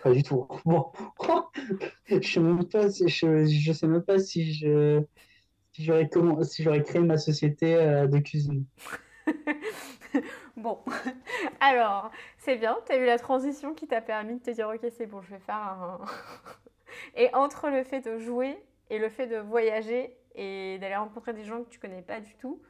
pas 0.03 0.11
du 0.11 0.23
tout. 0.23 0.47
Bon, 0.65 0.91
je 2.07 2.21
sais 2.21 2.39
même 2.39 2.67
pas 2.67 2.89
si 2.89 3.07
je, 3.07 3.45
je 3.45 3.73
sais 3.73 3.87
même 3.87 4.03
pas 4.03 4.19
si 4.19 4.53
je 4.53 5.03
si 5.75 6.63
j'aurais 6.63 6.83
créé 6.83 7.01
ma 7.01 7.17
société 7.17 7.75
de 7.75 8.19
cuisine. 8.19 8.65
bon, 10.57 10.79
alors, 11.59 12.11
c'est 12.37 12.57
bien, 12.57 12.77
tu 12.85 12.93
as 12.93 12.97
eu 12.97 13.05
la 13.05 13.19
transition 13.19 13.73
qui 13.73 13.87
t'a 13.87 14.01
permis 14.01 14.35
de 14.35 14.43
te 14.43 14.51
dire, 14.51 14.69
ok, 14.69 14.85
c'est 14.95 15.05
bon, 15.05 15.21
je 15.21 15.31
vais 15.31 15.39
faire 15.39 15.55
un... 15.55 15.99
et 17.15 17.33
entre 17.33 17.69
le 17.69 17.83
fait 17.83 18.01
de 18.01 18.17
jouer 18.17 18.57
et 18.89 18.99
le 18.99 19.09
fait 19.09 19.27
de 19.27 19.37
voyager 19.37 20.15
et 20.35 20.77
d'aller 20.79 20.95
rencontrer 20.95 21.33
des 21.33 21.43
gens 21.43 21.63
que 21.63 21.69
tu 21.69 21.79
connais 21.79 22.01
pas 22.01 22.19
du 22.19 22.35
tout, 22.35 22.61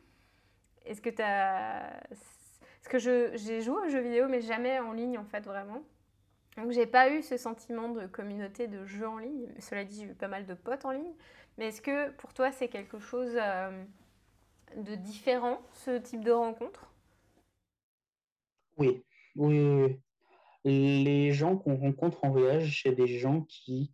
est-ce 0.86 1.02
que 1.02 1.10
tu 1.10 1.22
as... 1.22 2.02
Parce 2.10 3.04
que 3.04 3.34
j'ai 3.38 3.62
joué 3.62 3.76
aux 3.88 3.90
jeux 3.90 4.02
vidéo, 4.02 4.28
mais 4.30 4.42
jamais 4.42 4.80
en 4.80 4.94
ligne, 4.94 5.18
en 5.18 5.26
fait, 5.26 5.44
vraiment? 5.44 5.82
Donc, 6.56 6.72
j'ai 6.72 6.86
pas 6.86 7.10
eu 7.10 7.24
ce 7.24 7.36
sentiment 7.36 7.90
de 7.90 8.06
communauté 8.06 8.68
de 8.68 8.86
jeux 8.86 9.08
en 9.08 9.18
ligne. 9.18 9.52
Cela 9.58 9.84
dit, 9.84 10.02
j'ai 10.02 10.12
eu 10.12 10.14
pas 10.14 10.28
mal 10.28 10.46
de 10.46 10.54
potes 10.54 10.86
en 10.86 10.92
ligne. 10.92 11.14
Mais 11.58 11.68
est-ce 11.68 11.82
que 11.82 12.12
pour 12.12 12.34
toi, 12.34 12.52
c'est 12.52 12.68
quelque 12.70 13.00
chose... 13.00 13.36
Euh, 13.36 13.86
de 14.76 14.96
différent, 14.96 15.62
ce 15.74 15.98
type 15.98 16.24
de 16.24 16.32
rencontre? 16.32 16.92
Oui. 18.78 19.04
oui, 19.36 19.98
Les 20.66 21.32
gens 21.32 21.58
qu'on 21.58 21.78
rencontre 21.78 22.24
en 22.26 22.32
voyage, 22.32 22.82
c'est 22.84 22.94
des 22.94 23.08
gens 23.08 23.42
qui 23.42 23.92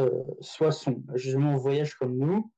euh, 0.00 0.24
soit 0.40 0.72
sont 0.72 1.02
justement 1.14 1.52
en 1.52 1.56
voyage 1.56 1.94
comme 1.94 2.16
nous, 2.16 2.50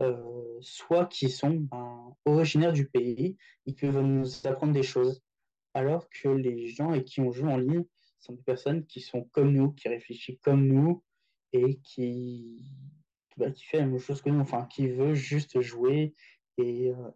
euh, 0.00 0.58
soit 0.60 1.06
qui 1.06 1.28
sont 1.28 1.50
ben, 1.50 2.16
originaires 2.24 2.72
du 2.72 2.88
pays 2.88 3.36
et 3.66 3.74
qui 3.74 3.86
veulent 3.86 4.06
nous 4.06 4.46
apprendre 4.46 4.72
des 4.72 4.82
choses. 4.82 5.22
Alors 5.72 6.08
que 6.10 6.28
les 6.28 6.66
gens 6.66 6.92
et 6.94 7.04
qui 7.04 7.20
on 7.20 7.30
joue 7.30 7.46
en 7.46 7.58
ligne 7.58 7.84
sont 8.18 8.32
des 8.32 8.42
personnes 8.42 8.84
qui 8.86 9.00
sont 9.00 9.22
comme 9.30 9.52
nous, 9.52 9.70
qui 9.72 9.88
réfléchissent 9.88 10.40
comme 10.42 10.66
nous 10.66 11.04
et 11.52 11.78
qui, 11.78 12.74
qui, 13.30 13.40
bah, 13.40 13.46
fait 13.54 13.78
la 13.78 13.86
même 13.86 13.98
chose 13.98 14.22
que 14.22 14.30
nous, 14.30 14.40
enfin, 14.40 14.66
qui 14.66 14.88
veut 14.88 15.14
juste 15.14 15.60
jouer 15.60 16.14
et, 16.58 16.90
euh, 16.90 17.10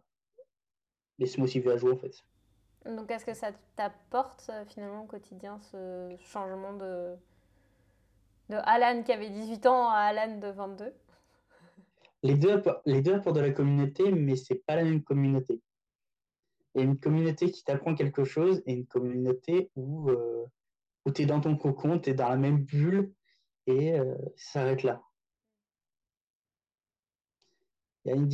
laisse 1.18 1.38
motiver 1.38 1.72
à 1.72 1.76
jouer 1.76 1.92
en 1.92 1.98
fait. 1.98 2.24
Donc 2.84 3.10
est-ce 3.10 3.24
que 3.24 3.34
ça 3.34 3.52
t'apporte 3.76 4.50
euh, 4.50 4.64
finalement 4.66 5.04
au 5.04 5.06
quotidien 5.06 5.58
ce 5.58 6.14
changement 6.18 6.74
de, 6.74 7.14
de 8.50 8.56
Alan 8.56 9.02
qui 9.02 9.12
avait 9.12 9.30
18 9.30 9.66
ans 9.66 9.88
à 9.88 9.98
Alan 9.98 10.38
de 10.38 10.48
22 10.48 10.92
les 12.24 12.36
deux, 12.36 12.62
les 12.86 13.02
deux 13.02 13.14
apportent 13.14 13.36
de 13.36 13.42
la 13.42 13.50
communauté, 13.50 14.10
mais 14.10 14.34
c'est 14.34 14.64
pas 14.64 14.76
la 14.76 14.84
même 14.84 15.02
communauté. 15.02 15.60
Il 16.74 16.80
y 16.80 16.80
a 16.80 16.86
une 16.86 16.98
communauté 16.98 17.50
qui 17.50 17.62
t'apprend 17.62 17.94
quelque 17.94 18.24
chose 18.24 18.62
et 18.66 18.72
une 18.72 18.86
communauté 18.86 19.70
où, 19.76 20.08
euh, 20.08 20.46
où 21.04 21.12
tu 21.12 21.22
es 21.22 21.26
dans 21.26 21.42
ton 21.42 21.54
cocon, 21.54 21.98
tu 21.98 22.10
es 22.10 22.14
dans 22.14 22.30
la 22.30 22.38
même 22.38 22.64
bulle 22.64 23.12
et 23.66 23.92
euh, 23.92 24.16
ça 24.36 24.60
s'arrête 24.60 24.82
là. 24.84 25.02
Y 28.04 28.10
a 28.10 28.14
une 28.14 28.28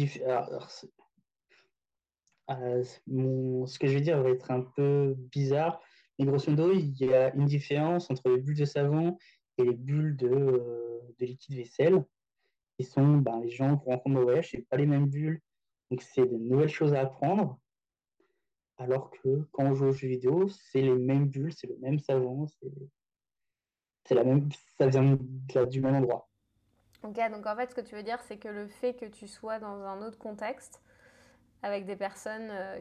euh, 2.51 2.83
ce 2.83 3.79
que 3.79 3.87
je 3.87 3.95
vais 3.95 4.01
dire 4.01 4.21
va 4.23 4.31
être 4.31 4.51
un 4.51 4.62
peu 4.62 5.14
bizarre, 5.16 5.81
mais 6.18 6.27
grosso 6.27 6.51
modo, 6.51 6.73
il 6.73 6.97
y 6.97 7.14
a 7.14 7.33
une 7.35 7.45
différence 7.45 8.11
entre 8.11 8.29
les 8.29 8.39
bulles 8.39 8.59
de 8.59 8.64
savon 8.64 9.16
et 9.57 9.64
les 9.64 9.75
bulles 9.75 10.16
de, 10.16 10.29
euh, 10.29 11.01
de 11.18 11.27
liquide 11.27 11.57
vaisselle, 11.57 12.05
qui 12.77 12.85
sont 12.85 13.18
ben, 13.18 13.41
les 13.41 13.51
gens 13.51 13.77
qu'on 13.77 13.91
rencontre 13.91 14.21
au 14.21 14.23
voyage, 14.23 14.51
c'est 14.51 14.66
pas 14.68 14.77
les 14.77 14.87
mêmes 14.87 15.09
bulles, 15.09 15.41
donc 15.91 16.03
c'est 16.03 16.27
de 16.27 16.37
nouvelles 16.37 16.68
choses 16.68 16.95
à 16.95 17.03
apprendre. 17.03 17.61
Alors 18.79 19.11
que 19.11 19.43
quand 19.53 19.64
on 19.64 19.75
joue 19.75 19.87
aux 19.87 19.93
jeux 19.93 20.09
vidéo, 20.09 20.49
c'est 20.49 20.81
les 20.81 20.95
mêmes 20.95 21.29
bulles, 21.29 21.53
c'est 21.53 21.66
le 21.66 21.77
même 21.79 21.99
savon, 21.99 22.47
c'est 24.07 24.14
la 24.14 24.25
même, 24.25 24.49
ça 24.79 24.87
vient 24.89 25.18
du 25.68 25.81
même 25.83 25.97
endroit. 25.97 26.30
Ok, 27.03 27.18
donc 27.30 27.46
en 27.46 27.57
fait, 27.57 27.70
ce 27.70 27.74
que 27.74 27.80
tu 27.80 27.94
veux 27.94 28.03
dire, 28.03 28.20
c'est 28.22 28.36
que 28.36 28.48
le 28.48 28.66
fait 28.66 28.94
que 28.94 29.07
tu 29.07 29.26
sois 29.26 29.59
dans 29.59 29.84
un 29.84 30.03
autre 30.03 30.18
contexte, 30.18 30.82
avec 31.62 31.86
des 31.86 31.96
personnes 31.96 32.48
euh, 32.51 32.78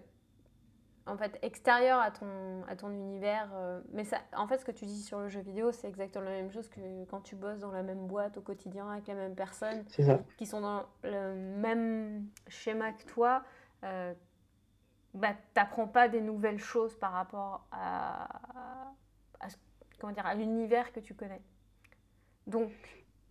en 1.05 1.17
fait 1.17 1.39
extérieures 1.41 1.99
à 1.99 2.11
ton, 2.11 2.63
à 2.67 2.75
ton 2.75 2.89
univers, 2.89 3.49
euh, 3.53 3.81
mais 3.93 4.03
ça, 4.03 4.17
en 4.35 4.47
fait, 4.47 4.57
ce 4.57 4.65
que 4.65 4.71
tu 4.71 4.85
dis 4.85 5.01
sur 5.01 5.19
le 5.19 5.29
jeu 5.29 5.39
vidéo, 5.39 5.71
c'est 5.71 5.87
exactement 5.87 6.25
la 6.25 6.31
même 6.31 6.51
chose 6.51 6.69
que 6.69 7.05
quand 7.05 7.21
tu 7.21 7.35
bosses 7.35 7.59
dans 7.59 7.71
la 7.71 7.83
même 7.83 8.07
boîte 8.07 8.37
au 8.37 8.41
quotidien 8.41 8.89
avec 8.89 9.07
les 9.07 9.13
mêmes 9.13 9.35
personnes 9.35 9.85
qui 10.37 10.45
sont 10.45 10.61
dans 10.61 10.85
le 11.03 11.33
même 11.35 12.27
schéma 12.47 12.91
que 12.91 13.03
toi. 13.03 13.43
Euh, 13.83 14.13
bah, 15.13 15.33
t'apprends 15.53 15.87
pas 15.87 16.07
des 16.07 16.21
nouvelles 16.21 16.59
choses 16.59 16.95
par 16.95 17.13
rapport 17.13 17.65
à, 17.71 18.27
à, 19.39 19.47
dire, 20.11 20.25
à 20.25 20.35
l'univers 20.35 20.91
que 20.91 20.99
tu 20.99 21.15
connais. 21.15 21.41
Donc. 22.47 22.71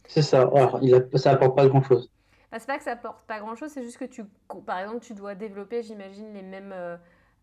C'est 0.09 0.23
ça. 0.23 0.43
Alors, 0.43 0.81
il 0.83 0.93
a, 0.95 1.01
ça 1.19 1.31
apporte 1.31 1.57
pas 1.57 1.69
grand 1.69 1.83
chose. 1.83 2.11
Bah, 2.51 2.59
c'est 2.59 2.67
pas 2.67 2.79
que 2.79 2.85
ça 2.85 2.93
apporte 2.93 3.25
pas 3.27 3.39
grand 3.39 3.55
chose, 3.55 3.71
c'est 3.71 3.85
juste 3.85 3.99
que 3.99 4.07
tu, 4.07 4.25
par 4.67 4.81
exemple, 4.81 5.01
tu 5.01 5.15
dois 5.15 5.35
développer, 5.37 5.83
j'imagine, 5.83 6.33
les 6.35 6.43
mêmes. 6.43 6.73
Euh, 6.75 6.97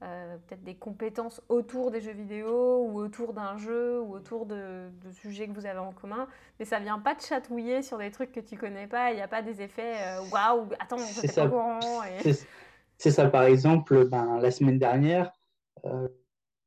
euh, 0.04 0.36
peut-être 0.46 0.64
des 0.66 0.76
compétences 0.76 1.42
autour 1.48 1.90
des 1.90 2.02
jeux 2.02 2.12
vidéo 2.12 2.86
ou 2.86 3.00
autour 3.00 3.32
d'un 3.32 3.56
jeu 3.58 4.02
ou 4.02 4.14
autour 4.14 4.46
de, 4.46 4.90
de, 5.06 5.12
sujets 5.12 5.48
que 5.48 5.54
vous 5.54 5.66
avez 5.66 5.80
en 5.80 5.94
commun, 5.94 6.28
mais 6.60 6.66
ça 6.66 6.80
vient 6.80 7.00
pas 7.00 7.16
te 7.16 7.24
chatouiller 7.24 7.82
sur 7.82 7.98
des 7.98 8.12
trucs 8.12 8.34
que 8.34 8.42
tu 8.42 8.58
connais 8.58 8.88
pas, 8.88 9.12
il 9.12 9.16
n'y 9.16 9.22
a 9.22 9.30
pas 9.30 9.42
des 9.42 9.62
effets 9.62 9.96
euh, 10.02 10.20
waouh, 10.34 10.68
attends, 10.80 10.98
c'est 10.98 11.34
pas 11.34 11.48
courant. 11.48 11.80
Et... 12.04 12.34
C'est 12.98 13.12
ça, 13.12 13.30
par 13.30 13.44
exemple, 13.44 14.06
ben, 14.06 14.38
la 14.40 14.52
semaine 14.52 14.80
dernière, 14.80 15.32
euh, 15.86 16.08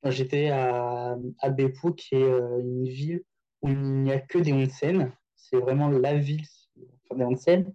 j'étais 0.05 0.49
à, 0.49 1.17
à 1.41 1.51
Beppu, 1.51 1.95
qui 1.95 2.17
est 2.17 2.23
euh, 2.23 2.61
une 2.61 2.85
ville 2.85 3.23
où 3.63 3.69
il 3.69 4.03
n'y 4.03 4.13
a 4.13 4.21
que 4.21 4.39
des 4.39 4.53
onsen. 4.53 5.13
C'est 5.39 5.57
vraiment 5.57 5.89
la 5.89 6.16
ville 6.16 6.45
des 7.14 7.24
onsen. 7.24 7.72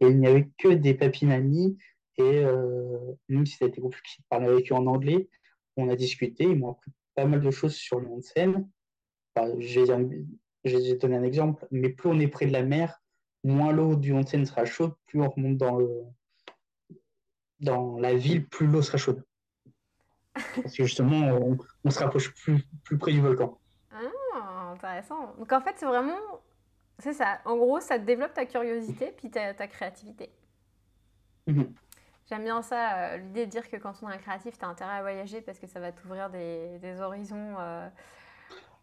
Et 0.00 0.06
il 0.06 0.18
n'y 0.18 0.26
avait 0.26 0.48
que 0.58 0.68
des 0.68 0.94
papinamis. 0.94 1.76
Et 2.18 2.44
euh, 2.44 2.98
même 3.28 3.46
si 3.46 3.56
ça 3.56 3.64
a 3.64 3.68
été 3.68 3.80
compliqué 3.80 4.08
de 4.18 4.24
parler 4.28 4.46
avec 4.48 4.70
eux 4.70 4.74
en 4.74 4.86
anglais, 4.86 5.28
on 5.76 5.88
a 5.88 5.96
discuté. 5.96 6.44
Ils 6.44 6.58
m'ont 6.58 6.72
appris 6.72 6.90
pas 7.14 7.24
mal 7.24 7.40
de 7.40 7.50
choses 7.50 7.74
sur 7.74 8.00
les 8.00 8.08
onsen. 8.08 8.68
Enfin, 9.34 9.54
je 9.60 9.80
vais 10.64 10.96
donner 10.96 11.16
un 11.16 11.22
exemple, 11.22 11.66
mais 11.70 11.88
plus 11.88 12.10
on 12.10 12.18
est 12.20 12.28
près 12.28 12.46
de 12.46 12.52
la 12.52 12.62
mer, 12.62 13.02
moins 13.44 13.72
l'eau 13.72 13.96
du 13.96 14.12
onsen 14.12 14.44
sera 14.44 14.64
chaude, 14.64 14.92
plus 15.06 15.20
on 15.20 15.28
remonte 15.28 15.56
dans 15.56 15.78
le, 15.78 15.88
dans 17.60 17.98
la 17.98 18.14
ville, 18.14 18.46
plus 18.46 18.66
l'eau 18.66 18.82
sera 18.82 18.98
chaude. 18.98 19.24
Parce 20.34 20.76
que 20.76 20.84
justement, 20.84 21.56
on, 21.84 21.90
se 21.90 21.98
rapproche 21.98 22.32
plus, 22.34 22.62
plus 22.84 22.98
près 22.98 23.12
du 23.12 23.20
volcan. 23.20 23.58
Ah, 23.90 24.72
intéressant. 24.72 25.34
Donc 25.38 25.52
en 25.52 25.60
fait, 25.60 25.74
c'est 25.76 25.86
vraiment. 25.86 26.16
C'est 27.02 27.14
ça. 27.14 27.40
En 27.46 27.56
gros, 27.56 27.80
ça 27.80 27.98
développe 27.98 28.32
ta 28.32 28.46
curiosité 28.46 29.12
puis 29.16 29.28
ta, 29.28 29.52
ta 29.54 29.66
créativité. 29.66 30.30
Mhm. 31.48 31.74
J'aime 32.28 32.44
bien 32.44 32.62
ça, 32.62 33.14
euh, 33.14 33.16
l'idée 33.16 33.46
de 33.46 33.50
dire 33.50 33.68
que 33.68 33.76
quand 33.76 33.92
on 34.02 34.08
est 34.08 34.14
un 34.14 34.18
créatif, 34.18 34.56
tu 34.56 34.64
as 34.64 34.68
intérêt 34.68 34.98
à 34.98 35.02
voyager 35.02 35.40
parce 35.40 35.58
que 35.58 35.66
ça 35.66 35.80
va 35.80 35.90
t'ouvrir 35.90 36.30
des, 36.30 36.78
des, 36.78 37.00
horizons. 37.00 37.56
Euh, 37.58 37.88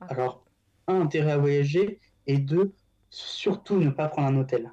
Alors, 0.02 0.44
un, 0.88 1.00
intérêt 1.04 1.32
à 1.32 1.38
voyager, 1.38 2.02
et 2.28 2.38
deux, 2.38 2.74
surtout 3.10 3.78
ne 3.78 3.90
pas 3.90 4.10
prendre 4.10 4.28
un 4.28 4.42
hôtel. 4.42 4.70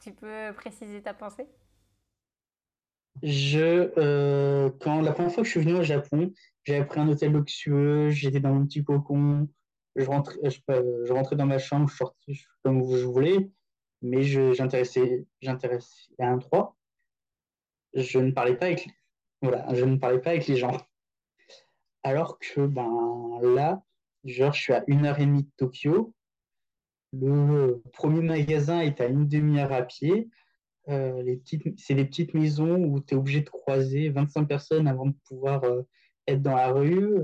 Tu 0.00 0.10
peux 0.10 0.52
préciser 0.56 1.02
ta 1.02 1.14
pensée? 1.14 1.46
Je, 3.22 3.92
euh, 3.96 4.70
quand 4.80 5.00
la 5.02 5.12
première 5.12 5.32
fois 5.32 5.44
que 5.44 5.46
je 5.46 5.52
suis 5.52 5.60
venu 5.60 5.74
au 5.74 5.84
Japon, 5.84 6.32
j'avais 6.64 6.84
pris 6.84 6.98
un 6.98 7.06
hôtel 7.08 7.32
luxueux, 7.32 8.10
j'étais 8.10 8.40
dans 8.40 8.52
mon 8.52 8.66
petit 8.66 8.82
cocon, 8.82 9.48
je 9.96 10.06
rentrais, 10.06 10.38
je, 10.44 11.12
rentrais 11.12 11.36
dans 11.36 11.46
ma 11.46 11.58
chambre, 11.58 11.88
je 11.88 11.96
sortais 11.96 12.32
comme 12.62 12.82
je 12.96 13.04
voulais, 13.04 13.50
mais 14.02 14.22
j'intéressais, 14.22 15.24
à 16.18 16.28
un 16.28 16.38
3. 16.38 16.76
Je 17.94 18.18
ne 18.18 18.32
parlais 18.32 18.56
pas 18.56 18.66
avec, 18.66 18.88
voilà, 19.40 19.72
je 19.74 19.84
ne 19.84 19.96
parlais 19.96 20.20
pas 20.20 20.30
avec 20.30 20.46
les 20.46 20.56
gens. 20.56 20.76
Alors 22.02 22.38
que 22.38 22.66
ben 22.66 23.40
là, 23.42 23.82
je 24.24 24.50
suis 24.52 24.72
à 24.72 24.84
une 24.88 25.06
heure 25.06 25.20
et 25.20 25.26
demie 25.26 25.44
de 25.44 25.50
Tokyo. 25.56 26.12
Le 27.12 27.82
premier 27.92 28.20
magasin 28.20 28.80
est 28.80 29.00
à 29.00 29.06
une 29.06 29.28
demi-heure 29.28 29.72
à 29.72 29.82
pied. 29.82 30.28
Euh, 30.88 31.36
c'est 31.78 31.94
des 31.94 32.04
petites 32.04 32.34
maisons 32.34 32.76
où 32.76 33.00
tu 33.00 33.14
es 33.14 33.16
obligé 33.16 33.40
de 33.40 33.48
croiser 33.48 34.10
25 34.10 34.46
personnes 34.46 34.86
avant 34.86 35.06
de 35.06 35.14
pouvoir 35.28 35.64
euh, 35.64 35.82
être 36.26 36.42
dans 36.42 36.56
la 36.56 36.72
rue. 36.72 37.16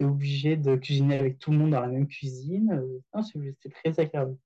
Euh, 0.00 0.04
es 0.04 0.08
obligé 0.08 0.56
de 0.56 0.76
cuisiner 0.76 1.18
avec 1.18 1.38
tout 1.38 1.50
le 1.50 1.58
monde 1.58 1.70
dans 1.70 1.80
la 1.80 1.88
même 1.88 2.06
cuisine. 2.06 2.82
c'est, 3.22 3.70
très 3.70 4.00
agréable. 4.00 4.36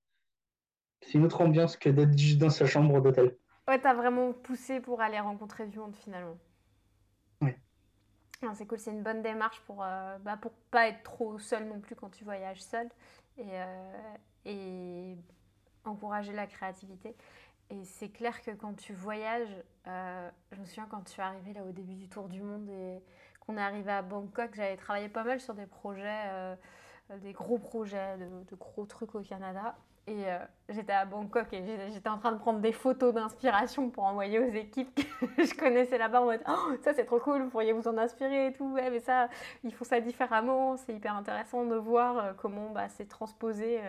C'est 1.01 1.13
une 1.13 1.25
autre 1.25 1.41
ambiance 1.41 1.77
que 1.77 1.89
d'être 1.89 2.17
juste 2.17 2.39
dans 2.39 2.49
sa 2.49 2.65
chambre 2.65 3.01
d'hôtel. 3.01 3.35
Ouais, 3.67 3.79
t'as 3.79 3.93
vraiment 3.93 4.33
poussé 4.33 4.79
pour 4.79 5.01
aller 5.01 5.19
rencontrer 5.19 5.67
du 5.67 5.79
monde 5.79 5.95
finalement. 5.95 6.37
Ouais. 7.41 7.57
c'est 8.53 8.65
cool, 8.65 8.79
c'est 8.79 8.91
une 8.91 9.03
bonne 9.03 9.21
démarche 9.21 9.61
pour, 9.61 9.77
bah, 9.77 10.37
pour 10.41 10.51
pas 10.71 10.87
être 10.87 11.03
trop 11.03 11.37
seul 11.39 11.67
non 11.67 11.79
plus 11.79 11.95
quand 11.95 12.09
tu 12.09 12.23
voyages 12.23 12.61
seul 12.61 12.89
et, 13.37 13.45
et 14.45 15.15
encourager 15.85 16.33
la 16.33 16.47
créativité. 16.47 17.15
Et 17.71 17.83
c'est 17.85 18.09
clair 18.09 18.41
que 18.41 18.51
quand 18.51 18.73
tu 18.73 18.93
voyages, 18.93 19.55
euh, 19.87 20.29
je 20.51 20.59
me 20.59 20.65
souviens 20.65 20.87
quand 20.89 21.03
tu 21.03 21.19
es 21.19 21.23
arrivé 21.23 21.53
là 21.53 21.63
au 21.63 21.71
début 21.71 21.93
du 21.93 22.09
tour 22.09 22.27
du 22.27 22.41
monde 22.41 22.67
et 22.69 22.99
qu'on 23.49 23.57
est 23.57 23.61
arrivé 23.61 23.91
à 23.91 24.03
Bangkok, 24.03 24.51
j'avais 24.53 24.77
travaillé 24.77 25.09
pas 25.09 25.23
mal 25.23 25.39
sur 25.39 25.55
des 25.55 25.65
projets, 25.65 26.21
euh, 26.27 26.55
des 27.23 27.33
gros 27.33 27.57
projets, 27.57 28.15
de, 28.17 28.55
gros 28.55 28.85
trucs 28.85 29.15
au 29.15 29.21
Canada. 29.21 29.75
Et 30.09 30.25
euh, 30.27 30.39
j'étais 30.69 30.91
à 30.91 31.05
Bangkok 31.05 31.53
et 31.53 31.63
j'étais 31.93 32.09
en 32.09 32.17
train 32.17 32.31
de 32.31 32.39
prendre 32.39 32.59
des 32.59 32.71
photos 32.71 33.13
d'inspiration 33.13 33.89
pour 33.89 34.03
envoyer 34.05 34.39
aux 34.39 34.49
équipes 34.49 34.93
que 34.95 35.43
je 35.45 35.53
connaissais 35.55 35.97
là-bas 35.97 36.21
en 36.21 36.25
mode 36.25 36.41
oh, 36.47 36.73
ça 36.81 36.93
c'est 36.93 37.05
trop 37.05 37.19
cool, 37.19 37.43
vous 37.43 37.49
pourriez 37.49 37.73
vous 37.73 37.87
en 37.87 37.97
inspirer 37.97 38.47
et 38.47 38.53
tout. 38.53 38.73
Ouais, 38.73 38.89
mais 38.89 38.99
ça, 38.99 39.29
ils 39.63 39.73
font 39.73 39.85
ça 39.85 39.99
différemment. 39.99 40.77
C'est 40.77 40.93
hyper 40.93 41.15
intéressant 41.15 41.63
de 41.63 41.75
voir 41.75 42.35
comment 42.37 42.71
bah, 42.71 42.89
c'est 42.89 43.07
transposé 43.07 43.79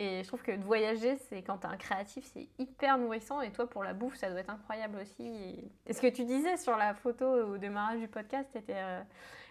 et 0.00 0.22
je 0.22 0.28
trouve 0.28 0.42
que 0.42 0.52
de 0.52 0.62
voyager, 0.62 1.16
c'est 1.28 1.42
quand 1.42 1.58
tu 1.58 1.66
es 1.66 1.70
un 1.70 1.76
créatif, 1.76 2.24
c'est 2.32 2.48
hyper 2.58 2.98
nourrissant. 2.98 3.40
Et 3.40 3.50
toi, 3.50 3.68
pour 3.68 3.82
la 3.82 3.94
bouffe, 3.94 4.14
ça 4.14 4.30
doit 4.30 4.38
être 4.38 4.50
incroyable 4.50 4.98
aussi. 5.02 5.70
Et, 5.86 5.92
ce 5.92 6.00
que 6.00 6.06
tu 6.06 6.24
disais 6.24 6.56
sur 6.56 6.76
la 6.76 6.94
photo 6.94 7.26
au 7.26 7.58
démarrage 7.58 7.98
du 7.98 8.06
podcast 8.06 8.54
était, 8.54 8.74
euh, 8.76 9.02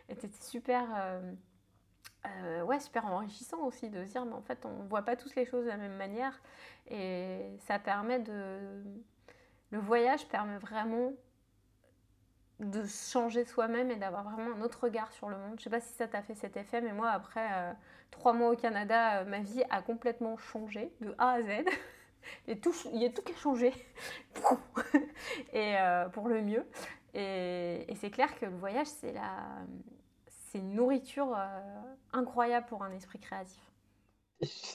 était 0.08 0.30
super, 0.39 0.86
euh, 0.95 1.34
euh, 2.26 2.62
ouais, 2.64 2.80
super 2.80 3.05
enrichissant 3.05 3.60
aussi 3.64 3.89
de 3.89 4.03
dire, 4.03 4.26
mais 4.26 4.34
en 4.34 4.41
fait, 4.41 4.66
on 4.66 4.84
ne 4.84 4.88
voit 4.88 5.03
pas 5.03 5.16
tous 5.16 5.36
les 5.36 5.45
choses 5.45 5.66
de 5.66 5.70
la 5.70 5.78
même 5.78 5.95
manière. 5.95 6.39
Et 6.89 7.58
ça 7.68 7.80
permet 7.80 8.20
de. 8.20 8.84
Le 9.72 9.80
voyage 9.80 10.28
permet 10.28 10.58
vraiment 10.58 11.12
de 12.60 12.86
changer 12.86 13.43
soi-même 13.45 13.91
et 13.91 13.97
d'avoir 13.97 14.24
vraiment 14.24 14.55
un 14.55 14.62
autre 14.62 14.84
regard 14.84 15.12
sur 15.12 15.30
le 15.30 15.38
monde. 15.38 15.55
Je 15.60 15.64
sais 15.66 15.70
pas 15.70 15.82
si 15.82 15.93
ça 15.93 16.08
t'a 16.08 16.22
fait 16.22 16.36
cet 16.36 16.58
effet, 16.58 16.82
mais 16.82 16.93
moi, 16.93 17.10
après 17.10 17.76
trois 18.12 18.34
mois 18.34 18.51
au 18.51 18.55
Canada, 18.55 19.20
euh, 19.20 19.26
ma 19.26 19.39
vie 19.39 19.64
a 19.70 19.82
complètement 19.82 20.38
changé 20.38 20.91
de 21.01 21.14
A 21.18 21.34
à 21.34 21.41
Z. 21.41 21.45
Il 22.47 22.53
y 22.53 23.05
a 23.05 23.10
tout, 23.10 23.22
qui 23.22 23.32
a 23.32 23.36
changé 23.38 23.74
et 25.53 25.78
euh, 25.78 26.10
pour 26.10 26.28
le 26.28 26.41
mieux. 26.41 26.66
Et, 27.14 27.88
c'est 27.95 28.10
clair 28.10 28.38
que 28.38 28.45
le 28.45 28.58
voyage, 28.58 28.88
c'est 28.88 29.14
la, 29.14 29.45
c'est 30.58 30.64
une 30.64 30.74
nourriture 30.74 31.36
euh, 31.36 31.82
incroyable 32.14 32.66
pour 32.68 32.84
un 32.84 32.91
esprit 32.91 33.20
créatif. 33.20 33.62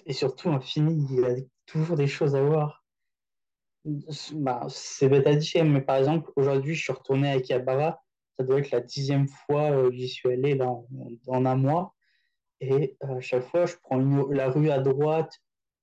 Et 0.07 0.13
surtout, 0.13 0.51
infini, 0.51 1.07
il 1.11 1.21
y 1.21 1.25
a 1.25 1.35
toujours 1.67 1.97
des 1.97 2.07
choses 2.07 2.37
à 2.37 2.43
voir. 2.43 2.85
Bah, 4.35 4.67
c'est 4.69 5.09
bête 5.09 5.27
à 5.27 5.35
dire, 5.35 5.65
mais 5.65 5.81
par 5.81 5.97
exemple, 5.97 6.31
aujourd'hui, 6.37 6.75
je 6.75 6.83
suis 6.83 6.93
retourné 6.93 7.31
à 7.31 7.33
Akihabara. 7.33 8.01
Ça 8.39 8.45
doit 8.45 8.61
être 8.61 8.71
la 8.71 8.81
dixième 8.81 9.29
fois 9.29 9.71
que 9.71 9.93
j'y 9.93 10.09
suis 10.09 10.31
allé 10.31 10.55
là, 10.55 10.73
en 11.27 11.47
un 11.47 11.57
mois. 11.57 11.95
Et 12.61 12.97
à 13.01 13.21
chaque 13.21 13.45
fois, 13.45 13.67
je 13.67 13.75
prends 13.83 13.99
la 13.99 14.51
rue 14.51 14.71
à 14.71 14.79
droite, 14.79 15.33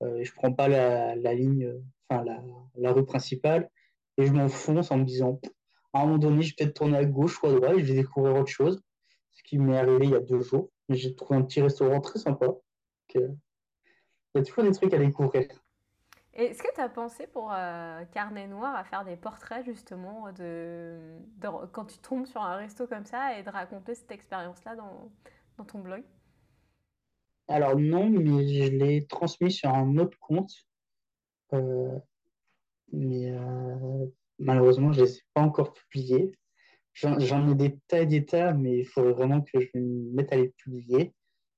euh, 0.02 0.22
je 0.22 0.32
prends 0.32 0.52
pas 0.52 0.68
la, 0.68 1.34
ligne, 1.34 1.74
enfin 2.08 2.24
la, 2.24 2.42
la, 2.76 2.92
rue 2.92 3.04
principale, 3.04 3.70
et 4.16 4.24
je 4.24 4.32
m'enfonce 4.32 4.90
en 4.90 4.96
me 4.96 5.04
disant, 5.04 5.40
à 5.92 6.00
un 6.00 6.06
moment 6.06 6.18
donné, 6.18 6.42
je 6.42 6.50
vais 6.50 6.54
peut-être 6.64 6.74
tourner 6.74 6.96
à 6.96 7.04
gauche 7.04 7.42
ou 7.42 7.48
à 7.48 7.52
droite, 7.52 7.78
je 7.78 7.84
vais 7.84 8.00
découvrir 8.00 8.36
autre 8.36 8.50
chose. 8.50 8.82
Ce 9.32 9.42
qui 9.42 9.58
m'est 9.58 9.78
arrivé 9.78 10.06
il 10.06 10.10
y 10.10 10.14
a 10.14 10.20
deux 10.20 10.40
jours. 10.40 10.70
J'ai 10.88 11.14
trouvé 11.14 11.38
un 11.38 11.42
petit 11.42 11.60
restaurant 11.60 12.00
très 12.00 12.18
sympa. 12.18 12.48
il 13.14 13.36
y 14.34 14.38
a 14.38 14.42
toujours 14.42 14.64
des 14.64 14.72
trucs 14.72 14.92
à 14.94 14.98
découvrir. 14.98 15.48
Est-ce 16.32 16.62
que 16.62 16.72
tu 16.72 16.80
as 16.80 16.88
pensé 16.88 17.26
pour 17.26 17.52
euh, 17.52 18.04
Carnet 18.12 18.46
Noir 18.46 18.74
à 18.74 18.84
faire 18.84 19.04
des 19.04 19.16
portraits 19.16 19.64
justement 19.64 20.32
de, 20.32 21.18
quand 21.72 21.86
tu 21.86 21.98
tombes 21.98 22.26
sur 22.26 22.40
un 22.40 22.56
resto 22.56 22.86
comme 22.86 23.04
ça 23.04 23.38
et 23.38 23.42
de 23.42 23.50
raconter 23.50 23.94
cette 23.94 24.12
expérience-là 24.12 24.76
dans, 24.76 25.10
dans, 25.58 25.64
ton 25.64 25.80
blog? 25.80 26.04
Alors 27.48 27.76
non, 27.76 28.08
mais 28.08 28.46
je 28.46 28.70
l'ai 28.70 29.06
transmis 29.06 29.50
sur 29.50 29.70
un 29.70 29.96
autre 29.98 30.16
compte. 30.20 30.52
Euh, 31.52 31.98
mais 32.92 33.32
euh, 33.32 34.06
malheureusement, 34.38 34.92
je 34.92 35.00
ne 35.00 35.06
les 35.06 35.18
ai 35.18 35.22
pas 35.34 35.42
encore 35.42 35.72
publiés. 35.72 36.32
J'en 37.00 37.48
ai 37.48 37.54
des 37.54 37.78
tas 37.88 38.00
et 38.00 38.06
des 38.06 38.26
tas, 38.26 38.52
mais 38.52 38.80
il 38.80 38.84
faudrait 38.84 39.12
vraiment 39.12 39.40
que 39.40 39.58
je 39.58 39.68
me 39.74 40.12
mette 40.14 40.32
à 40.32 40.36
les 40.36 40.48
publier 40.48 41.14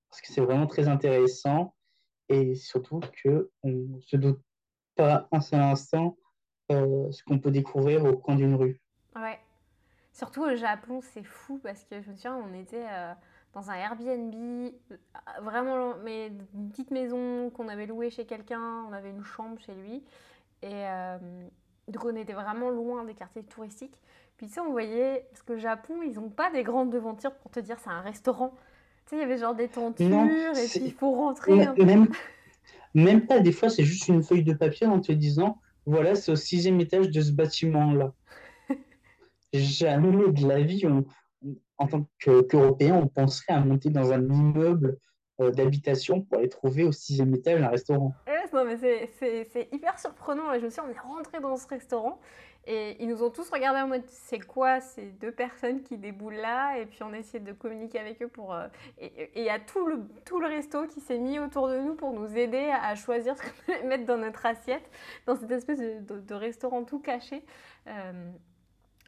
parce 0.09 0.21
que 0.21 0.33
c'est 0.33 0.41
vraiment 0.41 0.67
très 0.67 0.89
intéressant 0.89 1.75
et 2.29 2.55
surtout 2.55 3.01
qu'on 3.01 3.49
ne 3.65 4.01
se 4.01 4.17
doute 4.17 4.41
pas 4.95 5.27
un 5.33 5.41
seul 5.41 5.61
instant 5.61 6.17
euh, 6.71 7.11
ce 7.11 7.25
qu'on 7.25 7.39
peut 7.39 7.51
découvrir 7.51 8.05
au 8.05 8.17
coin 8.17 8.37
d'une 8.37 8.55
rue. 8.55 8.81
Ouais. 9.17 9.39
Surtout 10.13 10.45
au 10.45 10.55
Japon, 10.55 11.01
c'est 11.01 11.25
fou 11.25 11.59
parce 11.63 11.85
que 11.85 12.01
je 12.03 12.11
me 12.11 12.15
souviens, 12.15 12.37
on 12.37 12.53
était 12.55 12.87
euh, 12.89 13.15
dans 13.55 13.71
un 13.71 13.75
Airbnb, 13.75 14.35
euh, 14.35 14.97
vraiment, 15.41 15.97
mais 16.05 16.31
une 16.55 16.71
petite 16.71 16.91
maison 16.91 17.51
qu'on 17.51 17.69
avait 17.69 17.87
louée 17.87 18.11
chez 18.11 18.27
quelqu'un, 18.27 18.85
on 18.89 18.93
avait 18.93 19.11
une 19.11 19.25
chambre 19.25 19.59
chez 19.61 19.75
lui. 19.75 20.05
Et 20.63 20.85
donc 21.89 22.05
on 22.05 22.15
était 22.15 22.35
vraiment 22.35 22.71
loin 22.71 23.05
des 23.05 23.15
quartiers 23.15 23.43
touristiques. 23.43 24.01
Puis 24.37 24.47
tu 24.49 24.55
sais, 24.55 24.61
on 24.61 24.71
voyait, 24.71 25.27
parce 25.31 25.43
que 25.43 25.53
le 25.53 25.59
Japon, 25.59 25.95
ils 26.05 26.15
n'ont 26.15 26.31
pas 26.31 26.51
des 26.51 26.63
grandes 26.63 26.91
devantures 26.91 27.35
pour 27.35 27.51
te 27.51 27.61
dire 27.61 27.79
c'est 27.79 27.91
un 27.91 28.01
restaurant. 28.01 28.55
Tu 29.07 29.11
sais, 29.11 29.17
il 29.17 29.21
y 29.21 29.23
avait 29.23 29.39
genre 29.39 29.55
des 29.55 29.69
tentures 29.69 30.07
et 30.07 30.69
puis 30.69 30.83
il 30.85 30.93
faut 30.93 31.13
rentrer. 31.13 31.55
Même, 31.77 32.09
même 32.95 33.27
pas, 33.27 33.41
des 33.41 33.53
fois, 33.53 33.69
c'est 33.69 33.85
juste 33.85 34.09
une 34.09 34.23
feuille 34.23 34.45
de 34.45 34.55
papier 34.55 34.87
en 34.87 35.01
te 35.01 35.13
disant 35.13 35.59
voilà, 35.87 36.15
c'est 36.15 36.33
au 36.33 36.37
sixième 36.37 36.81
étage 36.81 37.11
de 37.11 37.21
ce 37.21 37.33
bâtiment-là. 37.33 38.13
Jamais 39.53 40.33
de 40.33 40.47
la 40.47 40.61
vie, 40.61 40.85
en 41.79 41.87
tant 41.87 42.07
qu'Européen, 42.19 42.97
on 42.97 43.09
penserait 43.09 43.55
à 43.55 43.61
monter 43.61 43.91
dans 43.91 44.13
un 44.13 44.23
immeuble 44.23 44.99
d'habitation 45.39 46.21
pour 46.21 46.39
aller 46.39 46.49
trouver 46.49 46.85
au 46.85 46.93
sixième 46.93 47.35
étage 47.35 47.61
un 47.61 47.69
restaurant. 47.69 48.15
non, 48.53 48.65
mais 48.65 48.77
c'est 48.77 49.69
hyper 49.73 49.99
surprenant. 49.99 50.55
Je 50.59 50.65
me 50.65 50.71
suis 50.71 50.81
on 50.81 50.89
est 50.89 50.99
rentré 50.99 51.41
dans 51.41 51.57
ce 51.57 51.67
restaurant 51.67 52.21
et 52.67 52.97
ils 53.03 53.09
nous 53.09 53.25
ont 53.25 53.31
tous 53.31 53.49
regardé 53.51 53.81
en 53.81 53.89
mode 53.89 54.05
c'est 54.07 54.39
quoi 54.39 54.81
ces 54.81 55.07
deux 55.07 55.33
personnes 55.33 55.83
qui 55.83 55.97
déboulent 55.97 56.37
là? 56.37 56.79
Et 56.79 56.87
puis 56.87 57.03
on 57.03 57.13
a 57.13 57.19
essayé 57.19 57.41
de 57.41 57.53
communiquer 57.53 57.99
avec 57.99 58.23
eux 58.23 58.29
pour. 58.29 58.55
Euh, 58.55 58.69
et 58.99 59.31
il 59.35 59.43
y 59.43 59.51
a 59.51 59.59
tout 59.59 59.87
le, 59.87 60.01
tout 60.25 60.39
le 60.39 60.47
resto 60.47 60.87
qui 60.87 61.01
s'est 61.01 61.19
mis 61.19 61.41
autour 61.41 61.69
de 61.69 61.79
nous 61.79 61.95
pour 61.95 62.13
nous 62.13 62.37
aider 62.37 62.71
à 62.71 62.95
choisir 62.95 63.37
ce 63.37 63.43
qu'on 63.43 63.73
allait 63.73 63.85
mettre 63.85 64.07
dans 64.07 64.19
notre 64.19 64.47
assiette, 64.47 64.89
dans 65.27 65.35
cette 65.35 65.51
espèce 65.51 65.81
de, 65.81 66.35
restaurant 66.35 66.85
tout 66.85 67.01
caché. 67.01 67.45
Euh, 67.89 68.31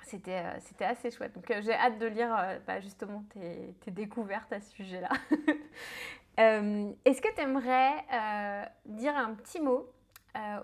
c'était, 0.04 0.42
euh, 0.44 0.58
c'était 0.60 0.84
assez 0.84 1.10
chouette. 1.10 1.34
Donc 1.34 1.46
j'ai 1.48 1.74
hâte 1.74 1.98
de 1.98 2.06
lire 2.06 2.60
bah, 2.66 2.80
justement 2.80 3.24
tes, 3.30 3.74
tes, 3.80 3.90
découvertes 3.90 4.52
à 4.52 4.60
ce 4.60 4.70
sujet-là. 4.70 5.10
est-ce 6.36 7.20
que 7.20 7.34
tu 7.34 7.40
aimerais 7.40 8.04
dire 8.86 9.16
un 9.16 9.34
petit 9.34 9.60
mot 9.60 9.88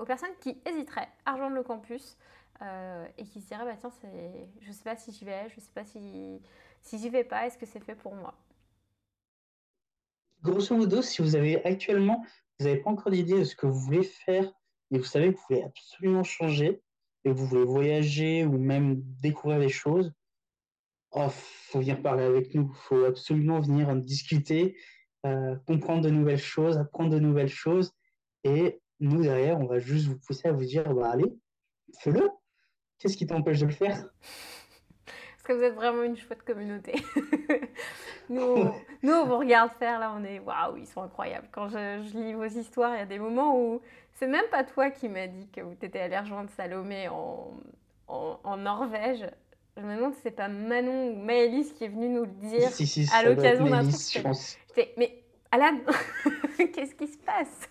aux 0.00 0.04
personnes 0.04 0.34
qui 0.40 0.60
hésiteraient 0.66 1.08
à 1.24 1.32
rejoindre 1.32 1.54
le 1.54 1.62
campus 1.62 2.16
euh, 2.62 3.06
et 3.16 3.24
qui 3.24 3.40
se 3.40 3.48
dirait 3.48 3.64
bah 3.64 3.74
tiens 3.80 3.90
je 4.60 4.70
sais 4.70 4.84
pas 4.84 4.94
si 4.94 5.12
j'y 5.12 5.24
vais 5.24 5.48
je 5.48 5.60
sais 5.60 5.70
pas 5.74 5.82
si 5.86 6.42
si 6.82 6.98
j'y 6.98 7.08
vais 7.08 7.24
pas 7.24 7.46
est-ce 7.46 7.56
que 7.56 7.64
c'est 7.64 7.82
fait 7.82 7.94
pour 7.94 8.14
moi? 8.14 8.34
Grosso 10.42 10.76
modo 10.76 11.00
si 11.00 11.22
vous 11.22 11.36
avez 11.36 11.64
actuellement 11.64 12.22
vous 12.58 12.66
n'avez 12.66 12.78
pas 12.78 12.90
encore 12.90 13.12
d'idée 13.12 13.38
de 13.38 13.44
ce 13.44 13.56
que 13.56 13.66
vous 13.66 13.78
voulez 13.78 14.02
faire 14.02 14.44
et 14.90 14.98
vous 14.98 15.04
savez 15.04 15.32
que 15.32 15.38
vous 15.38 15.44
voulez 15.48 15.62
absolument 15.62 16.22
changer 16.22 16.82
et 17.24 17.32
vous 17.32 17.46
voulez 17.46 17.64
voyager 17.64 18.44
ou 18.44 18.58
même 18.58 19.02
découvrir 19.20 19.60
des 19.60 19.68
choses 19.68 20.12
oh, 21.12 21.28
faut 21.30 21.80
venir 21.80 22.00
parler 22.02 22.24
avec 22.24 22.54
nous. 22.54 22.72
Faut 22.72 23.04
absolument 23.04 23.60
venir 23.60 23.88
en 23.88 23.96
discuter 23.96 24.76
euh, 25.26 25.56
comprendre 25.66 26.02
de 26.02 26.10
nouvelles 26.10 26.38
choses 26.38 26.78
apprendre 26.78 27.10
de 27.10 27.18
nouvelles 27.18 27.48
choses. 27.48 27.92
Et 28.44 28.80
nous 29.00 29.22
derrière 29.22 29.58
on 29.58 29.66
va 29.66 29.78
juste 29.78 30.06
vous 30.06 30.18
pousser 30.18 30.48
à 30.48 30.52
vous 30.52 30.64
dire 30.64 30.94
bah 30.94 31.10
allez 31.10 31.32
fais-le. 32.00 32.28
Qu'est-ce 32.98 33.16
qui 33.16 33.26
t'empêche 33.26 33.60
de 33.60 33.66
le 33.66 33.72
faire? 33.72 34.06
Que 35.50 35.56
vous 35.56 35.64
êtes 35.64 35.74
vraiment 35.74 36.04
une 36.04 36.16
chouette 36.16 36.44
communauté. 36.44 36.92
nous, 38.30 38.40
on, 38.40 38.74
nous, 39.02 39.12
on 39.12 39.26
vous 39.26 39.38
regarde 39.38 39.72
faire, 39.78 39.98
là, 39.98 40.14
on 40.16 40.24
est 40.24 40.38
waouh, 40.38 40.76
ils 40.76 40.86
sont 40.86 41.02
incroyables. 41.02 41.48
Quand 41.50 41.68
je, 41.68 42.16
lis 42.16 42.34
vos 42.34 42.44
histoires, 42.44 42.94
il 42.94 42.98
y 42.98 43.02
a 43.02 43.06
des 43.06 43.18
moments 43.18 43.58
où 43.58 43.80
c'est 44.14 44.28
même 44.28 44.44
pas 44.50 44.62
toi 44.62 44.90
qui 44.90 45.08
m'as 45.08 45.26
dit 45.26 45.48
que 45.48 45.60
vous 45.60 45.74
t'étais 45.74 46.00
allé 46.00 46.16
rejoindre 46.16 46.50
Salomé 46.56 47.08
en, 47.08 47.52
en, 48.06 48.56
Norvège. 48.56 49.26
Je 49.76 49.82
me 49.82 49.96
demande 49.96 50.14
si 50.14 50.20
c'est 50.22 50.30
pas 50.30 50.48
Manon 50.48 51.10
ou 51.10 51.16
Maëlys 51.16 51.72
qui 51.72 51.84
est 51.84 51.88
venue 51.88 52.08
nous 52.08 52.24
le 52.24 52.30
dire 52.30 52.68
à 53.12 53.24
l'occasion 53.24 53.66
d'un 53.66 53.88
truc. 53.88 54.24
Mais 54.96 55.22
Alan, 55.50 55.78
qu'est-ce 56.58 56.94
qui 56.94 57.08
se 57.08 57.18
passe? 57.18 57.68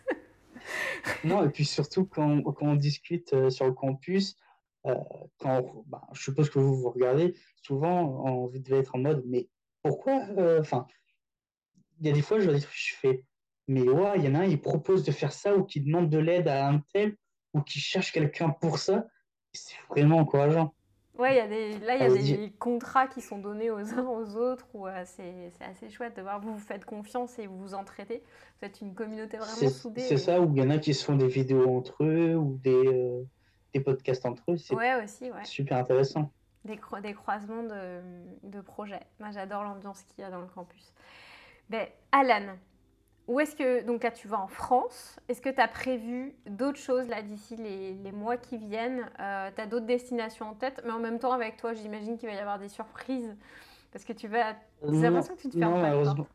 Non, 1.24 1.46
et 1.46 1.50
puis 1.50 1.64
surtout 1.64 2.06
quand, 2.06 2.42
quand 2.42 2.66
on 2.66 2.76
discute 2.76 3.32
euh, 3.34 3.50
sur 3.50 3.66
le 3.66 3.72
campus, 3.72 4.36
quand, 4.84 5.84
bah, 5.88 6.02
je 6.14 6.22
suppose 6.22 6.50
que 6.50 6.60
vous 6.60 6.76
vous 6.76 6.90
regardez, 6.90 7.36
souvent, 7.62 8.24
on 8.26 8.48
devait 8.48 8.80
être 8.80 8.96
en 8.96 9.00
mode, 9.00 9.24
mais 9.26 9.50
pourquoi 9.84 10.22
euh, 10.38 10.60
Enfin, 10.60 10.88
il 12.00 12.08
y 12.08 12.10
a 12.10 12.14
des 12.14 12.22
fois, 12.22 12.40
je, 12.40 12.52
je 12.52 12.94
fais, 12.96 13.24
mais 13.68 13.82
ouais, 13.82 14.14
il 14.18 14.26
y 14.26 14.28
en 14.28 14.36
a 14.36 14.40
un, 14.40 14.46
il 14.46 14.60
propose 14.60 15.04
de 15.04 15.12
faire 15.12 15.32
ça 15.32 15.56
ou 15.56 15.64
qui 15.64 15.82
demande 15.82 16.10
de 16.10 16.18
l'aide 16.18 16.48
à 16.48 16.68
un 16.68 16.82
tel 16.94 17.18
ou 17.54 17.62
qui 17.62 17.80
cherche 17.80 18.12
quelqu'un 18.12 18.50
pour 18.50 18.78
ça. 18.78 19.08
C'est 19.54 19.76
vraiment 19.90 20.18
encourageant. 20.18 20.74
Ouais, 21.18 21.36
y 21.36 21.40
a 21.40 21.48
des, 21.48 21.78
là, 21.80 21.98
il 21.98 22.30
y 22.30 22.34
a 22.34 22.38
des 22.38 22.52
contrats 22.52 23.08
qui 23.08 23.20
sont 23.20 23.40
donnés 23.40 23.70
aux 23.70 23.94
uns 23.94 24.06
aux 24.06 24.38
autres, 24.38 24.68
ou 24.74 24.88
euh, 24.88 25.04
c'est 25.04 25.52
assez 25.60 25.90
chouette 25.90 26.16
de 26.16 26.22
voir 26.22 26.40
vous 26.40 26.54
vous 26.54 26.60
faites 26.60 26.86
confiance 26.86 27.38
et 27.40 27.48
vous 27.48 27.58
vous 27.58 27.74
entraidez. 27.74 28.24
Vous 28.60 28.68
êtes 28.68 28.80
une 28.80 28.94
communauté 28.94 29.36
vraiment 29.36 29.70
soudée. 29.70 30.02
C'est 30.02 30.18
ça, 30.18 30.40
ou 30.40 30.56
il 30.56 30.64
y 30.64 30.66
en 30.66 30.70
a 30.70 30.78
qui 30.78 30.94
se 30.94 31.04
font 31.04 31.18
des 31.18 31.28
vidéos 31.28 31.76
entre 31.76 32.06
eux, 32.06 32.36
ou 32.36 32.58
des, 32.64 33.28
des 33.74 33.80
podcasts 33.80 34.26
entre 34.26 34.44
eux. 34.52 34.58
C'est 34.58 34.76
ouais, 34.76 35.04
aussi, 35.04 35.32
ouais. 35.32 35.46
super 35.46 35.78
intéressant. 35.78 36.32
Des, 36.66 36.80
des 37.02 37.14
croisements 37.14 37.64
de, 37.64 38.02
de 38.44 38.62
projets. 38.62 39.06
Moi, 39.20 39.32
j'adore 39.32 39.64
l'ambiance 39.64 40.04
qu'il 40.04 40.24
y 40.24 40.28
a 40.28 40.30
dans 40.30 40.42
le 40.42 40.48
campus. 40.48 40.94
Ben, 41.70 41.88
Alan, 42.12 42.58
où 43.30 43.40
est-ce 43.40 43.56
que, 43.56 43.86
donc 43.86 44.04
là 44.04 44.10
tu 44.10 44.28
vas 44.28 44.40
en 44.40 44.48
France, 44.48 45.20
est-ce 45.30 45.40
que 45.40 45.50
tu 45.50 45.62
as 45.62 45.68
prévu 45.68 46.36
d'autres 46.48 46.80
choses 46.80 47.08
là 47.08 47.22
d'ici 47.22 47.56
les, 47.56 47.94
les, 47.94 48.12
mois 48.12 48.38
qui 48.38 48.58
viennent? 48.58 49.08
Euh, 49.20 49.52
Tu 49.56 49.62
as 49.62 49.68
d'autres 49.68 49.86
destinations 49.86 50.48
en 50.48 50.56
tête, 50.56 50.82
mais 50.84 50.92
en 50.92 51.00
même 51.00 51.20
temps 51.20 51.32
avec 51.32 51.56
toi 51.56 51.74
j'imagine 51.74 52.18
qu'il 52.18 52.28
va 52.28 52.34
y 52.34 52.40
avoir 52.40 52.58
des 52.58 52.70
surprises, 52.70 53.38
parce 53.92 54.04
que 54.04 54.14
tu 54.14 54.28
vas... 54.28 54.56
J'ai 54.82 55.02
l'impression 55.02 55.36
que 55.36 55.42
tu 55.42 55.50
te 55.50 55.54
fais 55.54 55.60
non, 55.60 55.78
malheureusement. 55.78 56.26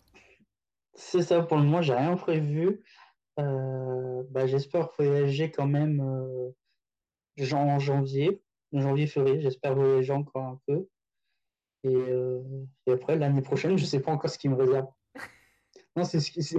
C'est 0.95 1.22
ça, 1.22 1.43
pour 1.43 1.57
le 1.57 1.64
moment 1.64 1.82
j'ai 1.82 1.95
rien 1.95 2.16
prévu. 2.16 2.80
Euh, 3.41 4.22
bah, 4.30 4.47
J'espère 4.47 4.91
voyager 4.97 5.51
quand 5.51 5.66
même 5.66 6.01
euh, 6.01 6.51
en 7.53 7.78
janvier, 7.78 8.41
janvier-février, 8.72 9.41
j'espère 9.41 9.74
voyager 9.74 10.12
encore 10.12 10.45
un 10.45 10.61
peu. 10.66 10.87
Et, 11.85 11.95
euh, 11.95 12.43
et 12.87 12.93
après, 12.93 13.16
l'année 13.16 13.43
prochaine, 13.43 13.76
je 13.76 13.82
ne 13.82 13.89
sais 13.89 14.01
pas 14.01 14.12
encore 14.12 14.30
ce 14.30 14.39
qui 14.39 14.49
me 14.49 14.57
réserve. 14.57 14.87
non, 15.97 16.05
c'est 16.05 16.20
ce, 16.20 16.30
qui, 16.30 16.43
ce 16.43 16.57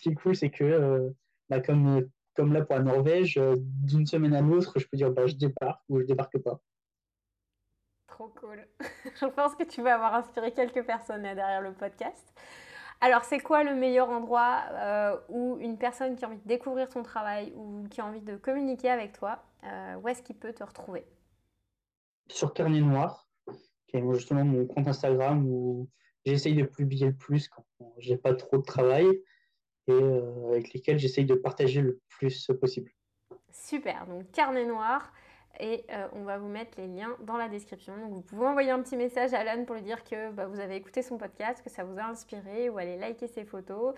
qui 0.00 0.08
est 0.08 0.14
cool, 0.14 0.34
c'est 0.34 0.50
que, 0.50 0.64
euh, 0.64 1.10
bah, 1.48 1.60
comme, 1.60 2.08
comme 2.34 2.52
là 2.52 2.64
pour 2.64 2.76
la 2.76 2.82
Norvège, 2.82 3.38
euh, 3.38 3.54
d'une 3.58 4.06
semaine 4.06 4.34
à 4.34 4.40
l'autre, 4.40 4.78
je 4.78 4.86
peux 4.86 4.96
dire 4.96 5.10
bah, 5.10 5.26
je 5.26 5.34
débarque 5.34 5.82
ou 5.88 6.00
je 6.00 6.04
débarque 6.04 6.38
pas. 6.38 6.60
Trop 8.08 8.28
cool. 8.28 8.66
je 9.20 9.26
pense 9.26 9.54
que 9.54 9.64
tu 9.64 9.82
vas 9.82 9.94
avoir 9.94 10.14
inspiré 10.14 10.52
quelques 10.52 10.84
personnes 10.84 11.22
derrière 11.22 11.62
le 11.62 11.72
podcast. 11.72 12.34
Alors, 13.00 13.24
c'est 13.24 13.38
quoi 13.38 13.62
le 13.62 13.74
meilleur 13.74 14.08
endroit 14.10 14.62
euh, 14.72 15.16
où 15.28 15.56
une 15.60 15.78
personne 15.78 16.16
qui 16.16 16.24
a 16.24 16.28
envie 16.28 16.38
de 16.38 16.48
découvrir 16.48 16.88
ton 16.88 17.02
travail 17.02 17.52
ou 17.54 17.86
qui 17.88 18.00
a 18.00 18.06
envie 18.06 18.20
de 18.20 18.36
communiquer 18.36 18.90
avec 18.90 19.12
toi, 19.12 19.44
euh, 19.64 19.94
où 20.02 20.08
est-ce 20.08 20.22
qu'il 20.22 20.36
peut 20.36 20.52
te 20.52 20.64
retrouver? 20.64 21.04
Sur 22.28 22.52
Carnet 22.52 22.80
Noir, 22.80 23.28
qui 23.86 23.96
est 23.96 24.14
justement 24.14 24.44
mon 24.44 24.66
compte 24.66 24.88
Instagram 24.88 25.46
où 25.46 25.88
j'essaye 26.24 26.54
de 26.54 26.64
publier 26.64 27.06
le 27.06 27.16
plus 27.16 27.48
quand 27.48 27.64
j'ai 27.98 28.16
pas 28.16 28.34
trop 28.34 28.58
de 28.58 28.64
travail 28.64 29.06
et 29.86 29.92
euh, 29.92 30.48
avec 30.50 30.72
lesquels 30.72 30.98
j'essaye 30.98 31.24
de 31.24 31.34
partager 31.34 31.80
le 31.80 32.00
plus 32.08 32.50
possible. 32.60 32.90
Super, 33.52 34.06
donc 34.06 34.30
Carnet 34.32 34.66
Noir 34.66 35.12
et 35.60 35.84
euh, 35.92 36.06
on 36.12 36.22
va 36.22 36.38
vous 36.38 36.48
mettre 36.48 36.78
les 36.78 36.86
liens 36.86 37.16
dans 37.20 37.36
la 37.36 37.48
description. 37.48 37.96
Donc 37.96 38.12
vous 38.12 38.20
pouvez 38.20 38.46
envoyer 38.46 38.70
un 38.70 38.80
petit 38.80 38.96
message 38.96 39.34
à 39.34 39.40
Alan 39.40 39.64
pour 39.64 39.74
lui 39.74 39.82
dire 39.82 40.04
que 40.04 40.30
bah, 40.30 40.46
vous 40.46 40.60
avez 40.60 40.76
écouté 40.76 41.02
son 41.02 41.18
podcast, 41.18 41.62
que 41.62 41.70
ça 41.70 41.84
vous 41.84 41.98
a 41.98 42.04
inspiré 42.04 42.68
ou 42.68 42.78
aller 42.78 42.96
liker 42.96 43.26
ses 43.26 43.44
photos. 43.44 43.94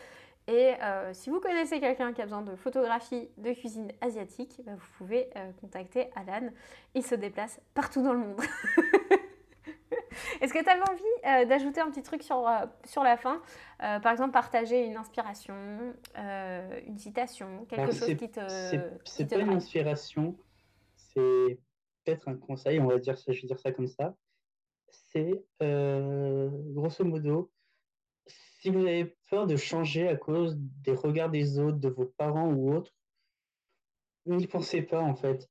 Et 0.49 0.75
euh, 0.83 1.13
si 1.13 1.31
vous 1.31 1.39
connaissez 1.39 1.79
quelqu'un 1.81 2.13
qui 2.13 2.23
a 2.23 2.25
besoin 2.25 2.43
de 2.43 2.57
photographie 2.57 3.29
de 3.37 3.53
cuisine 3.53 3.93
asiatique, 4.01 4.61
bah, 4.65 4.73
vous 4.75 4.89
pouvez 4.99 5.29
euh, 5.37 5.51
contacter 5.61 6.11
Alan. 6.17 6.49
Il 6.95 7.05
se 7.05 7.15
déplace 7.15 7.61
partout 7.75 8.03
dans 8.03 8.15
le 8.15 8.21
monde. 8.21 8.41
Est-ce 10.41 10.55
que 10.55 10.63
tu 10.63 10.69
avais 10.69 10.81
envie 10.81 11.47
d'ajouter 11.47 11.81
un 11.81 11.91
petit 11.91 12.03
truc 12.03 12.23
sur, 12.23 12.49
sur 12.85 13.03
la 13.03 13.17
fin? 13.19 13.43
Par 13.79 14.11
exemple, 14.11 14.33
partager 14.33 14.85
une 14.85 14.97
inspiration, 14.97 15.55
une 16.17 16.99
citation, 16.99 17.67
quelque 17.69 17.93
chose 17.93 18.17
qui 18.17 18.31
te. 18.31 18.41
C'est 19.05 19.29
pas 19.29 19.37
une 19.39 19.51
inspiration, 19.51 20.35
c'est 21.13 21.59
peut-être 22.05 22.29
un 22.29 22.37
conseil, 22.37 22.81
on 22.81 22.87
va 22.87 22.99
dire 22.99 23.17
je 23.17 23.33
vais 23.33 23.47
dire 23.47 23.59
ça 23.59 23.73
comme 23.73 23.89
ça. 23.89 24.17
C'est 24.91 25.45
grosso 25.59 27.05
modo, 27.05 27.51
si 28.27 28.71
vous 28.71 28.81
avez 28.81 29.17
peur 29.31 29.47
de 29.47 29.57
changer 29.57 30.09
à 30.09 30.17
cause 30.17 30.57
des 30.59 30.93
regards 30.93 31.31
des 31.31 31.59
autres, 31.59 31.79
de 31.79 31.89
vos 31.89 32.07
parents 32.07 32.51
ou 32.53 32.75
autres, 32.75 32.93
n'y 34.27 34.47
pensez 34.47 34.83
pas 34.83 35.01
en 35.01 35.15
fait. 35.15 35.49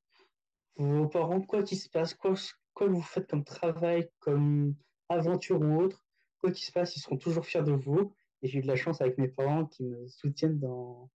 Vos 0.75 1.07
parents, 1.07 1.41
quoi 1.41 1.63
qu'il 1.63 1.77
se 1.77 1.89
passe, 1.89 2.13
quoi, 2.13 2.33
quoi 2.73 2.87
vous 2.87 3.01
faites 3.01 3.27
comme 3.27 3.43
travail, 3.43 4.09
comme 4.19 4.75
aventure 5.09 5.59
ou 5.59 5.81
autre, 5.81 6.05
quoi 6.39 6.51
qu'il 6.51 6.65
se 6.65 6.71
passe, 6.71 6.95
ils 6.95 7.01
seront 7.01 7.17
toujours 7.17 7.45
fiers 7.45 7.63
de 7.63 7.73
vous. 7.73 8.13
Et 8.41 8.47
j'ai 8.47 8.59
eu 8.59 8.61
de 8.61 8.67
la 8.67 8.75
chance 8.75 9.01
avec 9.01 9.17
mes 9.17 9.27
parents 9.27 9.65
qui 9.65 9.83
me 9.83 10.07
soutiennent 10.07 10.59
dans, 10.59 11.09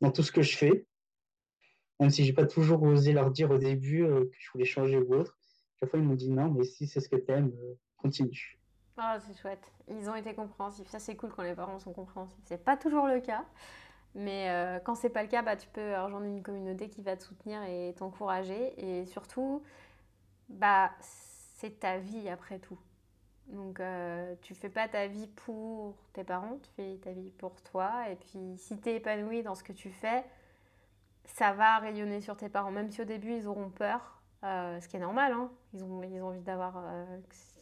dans 0.00 0.10
tout 0.10 0.22
ce 0.22 0.32
que 0.32 0.42
je 0.42 0.56
fais. 0.56 0.86
Même 2.00 2.10
si 2.10 2.24
j'ai 2.24 2.32
pas 2.32 2.46
toujours 2.46 2.82
osé 2.82 3.12
leur 3.12 3.30
dire 3.30 3.50
au 3.50 3.58
début 3.58 4.04
euh, 4.04 4.24
que 4.24 4.36
je 4.38 4.50
voulais 4.52 4.64
changer 4.64 4.98
ou 4.98 5.14
autre. 5.14 5.38
Chaque 5.80 5.90
fois, 5.90 5.98
ils 5.98 6.04
m'ont 6.04 6.14
dit 6.14 6.30
non, 6.30 6.50
mais 6.50 6.64
si 6.64 6.86
c'est 6.86 7.00
ce 7.00 7.08
que 7.08 7.16
tu 7.16 7.30
aimes, 7.32 7.52
euh, 7.62 7.74
continue. 7.96 8.58
Ah, 8.96 9.18
c'est 9.20 9.38
chouette. 9.38 9.72
Ils 9.88 10.08
ont 10.08 10.14
été 10.14 10.34
compréhensifs. 10.34 10.88
Ça, 10.88 10.98
c'est 10.98 11.16
cool 11.16 11.30
quand 11.30 11.42
les 11.42 11.54
parents 11.54 11.78
sont 11.78 11.92
compréhensifs. 11.92 12.40
C'est 12.44 12.64
pas 12.64 12.76
toujours 12.76 13.06
le 13.06 13.20
cas. 13.20 13.44
Mais 14.14 14.48
euh, 14.48 14.78
quand 14.80 14.94
c'est 14.94 15.10
pas 15.10 15.22
le 15.22 15.28
cas, 15.28 15.42
bah, 15.42 15.56
tu 15.56 15.68
peux 15.68 15.94
rejoindre 16.00 16.26
une 16.26 16.42
communauté 16.42 16.88
qui 16.88 17.02
va 17.02 17.16
te 17.16 17.22
soutenir 17.22 17.62
et 17.64 17.94
t'encourager. 17.98 18.72
Et 18.78 19.04
surtout, 19.06 19.62
bah, 20.48 20.90
c'est 21.00 21.80
ta 21.80 21.98
vie 21.98 22.28
après 22.28 22.58
tout. 22.58 22.78
Donc, 23.48 23.78
euh, 23.80 24.34
tu 24.42 24.54
fais 24.54 24.70
pas 24.70 24.88
ta 24.88 25.06
vie 25.06 25.28
pour 25.28 25.94
tes 26.14 26.24
parents, 26.24 26.58
tu 26.62 26.70
fais 26.76 26.96
ta 27.02 27.12
vie 27.12 27.30
pour 27.30 27.60
toi. 27.62 28.10
Et 28.10 28.16
puis, 28.16 28.56
si 28.58 28.80
tu 28.80 28.88
es 28.88 28.96
épanoui 28.96 29.42
dans 29.42 29.54
ce 29.54 29.62
que 29.62 29.72
tu 29.72 29.90
fais, 29.90 30.24
ça 31.26 31.52
va 31.52 31.78
rayonner 31.78 32.20
sur 32.20 32.36
tes 32.36 32.48
parents. 32.48 32.70
Même 32.70 32.90
si 32.90 33.00
au 33.02 33.04
début, 33.04 33.34
ils 33.34 33.46
auront 33.46 33.70
peur, 33.70 34.20
euh, 34.44 34.80
ce 34.80 34.88
qui 34.88 34.96
est 34.96 35.00
normal. 35.00 35.32
Hein. 35.32 35.50
Ils, 35.74 35.84
ont, 35.84 36.02
ils 36.02 36.22
ont 36.22 36.28
envie 36.28 36.40
d'avoir 36.40 36.78
euh, 36.78 37.04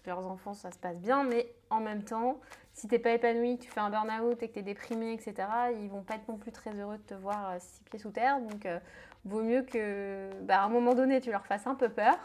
leurs 0.06 0.26
enfants, 0.26 0.54
ça 0.54 0.70
se 0.70 0.78
passe 0.78 1.00
bien, 1.00 1.24
mais 1.24 1.52
en 1.70 1.80
même 1.80 2.02
temps, 2.02 2.40
si 2.72 2.88
t'es 2.88 2.98
pas 2.98 3.10
épanoui, 3.10 3.58
que 3.58 3.64
tu 3.64 3.70
fais 3.70 3.80
un 3.80 3.90
burn-out 3.90 4.42
et 4.42 4.48
que 4.48 4.54
tu 4.54 4.58
es 4.58 4.62
déprimé, 4.62 5.12
etc., 5.12 5.34
ils 5.80 5.88
vont 5.88 6.02
pas 6.02 6.16
être 6.16 6.28
non 6.28 6.36
plus 6.36 6.52
très 6.52 6.78
heureux 6.78 6.98
de 6.98 7.02
te 7.02 7.14
voir 7.14 7.50
euh, 7.50 7.56
six 7.58 7.82
pieds 7.84 7.98
sous 7.98 8.10
terre. 8.10 8.40
Donc, 8.40 8.66
euh, 8.66 8.78
vaut 9.24 9.42
mieux 9.42 9.62
que, 9.62 10.30
bah, 10.42 10.60
à 10.60 10.64
un 10.64 10.68
moment 10.68 10.94
donné, 10.94 11.20
tu 11.20 11.30
leur 11.30 11.46
fasses 11.46 11.66
un 11.66 11.74
peu 11.74 11.88
peur, 11.88 12.16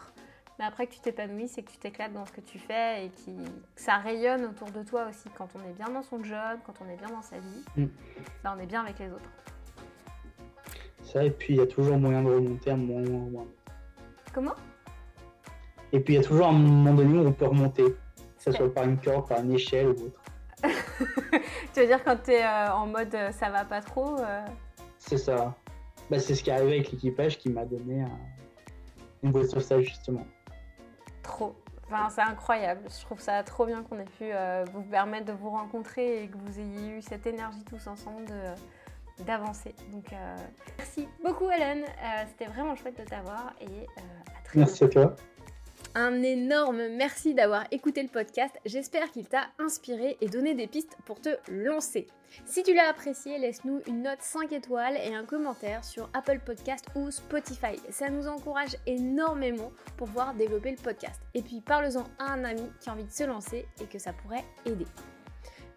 mais 0.57 0.65
après 0.65 0.87
que 0.87 0.93
tu 0.93 0.99
t'épanouisses 0.99 1.57
et 1.57 1.63
que 1.63 1.71
tu 1.71 1.77
t'éclates 1.77 2.13
dans 2.13 2.25
ce 2.25 2.31
que 2.31 2.41
tu 2.41 2.59
fais 2.59 3.05
et 3.05 3.09
que 3.09 3.31
ça 3.75 3.97
rayonne 3.97 4.43
autour 4.45 4.71
de 4.71 4.83
toi 4.83 5.07
aussi. 5.07 5.29
Quand 5.37 5.47
on 5.55 5.69
est 5.69 5.73
bien 5.73 5.89
dans 5.89 6.03
son 6.03 6.23
job, 6.23 6.59
quand 6.65 6.73
on 6.81 6.89
est 6.89 6.97
bien 6.97 7.09
dans 7.09 7.21
sa 7.21 7.37
vie, 7.37 7.65
mm. 7.77 7.85
bah, 8.43 8.53
on 8.57 8.59
est 8.59 8.65
bien 8.65 8.81
avec 8.81 8.99
les 8.99 9.11
autres. 9.11 9.29
Ça, 11.11 11.23
et 11.23 11.31
puis 11.31 11.55
il 11.55 11.57
y 11.57 11.61
a 11.61 11.65
toujours 11.65 11.97
moyen 11.97 12.21
de 12.21 12.29
remonter 12.29 12.69
à 12.69 12.73
un 12.73 12.77
moment. 12.77 13.47
Comment? 14.31 14.53
Et 15.91 15.99
puis 15.99 16.13
il 16.13 16.17
y 16.17 16.19
a 16.19 16.23
toujours 16.23 16.47
un 16.47 16.51
moment 16.51 16.93
donné 16.93 17.17
où 17.17 17.27
on 17.27 17.31
peut 17.31 17.47
remonter, 17.47 17.83
que 17.83 17.93
ce 18.37 18.51
soit 18.51 18.71
par 18.71 18.83
une 18.83 18.99
corde, 18.99 19.27
par 19.27 19.39
une 19.39 19.53
échelle 19.53 19.87
ou 19.87 19.91
autre. 19.93 20.21
tu 21.73 21.79
veux 21.79 21.87
dire 21.87 22.03
quand 22.03 22.17
tu 22.23 22.31
es 22.31 22.45
euh, 22.45 22.73
en 22.73 22.85
mode 22.85 23.15
euh, 23.15 23.31
ça 23.31 23.49
va 23.49 23.65
pas 23.65 23.81
trop 23.81 24.19
euh? 24.19 24.45
C'est 24.99 25.17
ça. 25.17 25.55
Bah, 26.11 26.19
c'est 26.19 26.35
ce 26.35 26.43
qui 26.43 26.51
est 26.51 26.53
arrivé 26.53 26.73
avec 26.73 26.91
l'équipage 26.91 27.39
qui 27.39 27.49
m'a 27.49 27.65
donné 27.65 28.05
une 29.23 29.31
boîte 29.31 29.47
sur 29.47 29.61
ça 29.63 29.81
justement. 29.81 30.27
Trop. 31.23 31.55
Enfin, 31.87 32.09
c'est 32.09 32.21
incroyable. 32.21 32.81
Je 32.87 33.01
trouve 33.01 33.19
ça 33.19 33.41
trop 33.41 33.65
bien 33.65 33.81
qu'on 33.81 33.97
ait 33.97 34.05
pu 34.05 34.25
vous 34.73 34.83
permettre 34.83 35.25
de 35.25 35.31
vous 35.31 35.49
rencontrer 35.49 36.23
et 36.23 36.27
que 36.27 36.37
vous 36.37 36.59
ayez 36.59 36.97
eu 36.97 37.01
cette 37.01 37.25
énergie 37.25 37.63
tous 37.63 37.87
ensemble 37.87 38.31
d'avancer. 39.25 39.73
Donc, 39.91 40.05
merci 40.77 41.07
beaucoup, 41.23 41.49
Hélène. 41.49 41.85
C'était 42.29 42.51
vraiment 42.51 42.75
chouette 42.75 42.99
de 42.99 43.03
t'avoir 43.03 43.53
et 43.61 43.85
à 43.97 44.43
très 44.43 44.59
Merci 44.59 44.83
à 44.83 44.87
toi. 44.87 45.15
Un 45.95 46.21
énorme 46.21 46.89
merci 46.89 47.33
d'avoir 47.33 47.65
écouté 47.71 48.03
le 48.03 48.09
podcast. 48.09 48.53
J'espère 48.63 49.09
qu'il 49.09 49.27
t'a 49.27 49.47
inspiré 49.57 50.17
et 50.21 50.27
donné 50.27 50.53
des 50.53 50.67
pistes 50.67 50.95
pour 51.05 51.19
te 51.19 51.29
lancer. 51.49 52.05
Si 52.45 52.61
tu 52.61 52.75
l'as 52.75 52.89
apprécié, 52.89 53.39
laisse-nous 53.39 53.81
une 53.87 54.03
note 54.03 54.21
5 54.21 54.51
étoiles 54.51 54.97
et 54.97 55.15
un 55.15 55.25
commentaire 55.25 55.83
sur 55.83 56.07
Apple 56.13 56.39
Podcast 56.45 56.85
ou 56.93 57.09
Spotify. 57.09 57.75
Ça 57.89 58.09
nous 58.09 58.27
encourage 58.27 58.75
énormément 58.85 59.71
pour 59.97 60.07
pouvoir 60.07 60.35
développer 60.35 60.71
le 60.71 60.77
podcast. 60.77 61.21
Et 61.33 61.41
puis 61.41 61.61
parle-en 61.61 62.03
à 62.19 62.33
un 62.33 62.43
ami 62.43 62.69
qui 62.79 62.89
a 62.89 62.93
envie 62.93 63.05
de 63.05 63.11
se 63.11 63.23
lancer 63.23 63.65
et 63.81 63.85
que 63.85 63.97
ça 63.97 64.13
pourrait 64.13 64.45
aider. 64.65 64.85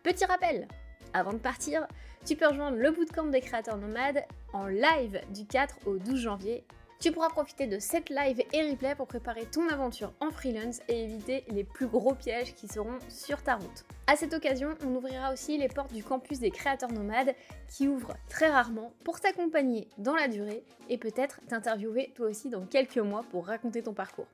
Petit 0.03 0.26
rappel, 0.26 0.68
avant 1.14 1.32
de 1.32 1.38
partir, 1.38 1.86
tu 2.25 2.37
peux 2.37 2.47
rejoindre 2.47 2.77
le 2.77 2.91
bootcamp 2.91 3.27
des 3.27 3.41
créateurs 3.41 3.79
nomades 3.79 4.25
en 4.53 4.66
live 4.66 5.20
du 5.35 5.47
4 5.47 5.87
au 5.87 5.97
12 5.97 6.20
janvier 6.20 6.64
tu 7.03 7.11
pourras 7.11 7.31
profiter 7.31 7.66
de 7.66 7.81
cette 7.81 8.11
live 8.11 8.41
et 8.53 8.70
replay 8.70 8.95
pour 8.95 9.09
préparer 9.09 9.45
ton 9.47 9.68
aventure 9.68 10.12
en 10.20 10.31
freelance 10.31 10.79
et 10.87 11.03
éviter 11.03 11.43
les 11.49 11.64
plus 11.64 11.89
gros 11.89 12.14
pièges 12.14 12.55
qui 12.55 12.68
seront 12.68 12.97
sur 13.09 13.43
ta 13.43 13.57
route. 13.57 13.85
À 14.07 14.14
cette 14.14 14.33
occasion, 14.35 14.77
on 14.87 14.95
ouvrira 14.95 15.33
aussi 15.33 15.59
les 15.59 15.66
portes 15.66 15.93
du 15.93 16.05
campus 16.05 16.39
des 16.39 16.53
créateurs 16.53 16.93
nomades 16.93 17.35
qui 17.66 17.89
ouvre 17.89 18.14
très 18.29 18.53
rarement 18.53 18.93
pour 19.03 19.18
t'accompagner 19.18 19.89
dans 19.99 20.14
la 20.14 20.29
durée 20.29 20.62
et 20.89 20.97
peut-être 20.97 21.41
t'interviewer 21.49 22.12
toi 22.14 22.29
aussi 22.29 22.51
dans 22.51 22.66
quelques 22.66 22.99
mois 22.99 23.25
pour 23.33 23.49
raconter 23.49 23.83
ton 23.83 23.95
parcours. 23.95 24.29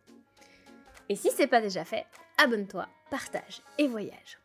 Et 1.09 1.17
si 1.17 1.31
c'est 1.31 1.47
pas 1.47 1.63
déjà 1.63 1.87
fait, 1.87 2.05
abonne-toi, 2.37 2.87
partage 3.09 3.63
et 3.79 3.89
voyage. 3.89 4.39